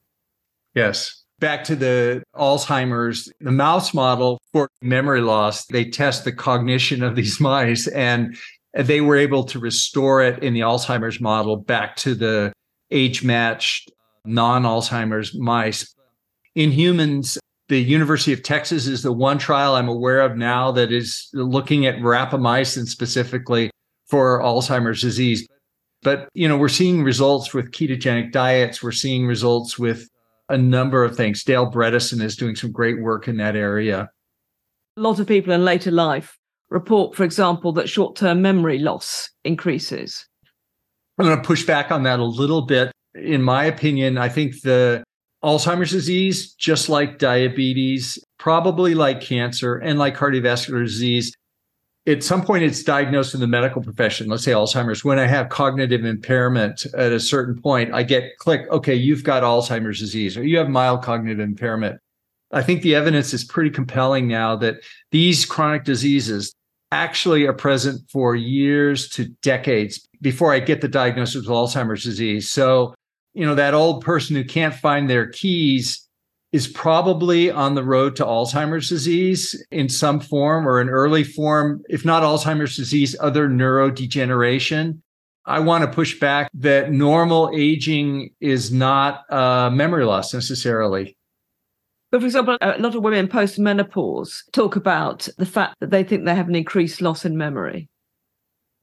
Yes. 0.74 1.17
Back 1.40 1.64
to 1.66 1.76
the 1.76 2.24
Alzheimer's, 2.36 3.32
the 3.40 3.52
mouse 3.52 3.94
model 3.94 4.40
for 4.52 4.70
memory 4.82 5.22
loss, 5.22 5.66
they 5.68 5.86
test 5.86 6.24
the 6.24 6.32
cognition 6.32 7.04
of 7.04 7.16
these 7.16 7.40
mice 7.40 7.88
and 7.88 8.36
they 8.74 9.02
were 9.02 9.16
able 9.16 9.44
to 9.44 9.60
restore 9.60 10.22
it 10.22 10.44
in 10.44 10.54
the 10.54 10.62
Alzheimer's 10.62 11.20
model 11.20 11.58
back 11.58 11.96
to 11.98 12.14
the 12.16 12.54
age 12.92 13.24
matched 13.24 13.92
non 14.26 14.64
Alzheimer's 14.64 15.38
mice. 15.38 15.94
In 16.56 16.72
humans, 16.72 17.38
the 17.70 17.82
University 17.82 18.34
of 18.34 18.44
Texas 18.44 18.88
is 18.88 19.04
the 19.04 19.12
one 19.12 19.38
trial 19.38 19.76
I'm 19.76 19.90
aware 19.90 20.22
of 20.22 20.38
now 20.38 20.72
that 20.72 20.92
is 20.92 21.30
looking 21.34 21.86
at 21.86 21.98
rapamycin 21.98 22.88
specifically 22.88 23.70
for 24.08 24.42
Alzheimer's 24.42 25.02
disease. 25.02 25.48
But 26.04 26.30
you 26.34 26.48
know, 26.48 26.58
we're 26.58 26.70
seeing 26.70 27.04
results 27.04 27.54
with 27.54 27.72
ketogenic 27.72 28.32
diets. 28.32 28.82
We're 28.82 28.92
seeing 28.92 29.26
results 29.26 29.78
with 29.78 30.08
a 30.50 30.58
number 30.58 31.04
of 31.04 31.16
things. 31.16 31.44
Dale 31.44 31.70
Bredesen 31.70 32.22
is 32.22 32.36
doing 32.36 32.56
some 32.56 32.72
great 32.72 33.02
work 33.02 33.28
in 33.28 33.38
that 33.38 33.56
area. 33.56 34.10
A 34.96 35.02
lot 35.02 35.20
of 35.20 35.28
people 35.28 35.54
in 35.54 35.66
later 35.66 35.92
life 35.92 36.38
report, 36.70 37.16
for 37.16 37.24
example, 37.24 37.72
that 37.74 37.90
short-term 37.90 38.42
memory 38.42 38.80
loss 38.80 39.30
increases. 39.44 40.28
I'm 41.18 41.26
going 41.26 41.38
to 41.38 41.44
push 41.44 41.66
back 41.66 41.92
on 41.92 42.04
that 42.04 42.20
a 42.20 42.26
little 42.26 42.66
bit. 42.66 42.92
In 43.16 43.42
my 43.42 43.66
opinion, 43.66 44.18
I 44.18 44.30
think 44.30 44.62
the 44.62 45.04
Alzheimer's 45.44 45.92
disease, 45.92 46.54
just 46.54 46.90
like 46.90 47.20
diabetes, 47.20 48.20
probably 48.38 48.96
like 48.96 49.22
cancer 49.22 49.78
and 49.78 49.98
like 49.98 50.16
cardiovascular 50.16 50.84
disease, 50.84 51.34
at 52.08 52.24
some 52.24 52.44
point 52.44 52.64
it's 52.64 52.84
diagnosed 52.84 53.34
in 53.34 53.42
the 53.42 53.48
medical 53.48 53.82
profession, 53.82 54.28
let's 54.28 54.44
say 54.44 54.54
Alzheimer's, 54.54 55.04
when 55.04 55.20
I 55.20 55.28
have 55.28 55.50
cognitive 55.50 56.06
impairment 56.06 56.86
at 56.96 57.12
a 57.12 57.20
certain 57.20 57.62
point, 57.62 57.94
I 57.94 58.04
get 58.04 58.38
click, 58.38 58.62
okay, 58.72 58.96
you've 58.96 59.24
got 59.24 59.44
Alzheimer's 59.44 60.00
disease 60.00 60.38
or 60.38 60.44
you 60.44 60.58
have 60.58 60.70
mild 60.70 61.04
cognitive 61.04 61.42
impairment. 61.42 62.00
I 62.54 62.64
think 62.64 62.82
the 62.82 62.96
evidence 62.96 63.34
is 63.34 63.44
pretty 63.44 63.70
compelling 63.70 64.28
now 64.28 64.56
that 64.56 64.78
these 65.12 65.46
chronic 65.46 65.84
diseases 65.84 66.54
actually 66.94 67.46
are 67.46 67.54
present 67.54 68.10
for 68.10 68.36
years 68.36 69.10
to 69.10 69.26
decades 69.42 70.08
before 70.22 70.54
I 70.54 70.60
get 70.60 70.80
the 70.80 70.88
diagnosis 70.88 71.46
of 71.46 71.52
Alzheimer's 71.52 72.06
disease. 72.06 72.50
So, 72.50 72.96
you 73.34 73.46
know, 73.46 73.56
that 73.56 73.74
old 73.74 74.04
person 74.04 74.38
who 74.38 74.46
can't 74.46 74.74
find 74.74 75.10
their 75.10 75.28
keys 75.28 76.07
is 76.52 76.68
probably 76.68 77.52
on 77.52 77.76
the 77.76 77.84
road 77.84 78.16
to 78.16 78.26
Alzheimer's 78.26 78.90
disease 78.90 79.62
in 79.72 79.90
some 79.90 80.20
form 80.20 80.68
or 80.68 80.80
an 80.80 80.90
early 80.90 81.24
form, 81.24 81.82
if 81.90 82.06
not 82.06 82.24
Alzheimer's 82.24 82.76
disease, 82.76 83.16
other 83.20 83.50
neurodegeneration. 83.50 85.00
I 85.46 85.60
want 85.60 85.84
to 85.84 85.92
push 85.92 86.20
back 86.20 86.50
that 86.54 86.92
normal 86.92 87.52
aging 87.56 88.32
is 88.40 88.72
not 88.72 89.32
uh, 89.32 89.70
memory 89.70 90.06
loss 90.06 90.34
necessarily. 90.34 91.18
But 92.12 92.22
for 92.22 92.26
example, 92.26 92.58
a 92.62 92.80
lot 92.80 92.96
of 92.96 93.04
women 93.04 93.28
post 93.28 93.60
menopause 93.60 94.44
talk 94.54 94.78
about 94.78 95.28
the 95.38 95.46
fact 95.46 95.76
that 95.82 95.90
they 95.90 96.04
think 96.04 96.24
they 96.26 96.36
have 96.36 96.48
an 96.48 96.56
increased 96.56 97.02
loss 97.02 97.26
in 97.26 97.38
memory. 97.38 97.90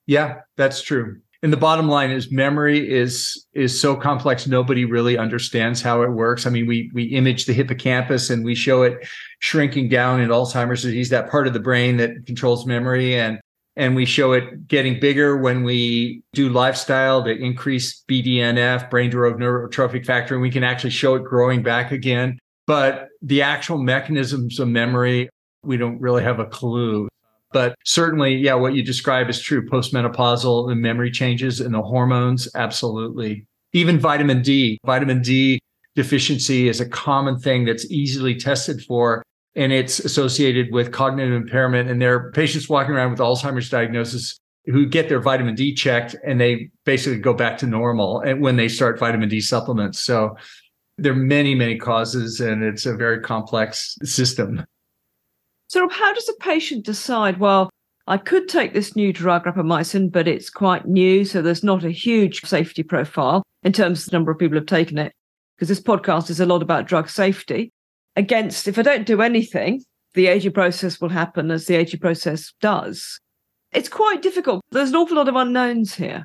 Yeah, 0.07 0.41
that's 0.57 0.83
true 0.83 1.21
and 1.45 1.53
the 1.53 1.59
bottom 1.59 1.89
line 1.89 2.11
is 2.11 2.33
memory 2.33 2.91
is 2.91 3.47
is 3.53 3.79
so 3.79 3.95
complex 3.95 4.47
nobody 4.47 4.87
really 4.87 5.19
understands 5.19 5.83
how 5.83 6.01
it 6.01 6.11
works. 6.11 6.47
I 6.47 6.51
mean 6.51 6.67
we 6.67 6.91
we 6.95 7.05
image 7.05 7.45
the 7.45 7.53
hippocampus 7.53 8.31
and 8.31 8.47
we 8.47 8.55
show 8.55 8.83
it 8.83 9.07
shrinking 9.41 9.91
down 9.91 10.23
in 10.23 10.31
alzheimer's 10.31 10.81
disease 10.81 11.11
that 11.11 11.31
part 11.31 11.47
of 11.47 11.53
the 11.53 11.61
brain 11.61 11.99
that 11.99 12.25
controls 12.25 12.65
memory. 12.65 13.15
And 13.21 13.39
and 13.77 13.95
we 13.95 14.07
show 14.07 14.33
it 14.33 14.67
getting 14.69 14.99
bigger 14.99 15.37
when 15.37 15.65
we 15.65 16.23
do 16.33 16.49
lifestyle 16.49 17.23
to 17.25 17.31
increase 17.31 18.03
bdnf 18.09 18.89
brain 18.89 19.11
derived 19.11 19.39
neurotrophic 19.39 20.07
factor 20.07 20.33
and 20.33 20.41
we 20.41 20.51
can 20.51 20.65
actually 20.65 20.91
show 20.91 21.15
it 21.15 21.25
growing 21.25 21.63
back 21.63 21.93
again. 21.93 22.39
But 22.67 23.09
the 23.21 23.43
actual 23.43 23.77
mechanisms 23.77 24.59
of 24.61 24.69
memory 24.69 25.29
we 25.63 25.77
don't 25.77 26.01
really 26.01 26.23
have 26.23 26.39
a 26.39 26.47
clue 26.47 27.07
but 27.55 27.77
certainly, 27.85 28.35
yeah, 28.35 28.55
what 28.55 28.75
you 28.75 28.83
describe 28.83 29.31
is 29.31 29.41
true. 29.41 29.65
Postmenopausal 29.65 30.73
and 30.73 30.83
memory 30.83 31.13
changes 31.13 31.61
and 31.61 31.73
the 31.73 31.81
hormones, 31.81 32.49
absolutely. 32.57 33.47
Even 33.73 33.97
vitamin 33.97 34.43
D, 34.43 34.77
vitamin 34.85 35.23
D 35.23 35.61
deficiency 35.95 36.69
is 36.69 36.81
a 36.81 36.89
common 36.89 37.39
thing 37.39 37.65
that's 37.65 37.89
easily 37.93 38.35
tested 38.35 38.83
for. 38.83 39.23
And 39.55 39.73
it's 39.73 40.01
associated 40.01 40.73
with 40.73 40.91
cognitive 40.91 41.33
impairment. 41.33 41.89
And 41.89 42.03
there 42.03 42.15
are 42.17 42.33
patients 42.33 42.69
walking 42.69 42.93
around 42.93 43.13
with 43.13 43.21
Alzheimer's 43.21 43.71
diagnosis 43.71 44.37
who 44.67 44.85
get 44.85 45.09
their 45.09 45.21
vitamin 45.21 45.55
D 45.55 45.73
checked 45.75 46.17
and 46.27 46.41
they 46.41 46.71
basically 46.85 47.21
go 47.21 47.35
back 47.35 47.57
to 47.59 47.69
normal 47.69 48.21
eh, 48.27 48.33
when 48.33 48.57
they 48.57 48.67
start 48.67 48.99
vitamin 48.99 49.29
D 49.29 49.41
supplements. 49.41 50.01
So 50.01 50.37
there 50.99 51.13
are 51.13 51.17
many, 51.17 51.55
many 51.55 51.79
causes, 51.79 52.41
and 52.41 52.65
it's 52.65 52.87
a 52.87 52.97
very 52.97 53.21
complex 53.21 53.97
system. 54.03 54.65
So, 55.75 55.89
how 55.89 56.15
does 56.15 56.29
a 56.29 56.35
patient 56.35 56.85
decide, 56.85 57.41
well, 57.41 57.69
I 58.07 58.17
could 58.17 58.49
take 58.49 58.75
this 58.75 58.95
new 58.95 59.13
drug, 59.13 59.43
rapamycin, 59.43 60.13
but 60.13 60.29
it's 60.29 60.49
quite 60.49 60.87
new, 60.87 61.25
so 61.25 61.43
there's 61.43 61.65
not 61.65 61.83
a 61.83 61.91
huge 61.91 62.43
safety 62.43 62.85
profile 62.85 63.43
in 63.65 63.73
terms 63.73 63.99
of 63.99 64.05
the 64.13 64.17
number 64.17 64.31
of 64.31 64.39
people 64.39 64.57
who've 64.57 64.69
taken 64.69 64.99
it? 64.99 65.13
Because 65.57 65.69
this 65.69 65.81
podcast 65.81 66.31
is 66.31 66.39
a 66.39 66.47
lot 66.47 66.63
about 66.63 66.87
drug 66.87 67.09
safety. 67.09 67.73
Against, 68.15 68.69
if 68.69 68.79
I 68.79 68.83
don't 68.83 69.05
do 69.05 69.21
anything, 69.21 69.83
the 70.15 70.29
aging 70.29 70.53
process 70.53 71.01
will 71.01 71.09
happen 71.09 71.51
as 71.51 71.67
the 71.67 71.75
aging 71.75 71.99
process 71.99 72.53
does. 72.61 73.19
It's 73.73 73.89
quite 73.89 74.23
difficult. 74.23 74.63
There's 74.71 74.91
an 74.91 74.95
awful 74.95 75.17
lot 75.17 75.29
of 75.29 75.35
unknowns 75.35 75.93
here. 75.93 76.25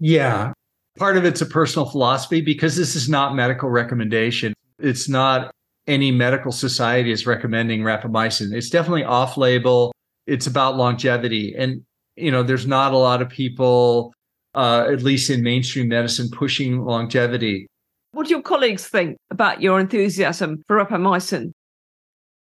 Yeah. 0.00 0.54
Part 0.98 1.16
of 1.16 1.24
it's 1.24 1.40
a 1.40 1.46
personal 1.46 1.88
philosophy 1.88 2.40
because 2.40 2.74
this 2.74 2.96
is 2.96 3.08
not 3.08 3.36
medical 3.36 3.70
recommendation. 3.70 4.54
It's 4.80 5.08
not 5.08 5.54
any 5.86 6.10
medical 6.10 6.52
society 6.52 7.10
is 7.10 7.26
recommending 7.26 7.80
rapamycin. 7.80 8.54
It's 8.54 8.70
definitely 8.70 9.04
off 9.04 9.36
label. 9.36 9.92
It's 10.26 10.46
about 10.46 10.76
longevity. 10.76 11.54
And, 11.56 11.82
you 12.16 12.30
know, 12.30 12.42
there's 12.42 12.66
not 12.66 12.92
a 12.92 12.96
lot 12.96 13.20
of 13.20 13.28
people, 13.28 14.14
uh, 14.54 14.86
at 14.90 15.02
least 15.02 15.30
in 15.30 15.42
mainstream 15.42 15.88
medicine, 15.88 16.28
pushing 16.30 16.80
longevity. 16.80 17.66
What 18.12 18.28
do 18.28 18.30
your 18.30 18.42
colleagues 18.42 18.86
think 18.86 19.16
about 19.30 19.60
your 19.60 19.80
enthusiasm 19.80 20.62
for 20.66 20.82
rapamycin? 20.82 21.50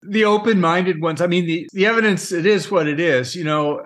The 0.03 0.25
open 0.25 0.61
minded 0.61 1.01
ones, 1.01 1.21
I 1.21 1.27
mean, 1.27 1.47
the, 1.47 1.67
the 1.73 1.87
evidence, 1.87 2.31
it 2.31 2.45
is 2.47 2.71
what 2.71 2.87
it 2.87 3.01
is. 3.01 3.35
You 3.35 3.45
know, 3.45 3.85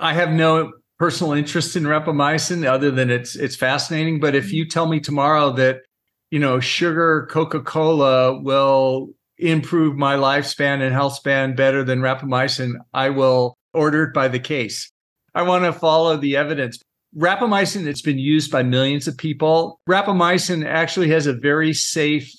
I 0.00 0.14
have 0.14 0.30
no 0.30 0.72
personal 0.98 1.34
interest 1.34 1.76
in 1.76 1.84
rapamycin 1.84 2.66
other 2.66 2.90
than 2.90 3.10
it's 3.10 3.36
it's 3.36 3.56
fascinating. 3.56 4.18
But 4.20 4.34
if 4.34 4.52
you 4.52 4.66
tell 4.66 4.86
me 4.86 5.00
tomorrow 5.00 5.52
that 5.52 5.82
you 6.30 6.38
know, 6.38 6.60
sugar 6.60 7.26
Coca 7.30 7.60
Cola 7.60 8.40
will 8.40 9.10
improve 9.38 9.96
my 9.96 10.16
lifespan 10.16 10.82
and 10.82 10.92
health 10.92 11.14
span 11.14 11.54
better 11.54 11.84
than 11.84 12.00
rapamycin, 12.00 12.74
I 12.92 13.10
will 13.10 13.56
order 13.72 14.04
it 14.04 14.14
by 14.14 14.28
the 14.28 14.40
case. 14.40 14.90
I 15.34 15.42
want 15.42 15.64
to 15.64 15.72
follow 15.72 16.16
the 16.16 16.36
evidence. 16.36 16.80
Rapamycin, 17.16 17.86
it's 17.86 18.02
been 18.02 18.18
used 18.18 18.50
by 18.50 18.62
millions 18.62 19.06
of 19.06 19.16
people. 19.16 19.80
Rapamycin 19.88 20.66
actually 20.66 21.08
has 21.10 21.26
a 21.26 21.32
very 21.32 21.72
safe 21.72 22.30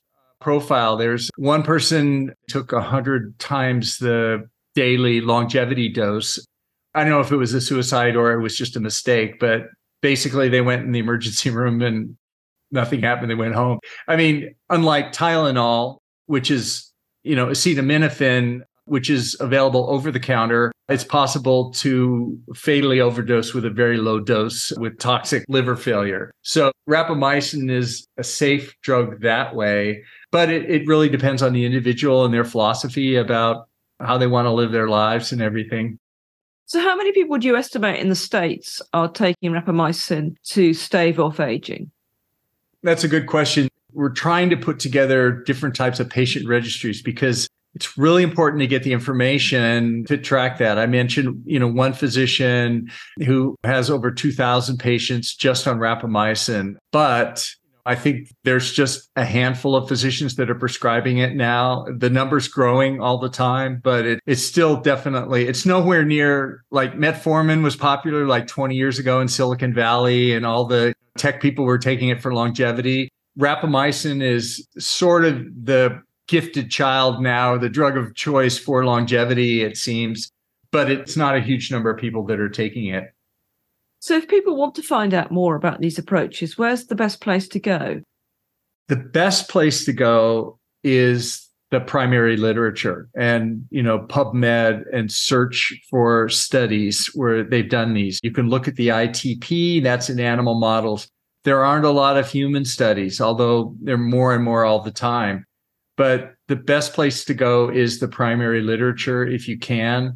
profile. 0.42 0.98
There's 0.98 1.30
one 1.38 1.64
person 1.64 2.34
took 2.48 2.72
100 2.72 3.40
times 3.40 3.98
the 3.98 4.48
daily 4.76 5.22
longevity 5.22 5.90
dose. 5.90 6.40
I 6.94 7.02
don't 7.04 7.10
know 7.10 7.20
if 7.20 7.32
it 7.32 7.38
was 7.38 7.54
a 7.54 7.62
suicide 7.62 8.16
or 8.16 8.32
it 8.32 8.42
was 8.42 8.56
just 8.56 8.76
a 8.76 8.80
mistake, 8.80 9.40
but 9.40 9.64
basically 10.02 10.50
they 10.50 10.62
went 10.62 10.84
in 10.84 10.92
the 10.92 11.00
emergency 11.00 11.50
room 11.52 11.82
and 11.82 12.18
nothing 12.72 13.01
happened. 13.01 13.30
They 13.30 13.36
went 13.36 13.55
home. 13.55 13.80
I 14.07 14.15
mean, 14.15 14.55
unlike 14.70 15.11
Tylenol, 15.11 15.97
which 16.26 16.51
is, 16.51 16.91
you 17.24 17.36
know, 17.36 17.47
acetaminophen, 17.47 18.61
which 18.86 19.09
is 19.09 19.38
available 19.39 19.89
over 19.89 20.11
the 20.11 20.20
counter, 20.20 20.72
it's 20.89 21.03
possible 21.03 21.72
to 21.74 22.38
fatally 22.55 22.99
overdose 22.99 23.53
with 23.53 23.63
a 23.63 23.70
very 23.70 23.97
low 23.97 24.20
dose 24.20 24.72
with 24.78 24.97
toxic 24.97 25.45
liver 25.47 25.76
failure. 25.76 26.32
So 26.41 26.72
rapamycin 26.89 27.70
is 27.70 28.07
a 28.17 28.24
safe 28.24 28.76
drug 28.82 29.22
that 29.22 29.55
way, 29.55 30.03
but 30.32 30.49
it, 30.49 30.70
it 30.70 30.88
really 30.88 31.09
depends 31.09 31.43
on 31.43 31.53
the 31.53 31.65
individual 31.65 32.26
and 32.26 32.34
their 32.34 32.43
philosophy 32.43 33.15
about 33.15 33.67
how 33.99 34.17
they 34.17 34.28
want 34.28 34.47
to 34.47 34.51
live 34.51 34.72
their 34.72 34.89
lives 34.89 35.32
and 35.32 35.41
everything. 35.41 35.99
So, 36.65 36.80
how 36.82 36.95
many 36.95 37.11
people 37.11 37.38
do 37.39 37.47
you 37.47 37.57
estimate 37.57 37.99
in 37.99 38.09
the 38.09 38.15
States 38.15 38.80
are 38.93 39.09
taking 39.09 39.51
rapamycin 39.51 40.36
to 40.49 40.74
stave 40.74 41.20
off 41.20 41.39
aging? 41.39 41.89
That's 42.84 43.04
a 43.04 43.08
good 43.08 43.28
question. 43.28 43.68
We're 43.92 44.10
trying 44.10 44.50
to 44.52 44.58
put 44.58 44.80
together 44.80 45.32
different 45.32 45.76
types 45.76 46.00
of 46.00 46.10
patient 46.10 46.48
registries 46.48 47.02
because 47.02 47.50
it's 47.76 47.98
really 47.98 48.24
important 48.24 48.62
to 48.62 48.68
get 48.68 48.84
the 48.84 48.94
information 48.94 50.06
to 50.06 50.18
track 50.18 50.58
that. 50.58 50.80
I 50.80 50.86
mentioned, 50.86 51.44
you 51.46 51.60
know, 51.60 51.68
one 51.68 51.94
physician 51.94 52.92
who 53.24 53.56
has 53.64 53.90
over 53.90 54.12
2000 54.12 54.78
patients 54.78 55.36
just 55.36 55.68
on 55.68 55.78
rapamycin, 55.78 56.76
but 56.92 57.50
I 57.86 57.96
think 57.96 58.32
there's 58.44 58.72
just 58.72 59.10
a 59.16 59.26
handful 59.26 59.76
of 59.76 59.88
physicians 59.88 60.36
that 60.36 60.50
are 60.50 60.56
prescribing 60.56 61.18
it 61.18 61.36
now. 61.36 61.86
The 61.98 62.10
number's 62.10 62.48
growing 62.48 63.02
all 63.02 63.18
the 63.18 63.30
time, 63.30 63.80
but 63.84 64.06
it, 64.06 64.20
it's 64.28 64.44
still 64.44 64.80
definitely, 64.82 65.48
it's 65.48 65.66
nowhere 65.66 66.06
near 66.06 66.64
like 66.72 66.94
metformin 66.94 67.64
was 67.64 67.76
popular 67.76 68.28
like 68.28 68.48
20 68.48 68.76
years 68.76 69.00
ago 69.00 69.22
in 69.22 69.28
Silicon 69.28 69.74
Valley 69.74 70.34
and 70.34 70.46
all 70.46 70.66
the 70.66 70.94
tech 71.18 71.41
people 71.41 71.66
were 71.66 71.78
taking 71.78 72.10
it 72.10 72.22
for 72.22 72.34
longevity. 72.34 73.10
Rapamycin 73.38 74.22
is 74.22 74.68
sort 74.78 75.26
of 75.26 75.43
the 75.64 76.01
gifted 76.28 76.70
child 76.70 77.22
now, 77.22 77.57
the 77.57 77.70
drug 77.70 77.97
of 77.97 78.16
choice 78.16 78.57
for 78.57 78.86
longevity, 78.86 79.62
it 79.62 79.78
seems, 79.78 80.32
but 80.72 80.91
it's 80.91 81.18
not 81.18 81.36
a 81.36 81.41
huge 81.41 81.72
number 81.72 81.89
of 81.89 81.99
people 81.99 82.26
that 82.26 82.39
are 82.39 82.49
taking 82.49 82.88
it. 82.88 83.05
So, 84.01 84.16
if 84.16 84.28
people 84.28 84.55
want 84.55 84.76
to 84.76 84.82
find 84.82 85.14
out 85.14 85.32
more 85.32 85.55
about 85.55 85.82
these 85.82 85.97
approaches, 85.97 86.57
where's 86.57 86.86
the 86.86 86.95
best 86.95 87.20
place 87.20 87.47
to 87.49 87.60
go? 87.60 88.01
The 88.88 88.95
best 88.95 89.49
place 89.49 89.86
to 89.86 89.93
go 89.93 90.57
is 90.84 91.49
the 91.72 91.80
primary 91.80 92.36
literature 92.36 93.07
and 93.15 93.65
you 93.70 93.84
know 93.84 93.99
PubMed 93.99 94.84
and 94.91 95.11
search 95.11 95.74
for 95.89 96.28
studies 96.30 97.07
where 97.13 97.43
they've 97.43 97.70
done 97.70 97.93
these. 97.93 98.20
You 98.24 98.32
can 98.32 98.49
look 98.49 98.67
at 98.67 98.76
the 98.76 98.88
ITP, 98.88 99.84
that's 99.84 100.09
in 100.09 100.20
animal 100.20 100.59
models. 100.59 101.07
There 101.43 101.63
aren't 101.63 101.86
a 101.86 101.91
lot 101.91 102.17
of 102.17 102.30
human 102.30 102.65
studies, 102.65 103.22
although 103.22 103.76
there 103.82 103.95
are 103.95 103.97
more 103.97 104.34
and 104.34 104.43
more 104.43 104.65
all 104.65 104.82
the 104.82 104.91
time. 104.91 105.45
But 105.95 106.34
the 106.47 106.55
best 106.55 106.93
place 106.93 107.24
to 107.26 107.34
go 107.34 107.70
is 107.70 107.99
the 107.99 108.07
primary 108.07 108.61
literature 108.61 109.26
if 109.26 109.47
you 109.47 109.57
can. 109.57 110.15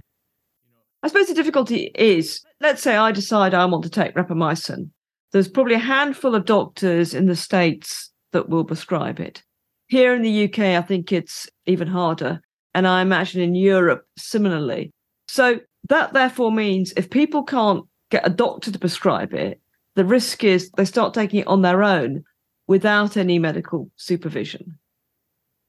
I 1.03 1.07
suppose 1.07 1.27
the 1.27 1.33
difficulty 1.33 1.91
is 1.95 2.43
let's 2.61 2.81
say 2.81 2.95
I 2.95 3.11
decide 3.11 3.53
I 3.53 3.65
want 3.65 3.83
to 3.83 3.89
take 3.89 4.15
rapamycin. 4.15 4.89
There's 5.31 5.47
probably 5.47 5.75
a 5.75 5.79
handful 5.79 6.35
of 6.35 6.45
doctors 6.45 7.13
in 7.13 7.25
the 7.25 7.35
States 7.35 8.11
that 8.31 8.49
will 8.49 8.63
prescribe 8.63 9.19
it. 9.19 9.43
Here 9.93 10.15
in 10.15 10.23
the 10.23 10.45
UK, 10.45 10.59
I 10.59 10.81
think 10.81 11.11
it's 11.11 11.47
even 11.67 11.87
harder. 11.87 12.41
And 12.73 12.87
I 12.87 13.03
imagine 13.03 13.43
in 13.43 13.53
Europe 13.53 14.07
similarly. 14.17 14.89
So 15.27 15.59
that 15.87 16.13
therefore 16.13 16.51
means 16.51 16.93
if 16.97 17.11
people 17.11 17.43
can't 17.43 17.85
get 18.09 18.25
a 18.25 18.31
doctor 18.31 18.71
to 18.71 18.79
prescribe 18.79 19.35
it, 19.35 19.61
the 19.93 20.03
risk 20.03 20.43
is 20.43 20.71
they 20.71 20.85
start 20.85 21.13
taking 21.13 21.41
it 21.41 21.47
on 21.47 21.61
their 21.61 21.83
own 21.83 22.23
without 22.65 23.17
any 23.17 23.37
medical 23.37 23.91
supervision. 23.95 24.79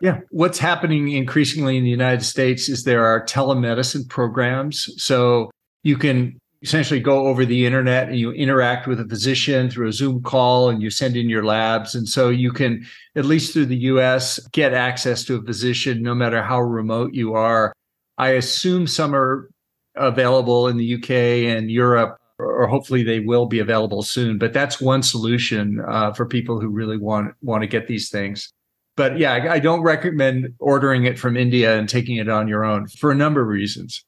Yeah. 0.00 0.20
What's 0.30 0.58
happening 0.58 1.10
increasingly 1.10 1.76
in 1.76 1.84
the 1.84 1.90
United 1.90 2.24
States 2.24 2.70
is 2.70 2.84
there 2.84 3.04
are 3.04 3.26
telemedicine 3.26 4.08
programs. 4.08 4.88
So 4.96 5.50
you 5.82 5.98
can 5.98 6.38
essentially 6.64 6.98
go 6.98 7.26
over 7.26 7.44
the 7.44 7.66
internet 7.66 8.08
and 8.08 8.18
you 8.18 8.32
interact 8.32 8.86
with 8.86 8.98
a 8.98 9.04
physician 9.04 9.68
through 9.68 9.88
a 9.88 9.92
Zoom 9.92 10.22
call 10.22 10.70
and 10.70 10.82
you 10.82 10.88
send 10.88 11.14
in 11.14 11.28
your 11.28 11.44
labs. 11.44 11.94
And 11.94 12.08
so 12.08 12.30
you 12.30 12.52
can, 12.52 12.86
at 13.16 13.26
least 13.26 13.52
through 13.52 13.66
the 13.66 13.76
US, 13.76 14.38
get 14.48 14.72
access 14.72 15.24
to 15.24 15.36
a 15.36 15.42
physician 15.42 16.02
no 16.02 16.14
matter 16.14 16.42
how 16.42 16.60
remote 16.60 17.12
you 17.12 17.34
are. 17.34 17.74
I 18.16 18.30
assume 18.30 18.86
some 18.86 19.14
are 19.14 19.50
available 19.94 20.66
in 20.68 20.78
the 20.78 20.94
UK 20.94 21.10
and 21.54 21.70
Europe, 21.70 22.16
or 22.38 22.66
hopefully 22.66 23.02
they 23.02 23.20
will 23.20 23.44
be 23.44 23.58
available 23.58 24.02
soon. 24.02 24.38
But 24.38 24.54
that's 24.54 24.80
one 24.80 25.02
solution 25.02 25.84
uh, 25.86 26.14
for 26.14 26.24
people 26.24 26.60
who 26.60 26.68
really 26.68 26.96
want 26.96 27.34
want 27.42 27.62
to 27.62 27.66
get 27.66 27.88
these 27.88 28.08
things. 28.08 28.50
But 28.96 29.18
yeah, 29.18 29.32
I, 29.32 29.54
I 29.54 29.58
don't 29.58 29.82
recommend 29.82 30.54
ordering 30.60 31.04
it 31.04 31.18
from 31.18 31.36
India 31.36 31.78
and 31.78 31.88
taking 31.88 32.16
it 32.16 32.28
on 32.28 32.48
your 32.48 32.64
own 32.64 32.86
for 32.86 33.10
a 33.10 33.14
number 33.14 33.42
of 33.42 33.48
reasons. 33.48 34.04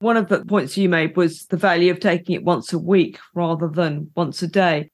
One 0.00 0.16
of 0.16 0.28
the 0.28 0.44
points 0.44 0.76
you 0.76 0.88
made 0.88 1.16
was 1.16 1.46
the 1.46 1.56
value 1.56 1.90
of 1.90 1.98
taking 1.98 2.36
it 2.36 2.44
once 2.44 2.72
a 2.72 2.78
week 2.78 3.18
rather 3.34 3.68
than 3.68 4.10
once 4.14 4.42
a 4.42 4.46
day. 4.46 4.90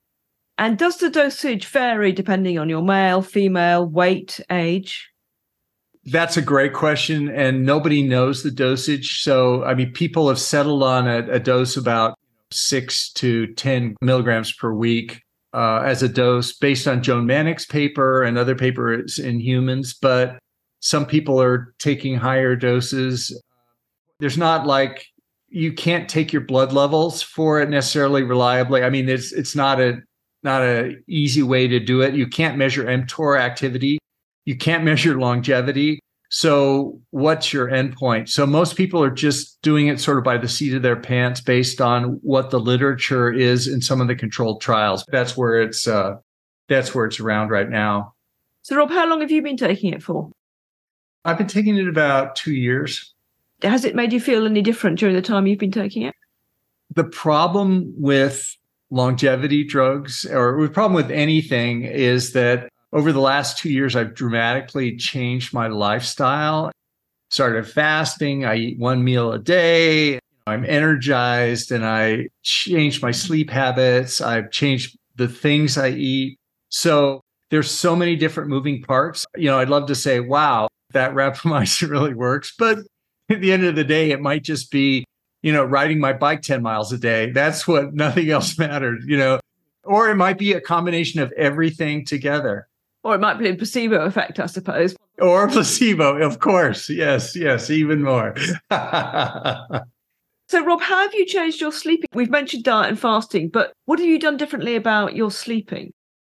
And 0.56 0.78
does 0.78 0.98
the 0.98 1.10
dosage 1.10 1.66
vary 1.66 2.12
depending 2.12 2.58
on 2.58 2.68
your 2.68 2.82
male, 2.82 3.20
female, 3.20 3.86
weight, 3.86 4.40
age? 4.50 5.10
That's 6.06 6.36
a 6.36 6.42
great 6.42 6.72
question. 6.72 7.28
And 7.28 7.66
nobody 7.66 8.02
knows 8.02 8.42
the 8.42 8.50
dosage. 8.50 9.22
So, 9.22 9.64
I 9.64 9.74
mean, 9.74 9.92
people 9.92 10.28
have 10.28 10.38
settled 10.38 10.82
on 10.82 11.08
a, 11.08 11.18
a 11.32 11.40
dose 11.40 11.76
about 11.76 12.18
six 12.50 13.12
to 13.14 13.48
10 13.54 13.96
milligrams 14.00 14.52
per 14.52 14.72
week 14.72 15.22
uh, 15.52 15.82
as 15.84 16.02
a 16.02 16.08
dose 16.08 16.52
based 16.56 16.86
on 16.86 17.02
Joan 17.02 17.26
Mannick's 17.26 17.66
paper 17.66 18.22
and 18.22 18.38
other 18.38 18.54
papers 18.54 19.18
in 19.18 19.40
humans. 19.40 19.94
But 19.94 20.38
some 20.80 21.06
people 21.06 21.40
are 21.40 21.74
taking 21.78 22.14
higher 22.16 22.54
doses 22.54 23.32
there's 24.20 24.38
not 24.38 24.66
like 24.66 25.06
you 25.48 25.72
can't 25.72 26.08
take 26.08 26.32
your 26.32 26.42
blood 26.42 26.72
levels 26.72 27.22
for 27.22 27.60
it 27.60 27.68
necessarily 27.68 28.24
reliably. 28.24 28.82
I 28.82 28.90
mean, 28.90 29.08
it's 29.08 29.32
it's 29.32 29.54
not 29.54 29.80
a 29.80 29.98
not 30.42 30.62
a 30.62 30.96
easy 31.08 31.42
way 31.42 31.68
to 31.68 31.80
do 31.80 32.00
it. 32.00 32.14
You 32.14 32.26
can't 32.26 32.58
measure 32.58 32.84
mTOR 32.84 33.40
activity. 33.40 33.98
You 34.44 34.56
can't 34.56 34.84
measure 34.90 35.18
longevity. 35.18 36.00
So 36.30 37.00
what's 37.10 37.52
your 37.52 37.68
endpoint? 37.68 38.28
So 38.28 38.44
most 38.44 38.74
people 38.74 39.00
are 39.02 39.10
just 39.10 39.62
doing 39.62 39.86
it 39.86 40.00
sort 40.00 40.18
of 40.18 40.24
by 40.24 40.36
the 40.36 40.48
seat 40.48 40.74
of 40.74 40.82
their 40.82 40.96
pants 40.96 41.40
based 41.40 41.80
on 41.80 42.18
what 42.22 42.50
the 42.50 42.58
literature 42.58 43.32
is 43.32 43.68
in 43.68 43.80
some 43.80 44.00
of 44.00 44.08
the 44.08 44.16
controlled 44.16 44.60
trials. 44.60 45.04
That's 45.06 45.36
where 45.36 45.62
it's 45.62 45.86
uh, 45.86 46.16
that's 46.68 46.94
where 46.94 47.04
it's 47.04 47.20
around 47.20 47.50
right 47.50 47.70
now. 47.70 48.14
So 48.62 48.74
Rob, 48.74 48.90
how 48.90 49.08
long 49.08 49.20
have 49.20 49.30
you 49.30 49.42
been 49.42 49.56
taking 49.56 49.92
it 49.92 50.02
for? 50.02 50.32
I've 51.24 51.38
been 51.38 51.46
taking 51.46 51.76
it 51.76 51.86
about 51.86 52.34
two 52.34 52.52
years 52.52 53.13
has 53.64 53.84
it 53.84 53.94
made 53.94 54.12
you 54.12 54.20
feel 54.20 54.46
any 54.46 54.62
different 54.62 54.98
during 54.98 55.14
the 55.14 55.22
time 55.22 55.46
you've 55.46 55.58
been 55.58 55.72
taking 55.72 56.02
it? 56.02 56.14
The 56.94 57.04
problem 57.04 57.92
with 57.96 58.56
longevity 58.90 59.64
drugs 59.64 60.24
or 60.26 60.60
the 60.62 60.72
problem 60.72 60.94
with 60.94 61.10
anything 61.10 61.82
is 61.84 62.32
that 62.32 62.68
over 62.92 63.12
the 63.12 63.20
last 63.20 63.58
two 63.58 63.70
years, 63.70 63.96
I've 63.96 64.14
dramatically 64.14 64.96
changed 64.96 65.52
my 65.52 65.66
lifestyle. 65.66 66.70
Started 67.30 67.66
fasting. 67.66 68.44
I 68.44 68.54
eat 68.54 68.78
one 68.78 69.02
meal 69.02 69.32
a 69.32 69.38
day. 69.38 70.20
I'm 70.46 70.64
energized 70.64 71.72
and 71.72 71.84
I 71.84 72.28
changed 72.42 73.02
my 73.02 73.10
sleep 73.10 73.50
habits. 73.50 74.20
I've 74.20 74.50
changed 74.50 74.96
the 75.16 75.26
things 75.26 75.76
I 75.76 75.88
eat. 75.88 76.38
So 76.68 77.20
there's 77.50 77.70
so 77.70 77.96
many 77.96 78.14
different 78.14 78.50
moving 78.50 78.82
parts. 78.82 79.26
You 79.36 79.50
know, 79.50 79.58
I'd 79.58 79.68
love 79.68 79.86
to 79.86 79.94
say, 79.94 80.20
wow, 80.20 80.68
that 80.92 81.12
rapamycin 81.14 81.90
really 81.90 82.14
works, 82.14 82.54
but 82.56 82.78
at 83.30 83.40
the 83.40 83.52
end 83.52 83.64
of 83.64 83.76
the 83.76 83.84
day, 83.84 84.10
it 84.10 84.20
might 84.20 84.42
just 84.42 84.70
be, 84.70 85.04
you 85.42 85.52
know, 85.52 85.64
riding 85.64 85.98
my 85.98 86.12
bike 86.12 86.42
10 86.42 86.62
miles 86.62 86.92
a 86.92 86.98
day. 86.98 87.30
That's 87.30 87.66
what 87.66 87.94
nothing 87.94 88.30
else 88.30 88.58
matters, 88.58 89.04
you 89.06 89.16
know, 89.16 89.40
or 89.84 90.10
it 90.10 90.16
might 90.16 90.38
be 90.38 90.52
a 90.52 90.60
combination 90.60 91.20
of 91.20 91.32
everything 91.32 92.04
together. 92.04 92.68
Or 93.02 93.14
it 93.14 93.20
might 93.20 93.38
be 93.38 93.48
a 93.50 93.54
placebo 93.54 94.04
effect, 94.04 94.40
I 94.40 94.46
suppose. 94.46 94.96
Or 95.20 95.46
placebo, 95.48 96.16
of 96.22 96.38
course. 96.40 96.88
Yes, 96.88 97.36
yes, 97.36 97.70
even 97.70 98.02
more. 98.02 98.34
so, 98.70 100.64
Rob, 100.64 100.80
how 100.80 101.02
have 101.02 101.14
you 101.14 101.26
changed 101.26 101.60
your 101.60 101.70
sleeping? 101.70 102.08
We've 102.14 102.30
mentioned 102.30 102.64
diet 102.64 102.88
and 102.88 102.98
fasting, 102.98 103.50
but 103.50 103.72
what 103.84 103.98
have 103.98 104.08
you 104.08 104.18
done 104.18 104.38
differently 104.38 104.74
about 104.74 105.14
your 105.14 105.30
sleeping? 105.30 105.92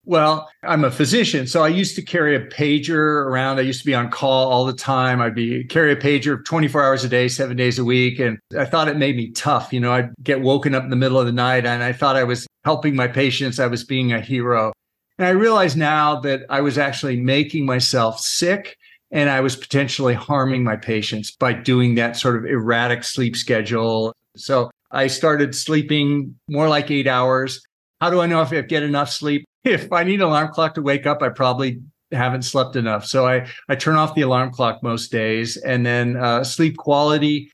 Well, 0.08 0.48
I'm 0.62 0.84
a 0.84 0.90
physician, 0.92 1.48
so 1.48 1.64
I 1.64 1.68
used 1.68 1.96
to 1.96 2.02
carry 2.02 2.36
a 2.36 2.46
pager 2.46 3.26
around. 3.26 3.58
I 3.58 3.62
used 3.62 3.80
to 3.80 3.86
be 3.86 3.94
on 3.94 4.08
call 4.08 4.48
all 4.48 4.64
the 4.64 4.72
time. 4.72 5.20
I'd 5.20 5.34
be 5.34 5.64
carry 5.64 5.90
a 5.90 5.96
pager 5.96 6.44
24 6.44 6.84
hours 6.84 7.02
a 7.02 7.08
day, 7.08 7.26
seven 7.26 7.56
days 7.56 7.80
a 7.80 7.84
week, 7.84 8.20
and 8.20 8.38
I 8.56 8.66
thought 8.66 8.86
it 8.86 8.96
made 8.96 9.16
me 9.16 9.32
tough. 9.32 9.72
You 9.72 9.80
know, 9.80 9.92
I'd 9.92 10.14
get 10.22 10.40
woken 10.40 10.76
up 10.76 10.84
in 10.84 10.90
the 10.90 10.96
middle 10.96 11.18
of 11.18 11.26
the 11.26 11.32
night, 11.32 11.66
and 11.66 11.82
I 11.82 11.92
thought 11.92 12.14
I 12.14 12.22
was 12.22 12.46
helping 12.64 12.94
my 12.94 13.08
patients. 13.08 13.58
I 13.58 13.66
was 13.66 13.82
being 13.82 14.12
a 14.12 14.20
hero, 14.20 14.72
and 15.18 15.26
I 15.26 15.30
realize 15.30 15.74
now 15.74 16.20
that 16.20 16.42
I 16.48 16.60
was 16.60 16.78
actually 16.78 17.20
making 17.20 17.66
myself 17.66 18.20
sick, 18.20 18.76
and 19.10 19.28
I 19.28 19.40
was 19.40 19.56
potentially 19.56 20.14
harming 20.14 20.62
my 20.62 20.76
patients 20.76 21.32
by 21.32 21.52
doing 21.52 21.96
that 21.96 22.16
sort 22.16 22.36
of 22.36 22.44
erratic 22.44 23.02
sleep 23.02 23.34
schedule. 23.34 24.12
So 24.36 24.70
I 24.92 25.08
started 25.08 25.56
sleeping 25.56 26.36
more 26.48 26.68
like 26.68 26.92
eight 26.92 27.08
hours. 27.08 27.60
How 28.00 28.10
do 28.10 28.20
I 28.20 28.26
know 28.26 28.42
if 28.42 28.52
I 28.52 28.60
get 28.62 28.82
enough 28.82 29.10
sleep? 29.10 29.44
if 29.66 29.92
I 29.92 30.04
need 30.04 30.20
an 30.20 30.26
alarm 30.26 30.52
clock 30.52 30.74
to 30.74 30.82
wake 30.82 31.06
up, 31.06 31.22
I 31.22 31.28
probably 31.28 31.80
haven't 32.12 32.42
slept 32.42 32.76
enough. 32.76 33.04
So 33.04 33.26
I 33.26 33.48
I 33.68 33.74
turn 33.74 33.96
off 33.96 34.14
the 34.14 34.22
alarm 34.22 34.52
clock 34.52 34.82
most 34.82 35.10
days, 35.10 35.56
and 35.56 35.84
then 35.84 36.16
uh, 36.16 36.44
sleep 36.44 36.76
quality. 36.76 37.50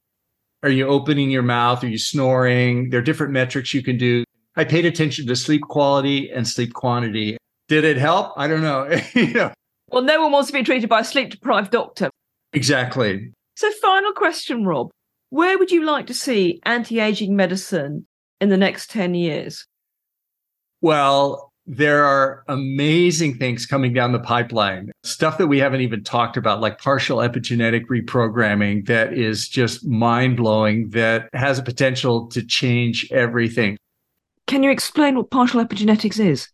Are 0.63 0.71
you 0.71 0.87
opening 0.87 1.31
your 1.31 1.43
mouth? 1.43 1.83
Are 1.83 1.89
you 1.89 1.99
snoring? 1.99 2.91
There 2.91 3.01
are 3.01 3.03
different 3.03 3.33
metrics 3.33 3.75
you 3.75 3.83
can 3.83 3.99
do. 3.99 4.25
I 4.55 4.65
paid 4.65 4.85
attention 4.85 5.27
to 5.27 5.35
sleep 5.35 5.63
quality 5.63 6.31
and 6.31 6.47
sleep 6.47 6.75
quantity. 6.75 7.37
Did 7.69 7.85
it 7.85 7.97
help? 7.97 8.33
I 8.37 8.47
don't 8.47 8.61
know. 8.61 8.89
you 9.15 9.33
know. 9.33 9.53
Well, 9.91 10.03
no 10.03 10.23
one 10.23 10.33
wants 10.33 10.49
to 10.49 10.53
be 10.53 10.63
treated 10.63 10.89
by 10.89 11.01
a 11.01 11.05
sleep 11.05 11.31
deprived 11.31 11.73
doctor. 11.73 12.11
Exactly. 12.53 13.33
So, 13.57 13.71
final 13.73 14.13
question, 14.13 14.65
Rob. 14.65 14.91
Where 15.31 15.59
would 15.59 15.71
you 15.71 15.85
like 15.85 16.07
to 16.09 16.15
see 16.15 16.61
anti 16.65 17.01
aging 17.01 17.35
medicine 17.35 18.07
in 18.41 18.51
the 18.51 18.57
next 18.57 18.91
10 18.91 19.15
years? 19.15 19.67
Well, 20.83 21.53
there 21.65 22.05
are 22.05 22.43
amazing 22.49 23.39
things 23.39 23.67
coming 23.67 23.93
down 23.93 24.11
the 24.11 24.19
pipeline, 24.19 24.91
stuff 25.05 25.39
that 25.39 25.47
we 25.47 25.61
haven't 25.61 25.81
even 25.81 26.03
talked 26.03 26.37
about, 26.37 26.61
like 26.61 26.79
partial 26.79 27.19
epigenetic 27.19 27.87
reprogramming, 27.87 28.87
that 28.87 29.13
is 29.13 29.49
just 29.49 29.87
mind 29.87 30.37
blowing, 30.37 30.91
that 30.91 31.29
has 31.35 31.61
a 31.61 31.63
potential 31.63 32.27
to 32.31 32.45
change 32.45 33.09
everything. 33.13 33.79
Can 34.49 34.65
you 34.65 34.71
explain 34.73 35.17
what 35.17 35.31
partial 35.31 35.65
epigenetics 35.65 36.19
is? 36.19 36.49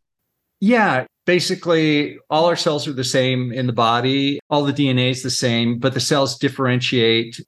Yeah, 0.60 1.06
basically, 1.24 2.18
all 2.28 2.44
our 2.44 2.56
cells 2.56 2.86
are 2.86 2.92
the 2.92 3.04
same 3.04 3.50
in 3.50 3.66
the 3.66 3.72
body, 3.72 4.40
all 4.50 4.62
the 4.62 4.74
DNA 4.74 5.10
is 5.10 5.22
the 5.22 5.30
same, 5.30 5.78
but 5.78 5.94
the 5.94 6.00
cells 6.00 6.36
differentiate. 6.36 7.40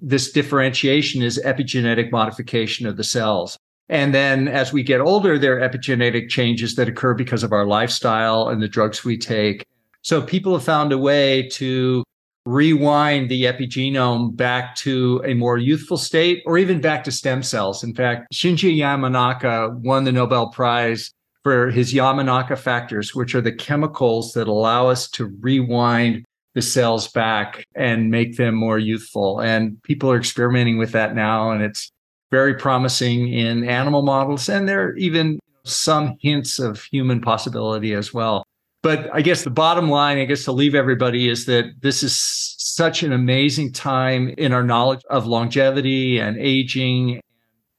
This 0.00 0.30
differentiation 0.30 1.20
is 1.20 1.40
epigenetic 1.44 2.12
modification 2.12 2.86
of 2.86 2.96
the 2.96 3.04
cells. 3.04 3.58
And 3.88 4.14
then 4.14 4.48
as 4.48 4.72
we 4.72 4.82
get 4.82 5.00
older, 5.00 5.38
there 5.38 5.58
are 5.58 5.68
epigenetic 5.68 6.28
changes 6.28 6.74
that 6.76 6.88
occur 6.88 7.14
because 7.14 7.42
of 7.42 7.52
our 7.52 7.66
lifestyle 7.66 8.48
and 8.48 8.62
the 8.62 8.68
drugs 8.68 9.04
we 9.04 9.18
take. 9.18 9.66
So 10.02 10.22
people 10.22 10.54
have 10.54 10.64
found 10.64 10.92
a 10.92 10.98
way 10.98 11.48
to 11.50 12.02
rewind 12.44 13.28
the 13.28 13.44
epigenome 13.44 14.34
back 14.34 14.74
to 14.74 15.22
a 15.24 15.34
more 15.34 15.58
youthful 15.58 15.96
state 15.96 16.42
or 16.44 16.58
even 16.58 16.80
back 16.80 17.04
to 17.04 17.12
stem 17.12 17.42
cells. 17.42 17.84
In 17.84 17.94
fact, 17.94 18.32
Shinji 18.32 18.76
Yamanaka 18.76 19.78
won 19.78 20.04
the 20.04 20.12
Nobel 20.12 20.48
Prize 20.48 21.12
for 21.44 21.70
his 21.70 21.92
Yamanaka 21.92 22.58
factors, 22.58 23.14
which 23.14 23.34
are 23.34 23.40
the 23.40 23.52
chemicals 23.52 24.32
that 24.32 24.48
allow 24.48 24.88
us 24.88 25.08
to 25.10 25.26
rewind 25.40 26.24
the 26.54 26.62
cells 26.62 27.08
back 27.08 27.66
and 27.74 28.10
make 28.10 28.36
them 28.36 28.54
more 28.54 28.78
youthful. 28.78 29.40
And 29.40 29.82
people 29.82 30.10
are 30.10 30.18
experimenting 30.18 30.78
with 30.78 30.92
that 30.92 31.14
now, 31.14 31.50
and 31.50 31.62
it's 31.62 31.90
very 32.32 32.54
promising 32.54 33.32
in 33.32 33.62
animal 33.68 34.02
models. 34.02 34.48
And 34.48 34.66
there 34.66 34.88
are 34.88 34.96
even 34.96 35.38
some 35.64 36.16
hints 36.20 36.58
of 36.58 36.82
human 36.84 37.20
possibility 37.20 37.92
as 37.92 38.12
well. 38.12 38.42
But 38.82 39.08
I 39.14 39.20
guess 39.20 39.44
the 39.44 39.50
bottom 39.50 39.90
line, 39.90 40.18
I 40.18 40.24
guess 40.24 40.44
to 40.46 40.52
leave 40.52 40.74
everybody 40.74 41.28
is 41.28 41.44
that 41.46 41.66
this 41.82 42.02
is 42.02 42.18
such 42.58 43.04
an 43.04 43.12
amazing 43.12 43.72
time 43.72 44.34
in 44.38 44.52
our 44.52 44.64
knowledge 44.64 45.02
of 45.10 45.26
longevity 45.26 46.18
and 46.18 46.36
aging. 46.38 47.20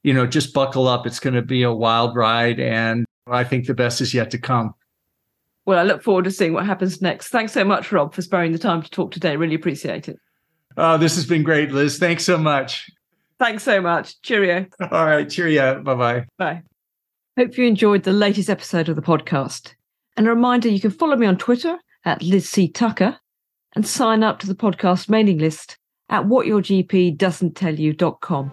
You 0.02 0.14
know, 0.14 0.26
just 0.26 0.54
buckle 0.54 0.86
up. 0.86 1.04
It's 1.06 1.20
going 1.20 1.34
to 1.34 1.42
be 1.42 1.62
a 1.64 1.72
wild 1.72 2.16
ride. 2.16 2.60
And 2.60 3.04
I 3.26 3.42
think 3.42 3.66
the 3.66 3.74
best 3.74 4.00
is 4.00 4.14
yet 4.14 4.30
to 4.30 4.38
come. 4.38 4.72
Well, 5.66 5.78
I 5.78 5.82
look 5.82 6.02
forward 6.02 6.24
to 6.24 6.30
seeing 6.30 6.52
what 6.52 6.64
happens 6.64 7.02
next. 7.02 7.28
Thanks 7.28 7.52
so 7.52 7.64
much, 7.64 7.90
Rob, 7.90 8.14
for 8.14 8.22
sparing 8.22 8.52
the 8.52 8.58
time 8.58 8.82
to 8.82 8.90
talk 8.90 9.10
today. 9.10 9.36
Really 9.36 9.54
appreciate 9.54 10.08
it. 10.08 10.18
Oh, 10.76 10.96
this 10.96 11.16
has 11.16 11.26
been 11.26 11.42
great, 11.42 11.72
Liz. 11.72 11.98
Thanks 11.98 12.24
so 12.24 12.38
much. 12.38 12.88
Thanks 13.44 13.62
so 13.62 13.80
much. 13.82 14.22
Cheerio. 14.22 14.64
All 14.90 15.04
right. 15.04 15.28
Cheerio. 15.28 15.82
Bye 15.82 15.94
bye. 15.94 16.24
Bye. 16.38 16.62
Hope 17.38 17.58
you 17.58 17.66
enjoyed 17.66 18.04
the 18.04 18.12
latest 18.12 18.48
episode 18.48 18.88
of 18.88 18.96
the 18.96 19.02
podcast. 19.02 19.74
And 20.16 20.26
a 20.26 20.30
reminder 20.30 20.70
you 20.70 20.80
can 20.80 20.90
follow 20.90 21.14
me 21.14 21.26
on 21.26 21.36
Twitter 21.36 21.76
at 22.06 22.22
Liz 22.22 22.48
C. 22.48 22.70
Tucker 22.70 23.18
and 23.76 23.86
sign 23.86 24.22
up 24.22 24.38
to 24.38 24.46
the 24.46 24.54
podcast 24.54 25.10
mailing 25.10 25.36
list 25.36 25.76
at 26.08 26.24
whatyourgpdoesn'ttellyou.com. 26.24 28.52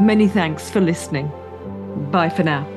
Many 0.00 0.28
thanks 0.28 0.70
for 0.70 0.80
listening. 0.80 1.28
Bye 2.12 2.28
for 2.28 2.44
now. 2.44 2.73